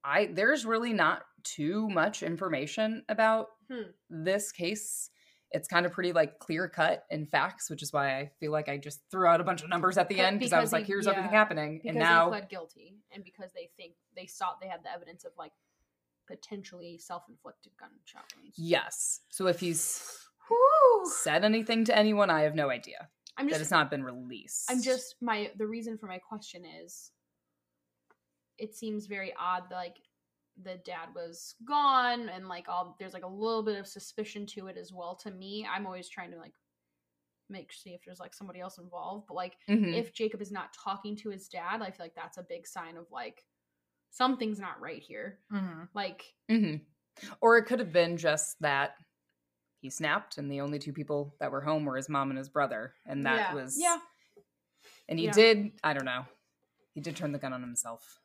[0.05, 3.91] I there's really not too much information about Hmm.
[4.09, 5.11] this case.
[5.53, 8.69] It's kind of pretty like clear cut in facts, which is why I feel like
[8.69, 10.85] I just threw out a bunch of numbers at the end because I was like,
[10.87, 14.69] he- "Here's everything happening," and now pled guilty, and because they think they saw they
[14.69, 15.53] had the evidence of like
[16.27, 18.55] potentially self-inflicted gunshot wounds.
[18.57, 19.21] Yes.
[19.31, 20.17] So if he's
[21.23, 23.09] said anything to anyone, I have no idea.
[23.37, 24.71] I'm just, that it's not been released.
[24.71, 27.11] I'm just my the reason for my question is
[28.61, 29.97] it seems very odd that like
[30.63, 34.67] the dad was gone and like all there's like a little bit of suspicion to
[34.67, 36.53] it as well to me i'm always trying to like
[37.49, 39.95] make see if there's like somebody else involved but like Mhm.
[39.95, 42.97] if jacob is not talking to his dad i feel like that's a big sign
[42.97, 43.45] of like
[44.11, 45.89] something's not right here Mhm.
[45.95, 46.77] like hmm
[47.41, 48.97] Or it could have been just that
[49.83, 52.51] he snapped, and the only two people that were home were his mom and his
[52.51, 53.99] brother, and that yeah was yeah
[55.09, 55.33] And he Yeah.
[55.33, 55.73] did.
[55.83, 56.25] I don't know.
[56.95, 58.21] He did turn the gun on himself.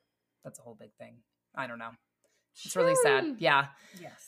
[0.46, 1.18] That's a whole big thing.
[1.56, 1.92] I don't know.
[2.64, 3.36] It's really sad.
[3.40, 3.68] Yeah,
[4.00, 4.24] Yes.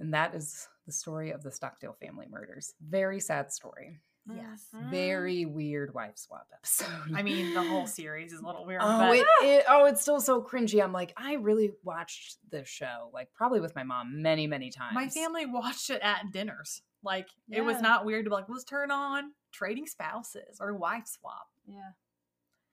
[0.00, 2.74] and that is the story of the Stockdale family murders.
[2.80, 4.00] Very sad story.
[4.30, 4.66] Yes.
[4.74, 4.90] Mhm.
[4.90, 7.14] Very weird wife swap episode.
[7.14, 8.80] I mean, the whole series is a little weird.
[8.82, 10.82] Oh, but it, it, oh, it's still so cringy.
[10.82, 14.94] I'm like, I really watched this show, like probably with my mom many, many times.
[14.94, 16.82] my family watched it at dinners.
[17.02, 21.06] Like it was not weird to be like, let's turn on trading spouses or wife
[21.06, 21.46] swap.
[21.66, 21.92] yeah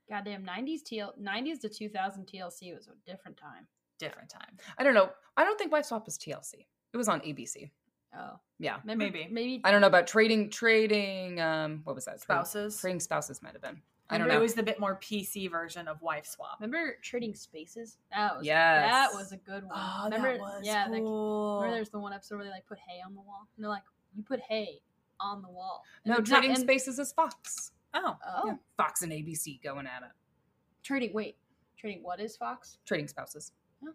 [0.10, 4.58] goddamn 90s tl 90s to 2000 tlc was a different time Different time.
[4.78, 5.10] I don't know.
[5.38, 6.66] I don't think wife swap was TLC.
[6.94, 7.72] It was on ABC.
[8.14, 8.80] oh Yeah.
[8.84, 9.30] Remember, Maybe.
[9.32, 11.40] maybe I don't know about trading, trading.
[11.40, 12.20] Um, what was that?
[12.20, 12.78] Spouses.
[12.82, 13.82] Trading spouses might have been.
[14.10, 14.36] I don't know.
[14.36, 16.58] It was the bit more PC version of wife swap.
[16.60, 17.96] Remember trading spaces?
[18.12, 18.92] That was Yes.
[18.92, 19.72] that was a good one.
[19.74, 21.56] Oh, remember, that was yeah, like, cool.
[21.62, 23.48] remember there's the one episode where they like put hay on the wall.
[23.56, 23.84] And they're like,
[24.14, 24.82] you put hay
[25.22, 25.86] on the wall.
[26.04, 27.72] And no, it's not- trading and- spaces is Fox.
[27.96, 28.56] Oh, Oh, Yeah.
[28.78, 30.10] Fox and ABC going at it.
[30.84, 31.14] trading.
[31.14, 31.38] Wait,
[31.78, 32.04] trading.
[32.04, 32.78] What is Fox?
[32.86, 33.52] Trading spouses.
[33.84, 33.94] Oh.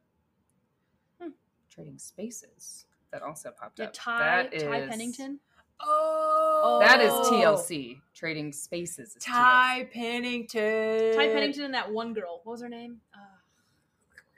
[1.21, 1.29] Hmm.
[1.71, 2.87] Trading spaces.
[3.13, 3.93] That also popped Yeah, up.
[3.95, 5.41] Ty That Ty is- Pennington.
[5.81, 8.01] oh, That is TLC.
[8.15, 9.17] Trading spaces.
[9.17, 11.15] Is Ty Pennington.
[11.17, 12.41] Ty Pennington and that one girl.
[12.45, 13.01] What was her name?
[13.15, 13.19] Uh,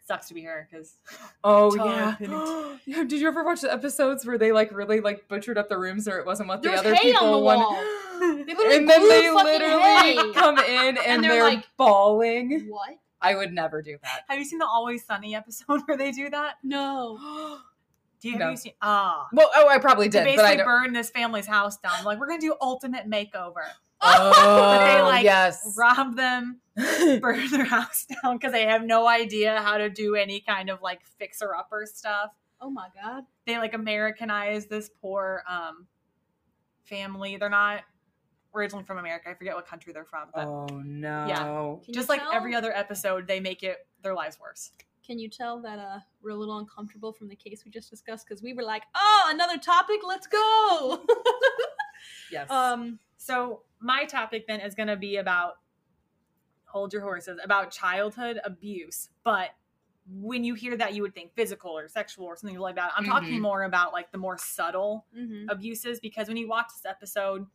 [0.06, 0.96] sucks to be her because
[1.44, 2.76] Oh Ty yeah.
[2.86, 3.04] Yeah.
[3.04, 6.08] Did you ever watch the episodes where they like really like butchered up the rooms
[6.08, 7.98] or it wasn't what There the other hay on people the wanted?
[8.22, 8.36] wall.
[8.46, 10.32] They literally and then they literally hay.
[10.34, 12.66] come in and, they're they're, like- bawling.
[12.68, 12.90] what?
[13.20, 14.22] I would never do that.
[14.28, 16.54] Have you seen the Always Sunny episode where they do that?
[16.62, 17.18] No.
[18.20, 18.50] Do you have No.
[18.50, 18.72] you seen?
[18.80, 20.66] Ah, Well, oh, I probably they did, but I basically don't.
[20.66, 22.04] burn this family's house down.
[22.04, 23.64] Like we're gonna do ultimate makeover.
[24.00, 25.74] Oh, But they, like, yes.
[25.76, 26.60] Rob them,
[27.20, 30.80] burn their house down because they have no idea how to do any kind of
[30.82, 32.30] like fixer upper stuff.
[32.60, 33.24] Oh my god.
[33.44, 35.86] They like Americanize this poor um
[36.84, 37.36] family.
[37.38, 37.82] They're not
[38.54, 39.30] originally from America.
[39.30, 41.80] I forget what country they're from, but oh no.
[41.84, 42.32] Can just like tell?
[42.32, 44.72] every other episode, they make it their lives worse.
[45.06, 48.26] Can you tell that uh we're a little uncomfortable from the case we just discussed
[48.28, 51.04] because we were like, oh, another topic, let's go.
[52.32, 52.50] Yes.
[52.50, 55.58] um, So my topic then is going to be about
[56.64, 59.50] hold your horses about childhood abuse, but
[60.10, 62.90] when you hear that, you would think physical or sexual or something like that.
[62.96, 63.42] I'm talking Mhm.
[63.42, 65.44] more about like the more subtle mhm.
[65.48, 67.46] abuses because when you watch this episode,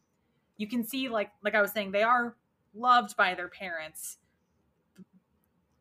[0.57, 2.35] you can see like like I was saying, they are
[2.73, 4.17] loved by their parents,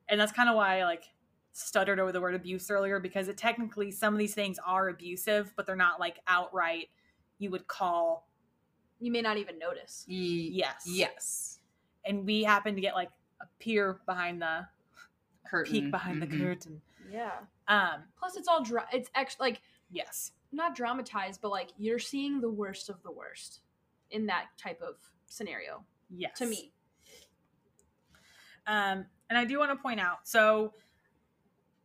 [0.09, 1.05] and that's kind of why I like
[1.53, 5.53] stuttered over the word abuse earlier because it technically some of these things are abusive,
[5.57, 6.89] but they're not like outright.
[7.39, 8.29] You would call
[8.99, 10.05] you may not even notice.
[10.09, 11.61] Ye- yes, Yes.
[12.07, 13.11] and we happen to get like
[13.43, 14.66] a peer behind the
[15.47, 15.72] Curtain.
[15.72, 16.31] peek behind Mhm.
[16.31, 16.83] the curtain.
[17.11, 17.41] Yeah.
[17.68, 22.41] Um, Plus, it's all dra- It's actually like yes, not dramatized, but like you're seeing
[22.41, 23.61] the worst of the worst
[24.11, 24.97] in that type of
[25.27, 25.85] scenario.
[26.11, 26.39] yes.
[26.39, 26.73] To me,
[28.67, 30.75] Um, and I do want to point out, so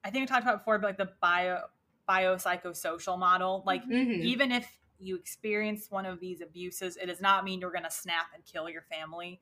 [0.03, 1.65] I think we talked about before, but like the bio
[2.09, 4.19] biopsychosocial model, like Mhm.
[4.22, 7.91] even if you experience one of these abuses, it does not mean you're going to
[7.91, 9.41] snap and kill your family.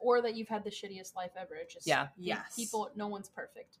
[0.00, 1.56] or that you've had the shittiest life ever.
[1.56, 2.08] It's just Yeah.
[2.16, 2.54] Yes.
[2.54, 2.92] people.
[2.94, 3.78] No one's perfect.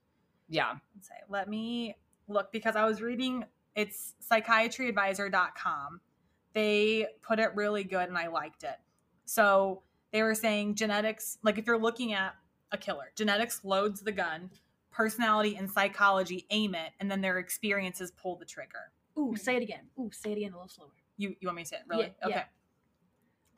[0.48, 0.78] Yeah.
[0.96, 1.96] Let's say, let me
[2.26, 3.44] look because I was reading
[3.76, 6.00] it's psychiatryadvisor.com.
[6.58, 8.74] They put it really good and I liked it.
[9.26, 12.34] So they were saying genetics, like if you're looking at
[12.72, 14.50] a killer, genetics loads the gun,
[14.90, 18.90] personality and psychology aim it, and then their experiences pull the trigger.
[19.16, 19.84] Ooh, say it again.
[20.00, 20.88] Ooh, say it again a little slower.
[21.16, 21.82] You you want me to say it?
[21.86, 22.06] Really?
[22.06, 22.34] Yeah, okay.
[22.34, 22.44] yeah.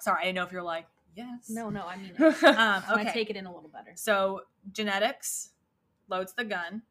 [0.02, 0.86] Sorry, I didn't know if you're like,
[1.16, 1.48] yes.
[1.48, 2.20] No, no, I mean it.
[2.20, 2.46] okay.
[2.48, 3.04] Um, I okay.
[3.04, 3.92] to take it in a little better.
[3.94, 4.42] So
[4.72, 5.52] genetics
[6.10, 6.82] loads the gun.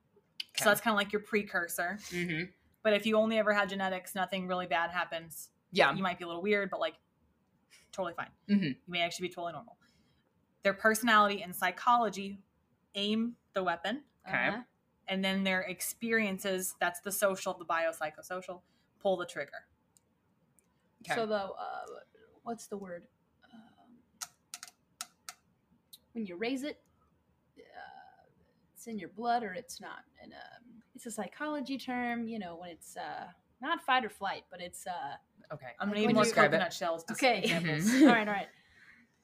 [0.57, 1.99] So that's kind of like your precursor.
[2.09, 2.45] hmm
[2.81, 5.49] But if you only ever had genetics, nothing really bad happens.
[5.71, 5.93] Yeah.
[5.93, 6.95] You might be a little weird, but like
[7.91, 8.31] totally fine.
[8.47, 8.63] Mhm.
[8.75, 9.77] You may actually be totally normal.
[10.63, 12.41] Their personality and psychology
[12.95, 14.47] aim the weapon, Okay.
[14.49, 14.63] Uh-huh.
[15.07, 18.61] and then their experiences, that's the social, the biopsychosocial,
[18.99, 19.67] pull the trigger.
[21.03, 21.15] Okay.
[21.15, 21.85] So the uh,
[22.43, 23.07] what's the word?
[23.53, 24.29] Um,
[26.13, 26.81] when you raise it,
[27.57, 28.25] uh,
[28.73, 30.03] it's in your blood or it's not.
[30.21, 32.27] And um, it's a psychology term.
[32.27, 33.27] You know, when it's uh,
[33.61, 35.15] not fight or flight, but it's uh,
[35.53, 35.67] okay.
[35.79, 36.35] I'm gonna When need more you- it.
[36.35, 37.03] coconut shells.
[37.05, 37.39] To Okay.
[37.43, 37.85] examples.
[37.89, 38.01] Mhm.
[38.07, 38.47] all right, all right.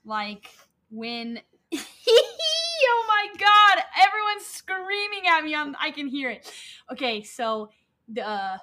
[0.05, 0.47] Like
[0.89, 1.39] when
[1.73, 3.83] oh my god!
[4.07, 5.55] Everyone's screaming at me.
[5.55, 6.51] I'm, I can hear it.
[6.91, 7.69] Okay, so
[8.07, 8.57] the uh,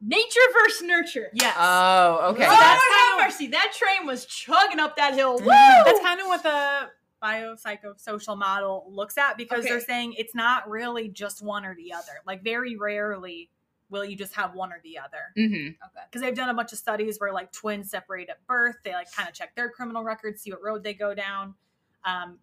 [0.00, 1.28] nature versus nurture.
[1.34, 1.54] Yes.
[1.58, 2.44] Oh, okay.
[2.46, 3.46] Oh, that's Lord how- have mercy!
[3.48, 5.38] That train was chugging up that hill.
[5.38, 5.46] Woo!
[5.46, 6.88] That's kind of what the
[7.22, 9.68] biopsychosocial model looks at because Okay.
[9.68, 12.12] they're saying it's not really just one or the other.
[12.26, 13.48] Like very rarely
[13.92, 15.32] will you just have one or the other.
[15.36, 15.68] hmm
[16.06, 18.76] Because they've done a bunch of studies where like twins separate at birth.
[18.84, 21.56] They like kind of check their criminal records, see what road they go down.
[22.04, 22.40] Um,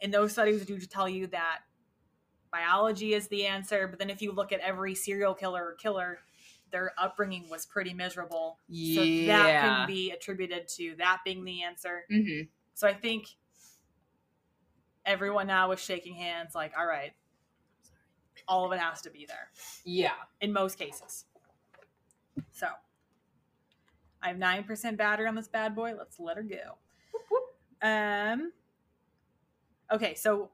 [0.00, 1.60] and those studies do tell you that
[2.52, 3.88] biology is the answer.
[3.88, 6.20] But then if you look at every serial killer or killer,
[6.70, 8.60] their upbringing was pretty miserable.
[8.82, 12.04] So that can be attributed to that being the answer.
[12.10, 12.42] hmm
[12.74, 13.28] So I think
[15.04, 17.12] everyone now is shaking hands, like, all right,
[18.46, 19.50] all of it has to be there
[19.84, 20.12] Yeah.
[20.40, 21.24] in most cases.
[22.52, 22.68] So
[24.22, 25.94] I have nine percent battery on this bad boy.
[25.96, 26.78] Let's let her go.
[27.82, 28.52] Um.
[29.90, 30.50] Okay, so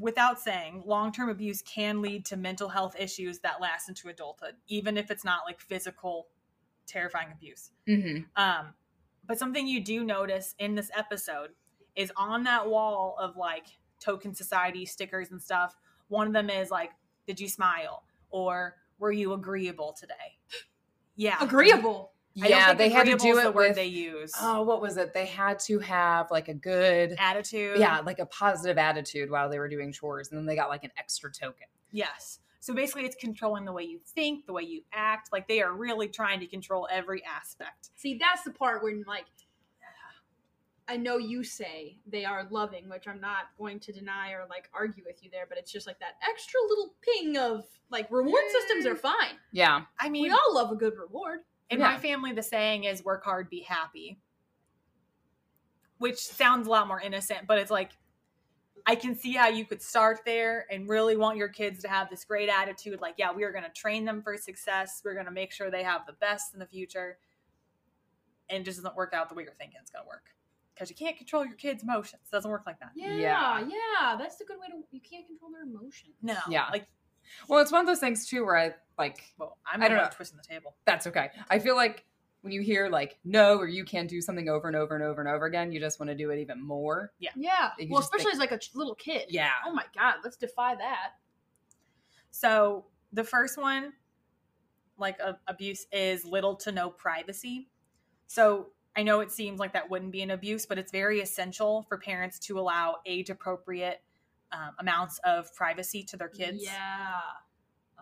[0.00, 4.96] without saying, long-term abuse can lead to mental health issues that last into adulthood, even
[4.96, 6.28] if it's not like physical,
[6.86, 7.70] terrifying abuse.
[7.86, 8.74] hmm Um,
[9.26, 11.50] but something you do notice in this episode
[11.94, 13.66] is on that wall of like
[14.00, 15.76] token society stickers and stuff.
[16.08, 16.90] One of them is like,
[17.26, 20.38] "Did you smile?" or "Were you agreeable today?"
[21.16, 22.12] Yeah, Agreeable.
[22.36, 23.76] Yeah, think they had to agreeable do it the word with.
[23.76, 24.32] they use.
[24.40, 25.14] Oh, what was it?
[25.14, 27.78] They had to have like a good, Attitude.
[27.78, 30.82] yeah, like a positive attitude while they were doing chores, and then they got like
[30.82, 31.68] an extra token.
[31.92, 32.40] Yes.
[32.58, 35.28] So basically, it's controlling the way you think, the way you act.
[35.32, 37.90] Like they are really trying to control every aspect.
[37.94, 39.26] See, that's the part where, like,
[40.86, 44.68] I know you say they are loving, which I'm not going to deny or like
[44.74, 48.42] argue with you there, but it's just like that extra little ping of like reward
[48.50, 48.98] systems are mm.
[48.98, 49.38] fine.
[49.52, 49.82] Yeah.
[49.98, 51.40] I mean, We all love a good reward.
[51.70, 51.92] In Yeah.
[51.92, 54.18] my family, the saying is work hard, be happy.
[55.98, 57.92] Which sounds a lot more innocent, but it's like
[58.86, 62.10] I can see how you could start there and really want your kids to have
[62.10, 63.00] this great attitude.
[63.00, 65.00] Like, yeah, we are going to train them for success.
[65.02, 67.16] We're going to make sure they have the best in the future.
[68.50, 70.34] And it just doesn't work out the way you're thinking it's going to work.
[70.74, 72.22] Because you can't control your kids' emotions.
[72.26, 72.90] It doesn't work like that.
[72.96, 73.60] Yeah, Yeah.
[73.68, 74.82] yeah, that's the good way to.
[74.90, 76.14] You can't control their emotions.
[76.20, 76.36] No.
[76.48, 76.68] Yeah.
[76.72, 76.86] Like,
[77.48, 79.98] Well, it's one of those things too where I like well, I'm I I don't
[79.98, 80.14] don't know.
[80.14, 80.74] twisting the table.
[80.84, 81.30] that's okay.
[81.48, 82.04] I feel like
[82.42, 85.20] when you hear like no or you can't do something over and over and over
[85.22, 87.12] and over again, you just want to do it even more.
[87.18, 87.30] Yeah.
[87.36, 87.70] Yeah.
[87.88, 89.26] Well, especially think- as like a little kid.
[89.30, 89.50] Yeah.
[89.64, 91.12] Oh my god, let's defy that.
[92.30, 93.92] So the first one,
[94.98, 97.70] like uh, abuse, is little to no privacy.
[98.26, 101.84] So I know it seems like that wouldn't be an abuse, but it's very essential
[101.88, 104.02] for parents to allow age appropriate
[104.52, 106.62] um, amounts of privacy to their kids.
[106.62, 107.20] Yeah.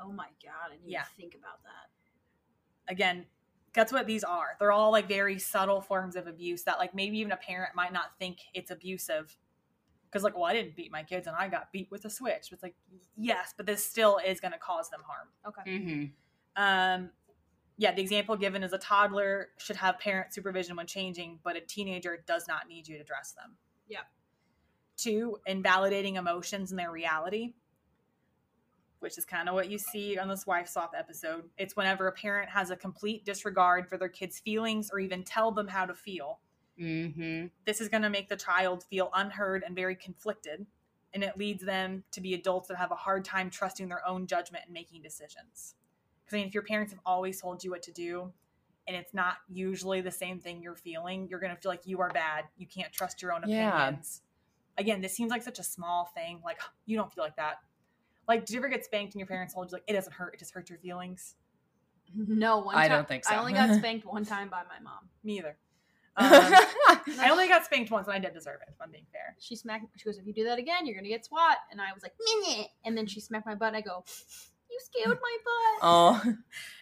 [0.03, 1.01] Oh my god, I didn't Yeah.
[1.01, 2.93] even think about that.
[2.93, 3.27] Again,
[3.73, 4.57] that's what these are.
[4.59, 7.93] They're all like very subtle forms of abuse that like maybe even a parent might
[7.93, 9.37] not think it's abusive.
[10.11, 12.53] Because like, well, I didn't beat my kids and I got beat with a switch.
[12.53, 12.75] It's like,
[13.17, 15.29] yes, but this still is going to cause them harm.
[15.47, 15.71] Okay.
[15.71, 16.63] Mm-hmm.
[16.63, 17.11] Um,
[17.83, 21.61] yeah, the example given is a toddler should have parent supervision when changing, but a
[21.61, 23.57] teenager does not need you to dress them.
[23.89, 24.03] Yeah.
[24.97, 27.55] Two, invalidating emotions and their reality,
[29.01, 31.51] which is kind of what you see on this wife swap episode.
[31.59, 35.51] It's whenever a parent has a complete disregard for their kid's feelings or even tell
[35.51, 36.39] them how to feel.
[36.81, 37.47] Mm-hmm.
[37.67, 40.67] This is going to make the child feel unheard and very conflicted,
[41.13, 44.29] and it leads them to be adults that have a hard time trusting their own
[44.29, 45.75] judgment and making decisions.
[46.33, 48.33] Because I mean, if your parents have always told you what to do,
[48.89, 52.01] and it's not usually the same thing you're feeling, you're going to feel like you
[52.01, 52.45] are bad.
[52.57, 53.69] You can't trust your own Yeah.
[53.87, 54.23] opinions.
[54.79, 56.41] Again, this seems like such a small thing.
[56.45, 57.57] Like you don't feel like that.
[58.27, 60.35] Like, did you ever get spanked and your parents told you like it doesn't hurt,
[60.35, 61.35] it just hurts your feelings?
[62.15, 62.99] No, one I time.
[62.99, 63.35] don't think so.
[63.35, 65.09] I only got spanked one time by my mom.
[65.23, 65.57] Me either.
[66.15, 66.29] Um,
[67.21, 68.69] I only got spanked once, and I did deserve it.
[68.69, 69.35] If I'm being fair.
[69.39, 69.87] She smacked.
[69.97, 72.13] She goes, "If you do that again, you're gonna get SWAT." And I was like,
[72.45, 73.69] "Minute." And then she smacked my butt.
[73.69, 74.05] And I go,
[74.73, 76.35] "You scared my butt." oh,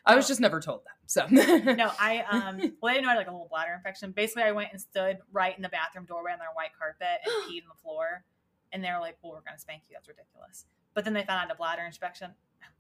[0.06, 0.94] I was just never told that.
[1.10, 4.12] So no, I um well I didn't know I had like a little bladder infection.
[4.12, 7.32] Basically I went and stood right in the bathroom doorway on their white carpet and
[7.50, 8.24] peed on the floor.
[8.72, 10.66] And they were like, Well, we're gonna spank you, that's ridiculous.
[10.94, 12.30] But then they found out I a bladder inspection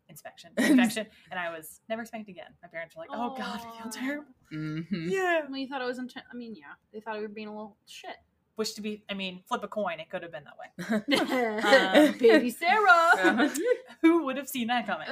[0.08, 2.54] inspection infection and I was never spanked again.
[2.62, 3.82] My parents were like, Oh god, I Aw.
[3.82, 4.34] feel terrible.
[4.52, 5.10] Mhm.
[5.10, 5.42] Yeah.
[5.48, 6.26] Well, you thought it was intent.
[6.32, 8.16] I mean, yeah, they thought we were being a little shit.
[8.56, 12.10] Which to be I mean, flip a coin, it could have been that way.
[12.10, 13.16] Um, Baby Sarah.
[13.16, 13.52] Who would
[14.40, 15.08] have seen that coming?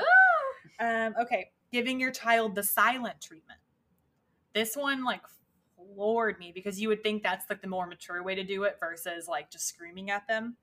[0.81, 3.61] Um, okay, giving your child the silent treatment.
[4.55, 5.23] This one like
[5.77, 8.77] floored me because you would think that's like the more mature way to do it
[8.81, 10.57] versus like just screaming at them.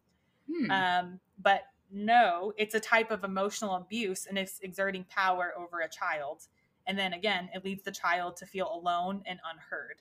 [0.50, 0.72] Hmm.
[0.72, 5.90] Um, but no, it's a type of emotional abuse and it's exerting power over a
[5.90, 6.44] child.
[6.88, 9.98] And then again, it leads the child to feel alone and unheard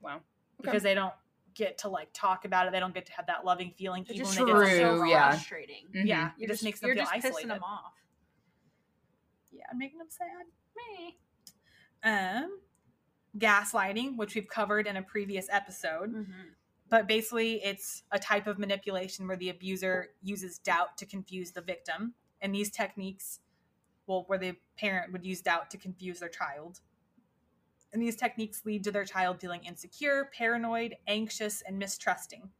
[0.00, 0.16] wow.
[0.16, 0.22] Okay.
[0.62, 1.12] because they don't
[1.56, 2.72] get to like talk about it.
[2.72, 4.04] They don't get to have that loving feeling.
[4.04, 5.30] It even just when they get True, so yeah.
[5.30, 5.86] frustrating.
[5.94, 6.06] Mhm.
[6.06, 7.46] Yeah, You're it just, makes them you're feel just isolated.
[7.46, 7.94] pissing them off.
[9.50, 10.46] Yeah, and making them sad.
[10.76, 11.18] Me.
[12.04, 12.60] Um,
[13.38, 16.48] gaslighting, which we've covered in a previous episode, Mm-hmm.
[16.88, 21.62] but basically it's a type of manipulation where the abuser uses doubt to confuse the
[21.62, 23.40] victim, and these techniques,
[24.06, 26.80] well, where the parent would use doubt to confuse their child.
[27.92, 32.50] And these techniques lead to their child feeling insecure, paranoid, anxious, and mistrusting.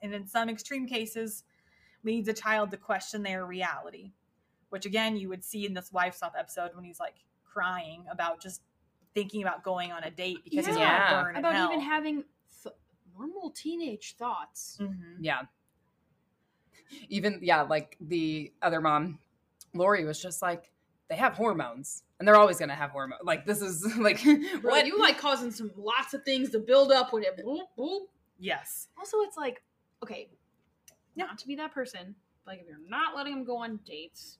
[0.00, 1.44] And in some extreme cases,
[2.02, 4.10] leads a child to question their reality,
[4.70, 8.40] which again you would see in this wife swap episode when he's like crying about
[8.40, 8.62] just
[9.14, 11.10] thinking about going on a date because he's Yeah.
[11.10, 11.68] gonna burn in About hell.
[11.68, 12.24] even having
[12.62, 12.74] th-
[13.16, 14.78] normal teenage thoughts.
[14.80, 15.18] Mhm.
[15.20, 15.42] Yeah.
[17.08, 19.20] Even yeah, like the other mom,
[19.74, 20.71] Lori was just like,
[21.12, 23.20] they have hormones, and they're always gonna have hormones.
[23.22, 24.86] Like this is like Bro, what?
[24.86, 28.06] you like causing some lots of things to build up when it boop, boop.
[28.38, 28.88] Yes.
[28.98, 29.62] Also, it's like,
[30.02, 30.30] okay,
[31.14, 32.14] not to be that person,
[32.46, 34.38] like if you're not letting them go on dates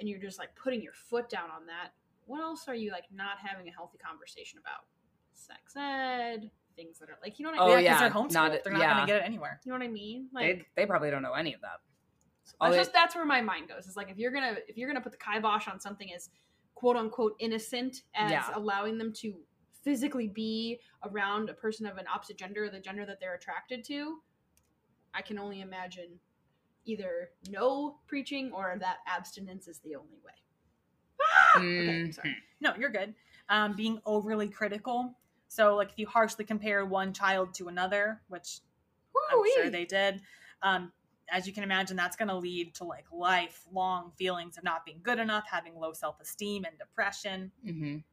[0.00, 1.90] and you're just like putting your foot down on that,
[2.24, 4.86] what else are you like not having a healthy conversation about?
[5.34, 7.84] Sex ed, things that are like, you know what I Oh, mean?
[7.84, 8.32] yeah, yeah, they're homeschooled.
[8.32, 8.94] not- they're not yeah.
[8.94, 9.60] gonna get it anywhere.
[9.64, 10.28] You know what I mean?
[10.34, 11.80] they Like they probably don't know any of that.
[12.60, 13.86] All that's they- just that's where my mind goes.
[13.86, 16.30] Is like if you're gonna if you're gonna put the kibosh on something as
[16.74, 18.50] quote unquote innocent as Yeah.
[18.54, 19.34] allowing them to
[19.82, 23.84] physically be around a person of an opposite gender or the gender that they're attracted
[23.84, 24.20] to,
[25.14, 26.18] I can only imagine
[26.84, 30.32] either no preaching or that abstinence is the only way.
[31.22, 31.58] Ah!
[31.58, 32.14] Okay, Mhm.
[32.14, 32.36] sorry.
[32.60, 33.14] No, you're good.
[33.48, 35.16] Um, being overly critical.
[35.48, 38.60] So, like, if you harshly compare one child to another, which
[39.30, 40.20] I'm sure they did,
[40.62, 40.92] um,
[41.30, 45.00] as you can imagine, that's going to lead to like lifelong feelings of not being
[45.02, 47.50] good enough, having low self esteem, and depression.
[47.66, 48.04] Mhm.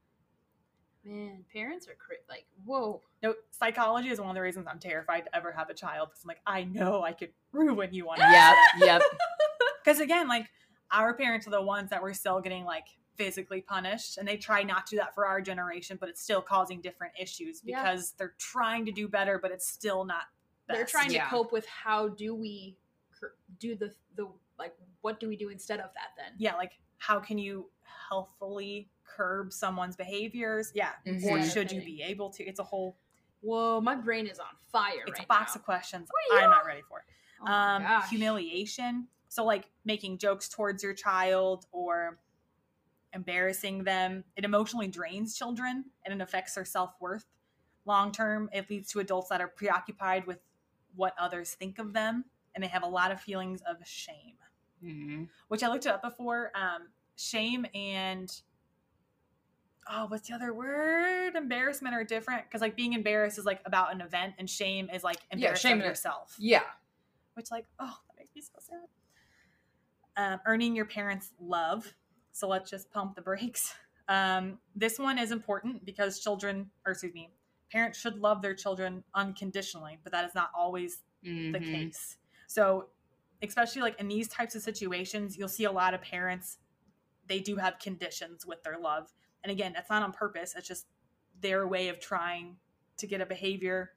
[1.05, 3.01] Man, parents are cra- like, whoa.
[3.21, 6.09] No, psychology is one of the reasons I'm terrified to ever have a child.
[6.09, 9.01] Because I'm like, I know I could ruin you on Yep, yep.
[9.83, 10.45] Because again, like
[10.91, 12.85] our parents are the ones that were still getting like
[13.17, 16.41] physically punished, and they try not to do that for our generation, but it's still
[16.41, 17.83] causing different issues Yeah.
[17.83, 20.23] because they're trying to do better, but it's still not.
[20.69, 21.25] They're trying Yeah.
[21.25, 22.82] to cope with how do we cur-
[23.59, 24.27] do the the
[24.57, 26.33] like what do we do instead of that then?
[26.37, 27.69] yeah, like how can you
[28.09, 30.71] healthfully curb someone's behaviors?
[30.73, 31.51] Yeah, or Mhm.
[31.51, 32.43] should you be able to?
[32.43, 32.97] It's a whole,
[33.41, 35.59] Whoa, my brain is on fire it's right a box now.
[35.59, 37.03] of questions I'm not ready for.
[37.41, 38.09] Oh um, gosh.
[38.09, 39.07] humiliation.
[39.27, 42.19] So like making jokes towards your child or
[43.13, 44.23] embarrassing them.
[44.35, 47.25] It emotionally drains children and it affects their self worth.
[47.85, 50.39] Long term, it leads to adults that are preoccupied with
[50.95, 54.37] what others think of them and they have a lot of feelings of shame,
[54.83, 55.29] Mhm.
[55.47, 56.51] which I looked it up before.
[56.55, 58.31] Um, shame and
[59.89, 61.35] oh, what's the other word?
[61.35, 65.03] Embarrassment are different because like being embarrassed is like about an event and shame is
[65.03, 66.63] like embarrassed shame of is- yourself Yeah.
[67.33, 68.87] which like oh that makes me so sad
[70.15, 71.93] um, earning your parents love
[72.31, 73.73] so let's just pump the brakes
[74.09, 77.31] um, this one is important because children or excuse me
[77.71, 81.63] parents should love their children unconditionally but that is not always the Mhm.
[81.65, 82.17] case
[82.53, 82.87] so
[83.41, 86.59] especially like in these types of situations you'll see a lot of parents
[87.27, 89.11] they do have conditions with their love
[89.43, 90.85] and again that's not on purpose it's just
[91.41, 92.55] their way of trying
[92.97, 93.91] to get a behavior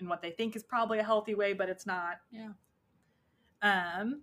[0.00, 2.50] in what they think is probably a healthy way but it's not Yeah.
[3.62, 4.22] um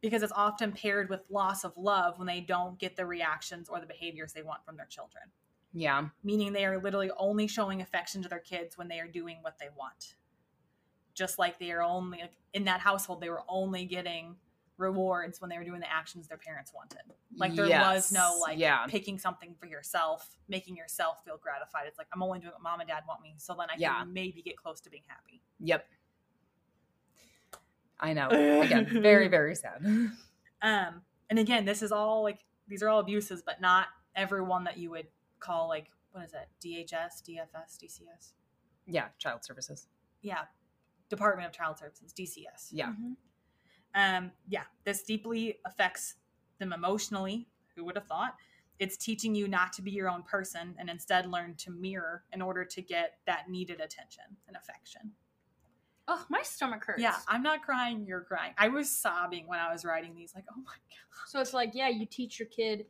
[0.00, 3.80] because it's often paired with loss of love when they don't get the reactions or
[3.80, 5.24] the behaviors they want from their children
[5.72, 6.08] Yeah.
[6.22, 9.58] meaning they are literally only showing affection to their kids when they are doing what
[9.58, 10.14] they want.
[11.18, 14.36] Just like they are only like, in that household, they were only getting
[14.76, 17.00] rewards when they were doing the actions their parents wanted.
[17.36, 18.86] Like there was no like yeah.
[18.86, 21.86] picking something for yourself, making yourself feel gratified.
[21.88, 23.98] It's like I'm only doing what mom and dad want me, so then I Yeah.
[23.98, 25.42] can maybe get close to being happy.
[25.58, 25.84] Yep.
[27.98, 28.28] I know.
[28.62, 29.84] Again, very, very sad.
[30.62, 32.38] Um, and again, this is all like
[32.68, 35.08] these are all abuses, but not everyone that you would
[35.40, 36.48] call like what is it?
[36.64, 38.32] DHS, DFS, DCS.
[38.86, 39.88] Yeah, child services.
[40.22, 40.42] Yeah,
[41.08, 42.68] Department of Child Services, DCS.
[42.72, 42.88] Yeah.
[42.92, 43.16] Mhm.
[43.94, 46.16] um yeah this deeply affects
[46.58, 48.36] them emotionally who would have thought
[48.78, 52.42] it's teaching you not to be your own person and instead learn to mirror in
[52.42, 55.10] order to get that needed attention and affection
[56.06, 57.00] Oh, my stomach hurts.
[57.00, 60.44] yeah i'm not crying you're crying i was sobbing when i was writing these like
[60.50, 62.86] oh my god So it's like, yeah, you teach your kid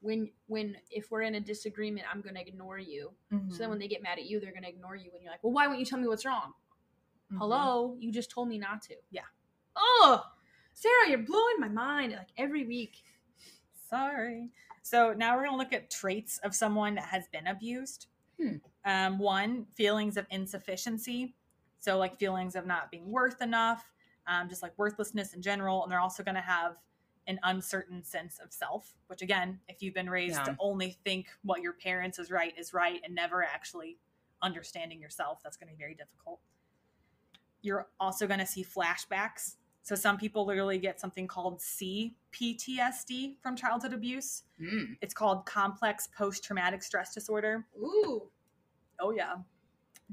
[0.00, 3.10] when when if we're in a disagreement, I'm gonna ignore you.
[3.48, 5.42] So then when they get mad at you, they're gonna ignore you, and you're like,
[5.42, 6.52] well, why won't you tell me what's wrong?
[7.30, 7.38] Mhm.
[7.38, 8.96] Hello, you just told me not to.
[9.10, 9.24] Yeah.
[9.76, 10.24] Oh,
[10.74, 12.12] Sarah, you're blowing my mind.
[12.12, 13.02] Like every week.
[13.88, 14.50] sorry
[14.82, 18.06] so now we're going to look at traits of someone that has been abused
[18.38, 18.56] Hmm.
[18.84, 21.34] um, one feelings of insufficiency
[21.80, 23.84] So, like feelings of not being worth enough,
[24.26, 25.82] um, just like worthlessness in general.
[25.82, 26.76] And they're also going to have
[27.26, 30.44] an uncertain sense of self, which, again, if you've been raised Yeah.
[30.44, 33.98] to only think what your parents is right is right and never actually
[34.42, 36.40] understanding yourself, that's going to be very difficult.
[37.62, 39.56] You're also going to see flashbacks.
[39.82, 44.42] So, some people literally get something called CPTSD from childhood abuse.
[44.60, 44.96] Mm.
[45.00, 47.66] It's called complex post traumatic stress disorder.
[47.78, 48.30] Ooh,
[49.00, 49.36] Oh, yeah.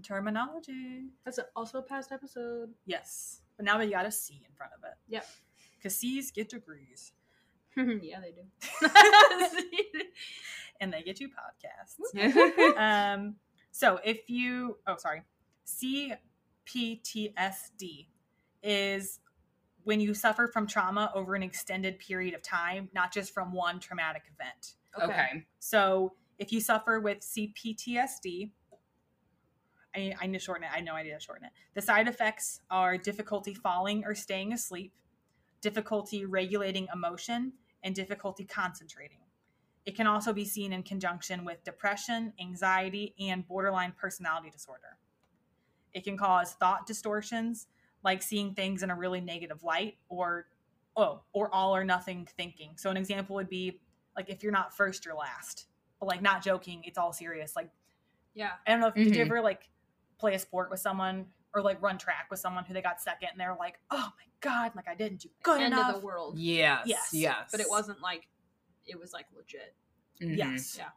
[0.04, 1.08] Terminology.
[1.26, 2.70] that's also a past episode.
[2.86, 3.42] Yes.
[3.58, 4.94] But now we got a C in front of it.
[5.10, 5.26] Yep.
[5.78, 7.12] Because C's get degrees
[7.78, 8.90] yeah, they do.
[10.82, 12.78] and they get you podcasts.
[12.78, 13.36] um,
[13.72, 15.22] so if you, oh, sorry.
[16.68, 18.08] CPTSD
[18.64, 19.20] is
[19.84, 23.80] when you suffer from trauma over an extended period of time, not just from one
[23.80, 24.74] traumatic event.
[25.02, 25.46] okay.
[25.60, 28.52] So if you suffer with CPTSD,
[29.96, 30.70] I, I need to shorten it.
[30.72, 31.52] I have no idea to shorten it.
[31.74, 34.94] The side effects are difficulty falling or staying asleep,
[35.62, 37.54] difficulty regulating emotion,
[37.84, 39.20] and difficulty concentrating.
[39.86, 44.98] It can also be seen in conjunction with depression, anxiety, and borderline personality disorder.
[45.94, 47.68] It can cause thought distortions,
[48.04, 50.48] like seeing things in a really negative light, or
[50.96, 52.72] oh, or all or nothing thinking.
[52.78, 53.80] So an example would be
[54.16, 55.68] like if you're not first, you're last.
[56.00, 57.56] But like not joking, it's all serious.
[57.56, 57.70] Like
[58.34, 58.52] Yeah.
[58.66, 59.26] I don't know if did you Mhm.
[59.28, 59.70] ever like
[60.20, 63.30] play a sport with someone or like run track with someone who they got second
[63.32, 65.96] and they're like, oh my god, like I didn't do good End enough.
[65.96, 66.38] of the world.
[66.38, 66.84] Yes.
[66.86, 67.10] Yes.
[67.14, 67.50] Yes.
[67.52, 68.28] But it wasn't like
[68.86, 69.76] it was like legit.
[70.22, 70.38] Mhm.
[70.38, 70.76] Yes.
[70.78, 70.90] Yeah.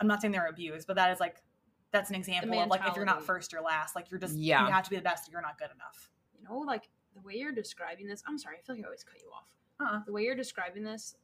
[0.00, 1.42] I'm not saying they're abused, but that is like
[1.90, 3.96] that's an example of like if you're not first, you're last.
[3.96, 4.66] Like you're just Yeah.
[4.66, 5.30] you have to be the best.
[5.30, 6.10] You're not good enough.
[6.36, 8.22] You know, like the way you're describing this.
[8.26, 9.48] I'm sorry, I feel like I always cut you off.
[9.80, 10.00] Uh-uh.
[10.06, 11.16] The way you're describing this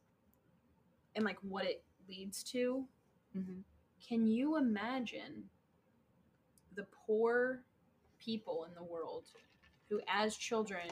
[1.15, 2.85] and like what it leads to.
[3.37, 3.59] Mm-hmm.
[4.07, 5.43] Can you imagine
[6.75, 7.63] the poor
[8.19, 9.25] people in the world
[9.89, 10.87] who, as children,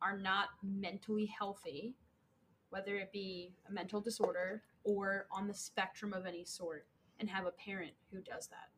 [0.00, 1.94] are not mentally healthy,
[2.70, 6.86] whether it be a mental disorder or on the spectrum of any sort,
[7.20, 8.70] and have a parent who does that?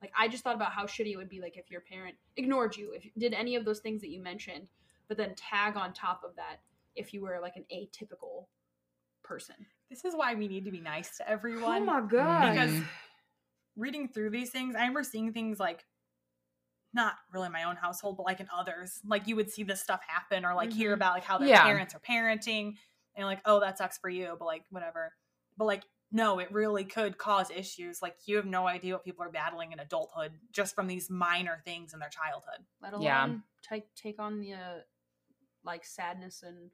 [0.00, 2.76] Like, I just thought about how shitty it would be, like, if your parent ignored
[2.76, 4.68] you, if did any of those things that you mentioned,
[5.08, 6.60] but then tag on top of that
[6.96, 8.46] if you were like an atypical
[9.22, 9.54] person.
[9.90, 11.82] This is why we need to be nice to everyone.
[11.82, 12.52] Oh my god.
[12.52, 12.82] Because
[13.76, 15.84] reading through these things, I remember seeing things like
[16.92, 19.00] not really in my own household, but like in others.
[19.06, 20.94] Like you would see this stuff happen or like hear Mhm.
[20.94, 21.62] about like how their Yeah.
[21.62, 22.76] parents are parenting
[23.14, 25.14] and like, oh, that sucks for you, but like whatever.
[25.56, 28.02] But like, no, it really could cause issues.
[28.02, 31.60] Like you have no idea what people are battling in adulthood just from these minor
[31.64, 32.64] things in their childhood.
[32.82, 33.34] let alone Yeah.
[33.62, 34.78] take take on the uh,
[35.64, 36.70] like sadness and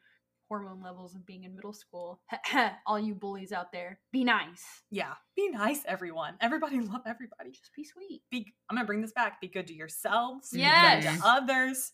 [0.48, 2.20] hormone levels of being in middle school.
[2.86, 4.64] All you bullies out there, be nice.
[4.90, 5.14] Yeah.
[5.34, 6.34] Be nice, everyone.
[6.40, 7.50] Everybody love everybody.
[7.50, 8.22] Just be sweet.
[8.30, 9.40] Be I'm gonna bring this back.
[9.40, 10.50] Be good to yourselves.
[10.50, 11.04] Be Yes.
[11.04, 11.92] good to others.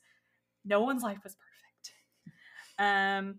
[0.64, 1.92] No one's life is perfect.
[2.78, 3.38] Um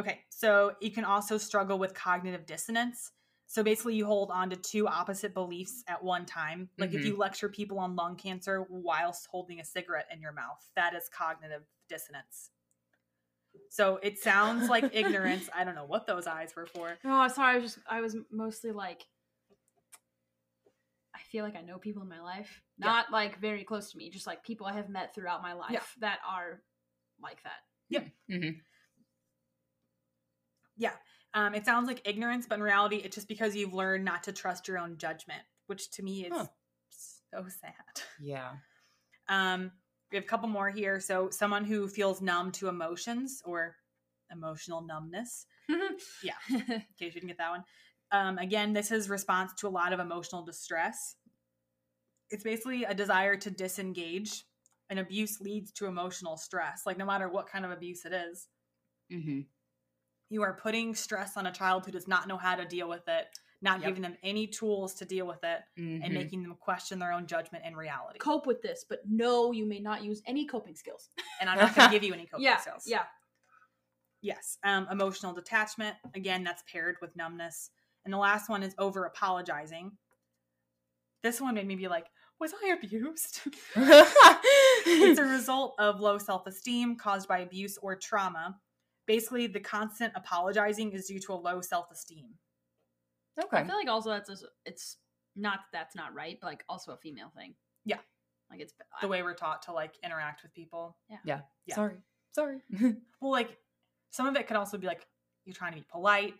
[0.00, 3.12] okay, so you can also struggle with cognitive dissonance.
[3.46, 6.68] So basically you hold on to two opposite beliefs at one time.
[6.78, 7.06] Like if Mhm.
[7.06, 11.08] you lecture people on lung cancer whilst holding a cigarette in your mouth, that is
[11.08, 12.50] cognitive dissonance.
[13.68, 15.48] So it sounds like ignorance.
[15.52, 16.96] I don't know what those eyes were for.
[17.04, 17.54] Oh, sorry.
[17.56, 19.06] I was just I was mostly like.
[21.12, 22.86] I feel like I know people in my life, Yeah.
[22.86, 25.72] not like very close to me, just like people I have met throughout my life
[25.72, 25.82] Yeah.
[25.98, 26.62] that are
[27.20, 27.62] like that.
[30.80, 30.98] Mhm.
[31.34, 34.32] Um, it sounds like ignorance, but in reality, it's just because you've learned not to
[34.32, 36.46] trust your own judgment, which to me is Huh.
[36.90, 38.02] so sad.
[38.18, 38.56] Yeah.
[39.28, 39.70] Um,
[40.10, 40.98] we have a couple more here.
[40.98, 43.76] So, someone who feels numb to emotions or
[44.32, 45.46] emotional numbness,
[46.22, 46.34] Yeah.
[46.48, 46.64] in
[46.98, 47.64] case you didn't get that one.
[48.10, 51.14] Um, again, this is response to a lot of emotional distress.
[52.30, 54.44] It's basically a desire to disengage,
[54.88, 56.86] and abuse leads to emotional stress.
[56.86, 58.48] Like, no matter what kind of abuse it is,
[59.12, 59.40] Mm-hmm.
[60.30, 63.06] You are putting stress on a child who does not know how to deal with
[63.08, 63.26] it,
[63.60, 63.88] not Yep.
[63.88, 66.02] giving them any tools to deal with it, Mm-hmm.
[66.04, 68.18] and making them question their own judgment and reality.
[68.20, 71.08] Cope with this, but no, you may not use any coping skills.
[71.40, 72.84] And I'm not going to give you any coping yeah, skills.
[72.86, 73.02] yeah.
[74.22, 74.58] Yes.
[74.64, 75.96] Um, emotional detachment.
[76.14, 77.70] Again, that's paired with numbness.
[78.04, 79.92] And the last one is over apologizing.
[81.22, 82.06] This one made me be like,
[82.38, 83.40] was I abused?
[83.76, 88.56] it's a result of low self esteem caused by abuse or trauma.
[89.06, 92.34] Basically, the constant apologizing is due to a low self esteem.
[93.42, 93.58] Okay.
[93.58, 94.36] I feel like also that's a,
[94.66, 94.96] it's
[95.36, 97.54] not that that's not right, but like also a female thing.
[97.84, 97.98] Yeah.
[98.50, 100.96] like it's The way we're taught to like interact with people.
[101.08, 101.40] Yeah.
[101.66, 101.74] Yeah.
[101.74, 101.96] Sorry.
[102.32, 102.58] Sorry.
[103.20, 103.56] Well, like
[104.10, 105.06] some of it could also be like
[105.44, 106.34] you're trying to be polite,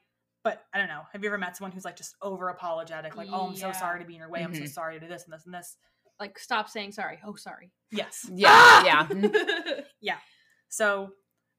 [0.45, 1.03] but I don't know.
[1.13, 3.17] Have you ever met someone who's like just over apologetic?
[3.17, 4.43] Like, oh, I'm so sorry to be in your way.
[4.45, 4.69] I'm so Mhm.
[4.69, 5.77] sorry to do this and this and this.
[6.19, 7.19] like stop saying sorry.
[7.25, 7.71] Oh, sorry.
[7.91, 8.29] Yes.
[8.33, 8.85] Yeah.
[8.85, 9.09] Yeah,
[10.01, 10.19] yeah.
[10.69, 11.13] So,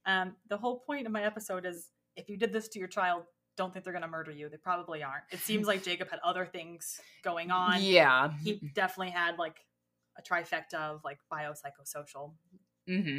[0.06, 3.24] um, the whole point of my episode is if you did this to your child,
[3.58, 4.50] don't think they're going to murder you.
[4.50, 5.24] They probably aren't.
[5.32, 7.82] It seems like Jacob had other things going on.
[7.84, 8.32] Yeah.
[8.44, 9.58] He definitely had like
[10.18, 12.34] a trifecta of like biopsychosocial.
[12.88, 13.18] hmm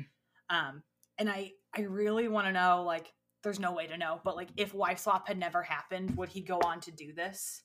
[0.50, 0.82] Um,
[1.18, 4.48] and I, I really want to know like, there's no way to know, but like
[4.56, 7.62] if wife swap had never happened, would he go on to do this?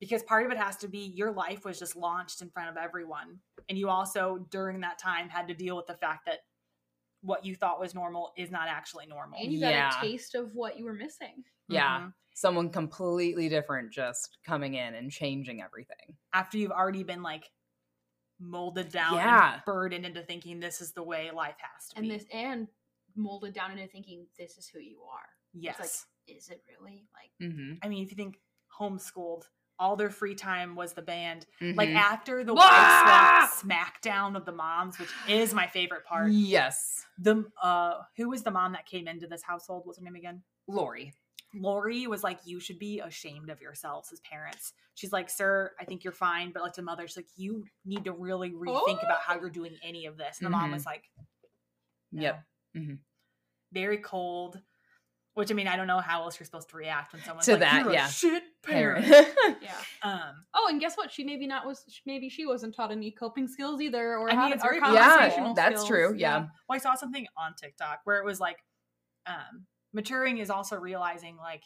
[0.00, 2.76] Because part of it has to be your life was just launched in front of
[2.76, 3.38] everyone.
[3.68, 6.38] And you also, during that time, had to deal with the fact that
[7.22, 9.38] what you thought was normal is not actually normal.
[9.40, 9.98] And you got Yeah.
[9.98, 11.44] a taste of what you were missing.
[11.68, 12.00] Yeah.
[12.00, 12.14] Mhm.
[12.34, 16.16] Someone completely different just coming in and changing everything.
[16.32, 17.50] After you've already been like
[18.38, 19.54] molded down Yeah.
[19.54, 22.16] and burdened into thinking this is the way life has to And be.
[22.16, 22.68] this and
[23.16, 25.28] molded down into thinking this is who you are.
[25.52, 25.76] yes.
[25.80, 27.08] It's like, is it really?
[27.14, 27.74] Like mm-hmm.
[27.82, 28.40] I mean, if you think
[28.78, 29.48] homeschooled,
[29.78, 31.46] all their free time was the band.
[31.60, 31.78] Mm-hmm.
[31.78, 33.50] Like after the Ah!
[33.62, 36.30] smackdown of the moms, which is my favorite part.
[36.32, 39.82] yes, The uh, who was the mom that came into this household?
[39.84, 40.42] What's her name again?
[40.66, 41.12] Lori.
[41.54, 45.84] Lori was like, "You should be ashamed of yourselves as parents." She's like, "Sir, I
[45.84, 49.20] think you're fine," but like the mother, she's like, "You need to really rethink about
[49.20, 50.74] how you're doing any of this." And the mom Mhm.
[50.74, 51.10] was like,
[52.12, 52.22] no.
[52.22, 52.44] Yep.
[52.76, 52.98] Mhm.
[53.72, 54.60] very cold."
[55.38, 57.52] Which I mean, I don't know how else you're supposed to react when someone's To
[57.52, 58.08] like, that, "You're a yeah.
[58.08, 59.06] shit Parent.
[59.06, 59.28] parent."
[59.62, 59.78] yeah.
[60.02, 61.12] um, Oh, and guess what?
[61.12, 64.40] She maybe not was maybe she wasn't taught any coping skills either, or I how
[64.42, 65.86] mean, to, it's or very Yeah, conversational that's skills.
[65.88, 66.14] true.
[66.18, 66.38] Yeah.
[66.68, 68.58] Well, I saw something on TikTok where it was like,
[69.26, 71.62] um, maturing is also realizing like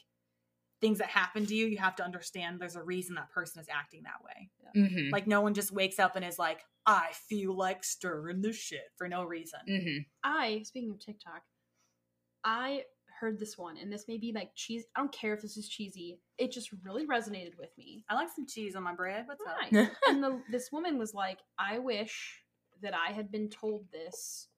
[0.82, 3.68] things that happen to you, you have to understand there's a reason that person is
[3.72, 4.50] acting that way.
[4.74, 8.52] hmm Like, no one just wakes up and is like, I feel like stirring the
[8.52, 9.60] shit for no reason.
[9.66, 11.40] hmm I speaking of TikTok,
[12.44, 12.82] I
[13.22, 14.84] heard this one, and this may be like cheese.
[14.96, 16.18] I don't care if this is cheesy.
[16.38, 18.04] It just really resonated with me.
[18.10, 19.26] I like some cheese on my bread.
[19.26, 19.56] What's up?
[19.72, 19.88] Right.
[20.08, 22.42] and the, this woman was like, I wish
[22.82, 24.48] that I had been told this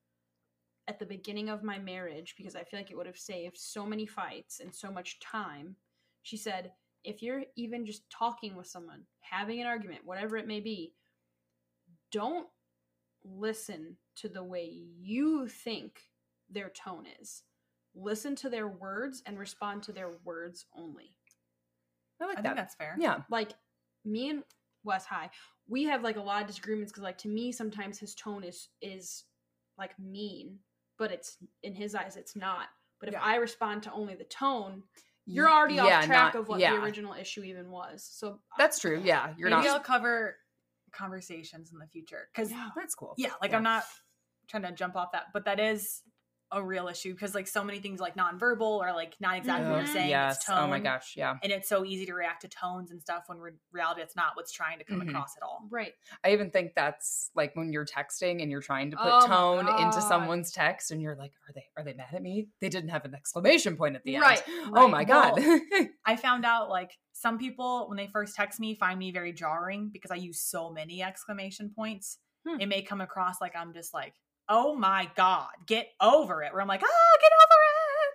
[0.89, 3.85] at the beginning of my marriage because I feel like it would have saved so
[3.85, 5.77] many fights and so much time.
[6.23, 6.73] She said,
[7.05, 10.95] if you're even just talking with someone, having an argument, whatever it may be,
[12.11, 12.49] don't
[13.25, 16.01] listen to the way you think
[16.49, 17.43] their tone is.
[17.95, 21.15] Listen to their words and respond to their words only
[22.21, 22.57] I I like think that.
[22.57, 22.97] that's fair.
[22.99, 23.23] Yeah.
[23.31, 23.53] like
[24.05, 24.43] me and
[24.85, 25.31] Wes High,
[25.69, 28.69] we have like a lot of disagreements because like to me sometimes his tone is
[28.83, 29.25] is
[29.79, 30.59] like mean,
[30.99, 32.67] but it's in his eyes it's not.
[33.01, 33.23] But if Yeah.
[33.23, 34.83] I respond to only the tone,
[35.27, 36.73] you're already yeah, off track not- of what yeah.
[36.75, 38.05] the original issue even was.
[38.11, 39.01] So That's true.
[39.05, 39.33] Yeah.
[39.37, 39.75] You're Maybe not.
[39.77, 40.37] I'll cover
[40.93, 42.71] conversations in the future because Yeah.
[42.77, 43.15] That's cool.
[43.17, 43.57] yeah, like Yeah.
[43.59, 43.85] I'm not
[44.49, 46.03] trying to jump off that, but that is
[46.55, 49.81] a real issue because like so many things like nonverbal or like not exactly what.
[49.81, 50.09] I'm saying.
[50.11, 50.37] yes.
[50.37, 50.57] It's tone.
[50.59, 51.15] Oh my gosh.
[51.17, 51.35] Yeah.
[51.43, 54.33] and it's so easy to react to tones and stuff when re- reality it's not
[54.35, 55.09] what's trying to come Mhm.
[55.11, 55.93] across at all right.
[56.25, 59.69] I even think that's like when you're texting and you're trying to put Oh tone
[59.83, 62.49] into someone's text and you're like, are they are they mad at me?
[62.61, 64.71] They didn't have an exclamation point at the Right, end.
[64.77, 64.91] Oh right.
[64.91, 65.41] my god.
[66.07, 69.89] i found out like some people when they first text me find me very jarring
[69.93, 72.61] because i use so many exclamation points Hmm.
[72.61, 74.13] it may come across like i'm just like
[74.49, 78.15] oh my god get over it where i'm like ah get over it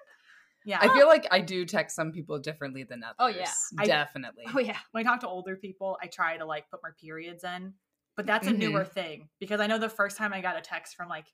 [0.65, 3.15] yeah I feel like I do text some people differently than others.
[3.19, 3.49] Oh, yeah.
[3.79, 4.43] I- Definitely.
[4.53, 4.77] Oh yeah.
[4.91, 7.73] when i talk to older people i try to like put my periods in
[8.17, 10.95] but that's a newer thing because i know the first time i got a text
[10.95, 11.25] from like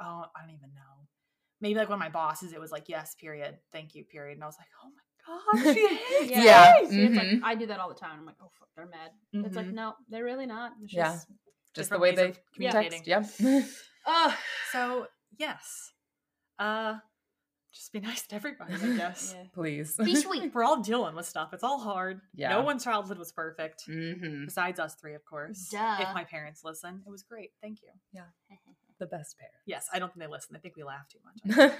[0.00, 1.06] oh i don't even know
[1.60, 4.42] maybe like one of my bosses it was like yes period thank you period and
[4.42, 5.86] i was like oh my god she
[6.18, 6.42] hates Yeah.
[6.82, 6.88] Yeah.
[6.88, 7.40] See, it's like Mhm.
[7.44, 8.18] I do that all the time.
[8.18, 9.10] I'm like, oh fuck, they're mad.
[9.32, 9.72] It's like, Mhm.
[9.72, 10.72] no, they're really not.
[10.82, 11.04] It's Yeah.
[11.12, 13.02] just Just the different way ways they of communicating.
[13.04, 13.40] text.
[13.40, 13.62] Yeah.
[14.06, 14.32] uh
[14.72, 15.06] So
[15.38, 15.92] yes,
[16.58, 16.94] uh,
[17.72, 18.74] just be nice to everybody.
[18.74, 19.44] I guess yeah.
[19.52, 19.96] Please.
[19.96, 20.54] Be sweet.
[20.54, 21.50] we're all dealing with stuff.
[21.52, 22.20] It's all hard.
[22.34, 22.50] Yeah.
[22.50, 25.68] No one's childhood was perfect, hmm besides us three, of course.
[25.70, 25.96] Duh.
[26.00, 27.50] If my parents listen, it was great.
[27.62, 27.88] Thank you.
[28.12, 28.22] Yeah.
[29.00, 29.48] the best pair.
[29.66, 30.54] Yes, I don't think they listen.
[30.54, 31.72] I think we laugh too much.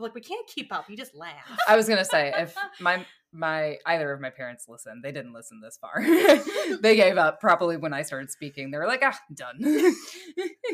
[0.00, 0.88] Like, we can't keep up.
[0.88, 1.50] You just laugh.
[1.66, 5.60] I was gonna say if my my either of my parents listened, they didn't listen
[5.62, 6.02] this far.
[6.80, 8.70] they gave up probably when I started speaking.
[8.70, 9.58] They were like, ah, done.
[9.62, 9.94] I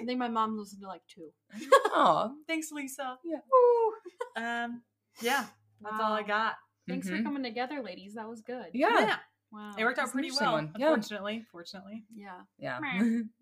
[0.04, 1.30] think my mom listened to like two.
[1.94, 2.30] Aw.
[2.46, 3.16] Thanks, Lisa.
[3.24, 4.64] Yeah.
[4.64, 4.82] Um,
[5.20, 5.46] yeah,
[5.80, 6.54] that's all I got.
[6.88, 7.24] Thanks for Mhm.
[7.24, 8.14] coming together, ladies.
[8.14, 8.66] That was good.
[8.72, 9.16] Yeah.
[9.52, 9.72] Wow.
[9.78, 10.54] it worked out It's pretty interesting well.
[10.56, 10.72] one.
[10.76, 10.88] Yeah.
[10.94, 12.04] Unfortunately, fortunately.
[12.14, 12.40] Yeah.
[12.58, 12.78] Yeah.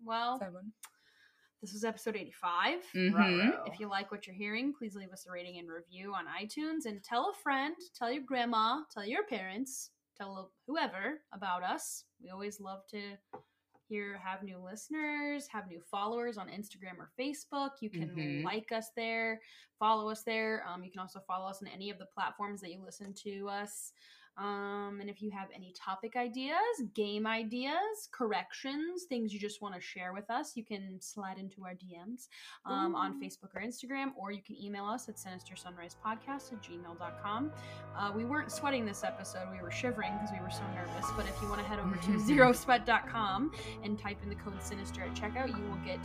[0.03, 0.71] Well, Sad one.
[1.63, 2.83] This was episode 85.
[2.93, 3.67] Mhm.
[3.67, 6.85] If you like what you're hearing, please leave us a rating and review on iTunes
[6.85, 12.03] and tell a friend, tell your grandma, tell your parents, tell whoever about us.
[12.21, 13.17] We always love to
[13.87, 17.71] hear have new listeners, have new followers on Instagram or Facebook.
[17.79, 18.43] You can Mhm.
[18.43, 19.41] like us there,
[19.79, 20.67] follow us there.
[20.67, 23.47] Um, you can also follow us on any of the platforms that you listen to
[23.47, 23.93] us.
[24.37, 26.57] Um, and if you have any topic ideas,
[26.95, 31.63] game ideas, corrections, things you just want to share with us, you can slide into
[31.63, 32.27] our DMs
[32.65, 37.51] um, on Facebook or Instagram, or you can email us at sinistersunrisepodcast at gmail.com.
[37.95, 41.09] Uh, we weren't sweating this episode, we were shivering because we were so nervous.
[41.15, 43.51] But if you want to head over to zerosweat.com
[43.83, 45.99] and type in the code sinister at checkout, you will get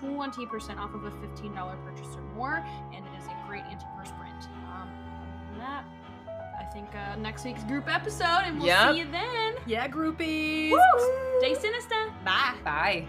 [0.00, 2.64] 20% off of a $15 purchase or more,
[2.94, 4.46] and it is a great antiperspirant.
[4.72, 4.88] Um,
[5.58, 5.84] that,
[6.72, 8.92] think uh, next week's group episode, and we'll Yep.
[8.92, 9.54] see you then.
[9.66, 10.70] Yeah, groupies.
[10.70, 11.38] Woo!
[11.40, 12.10] Stay sinister.
[12.24, 12.54] Bye.
[12.64, 13.06] Bye.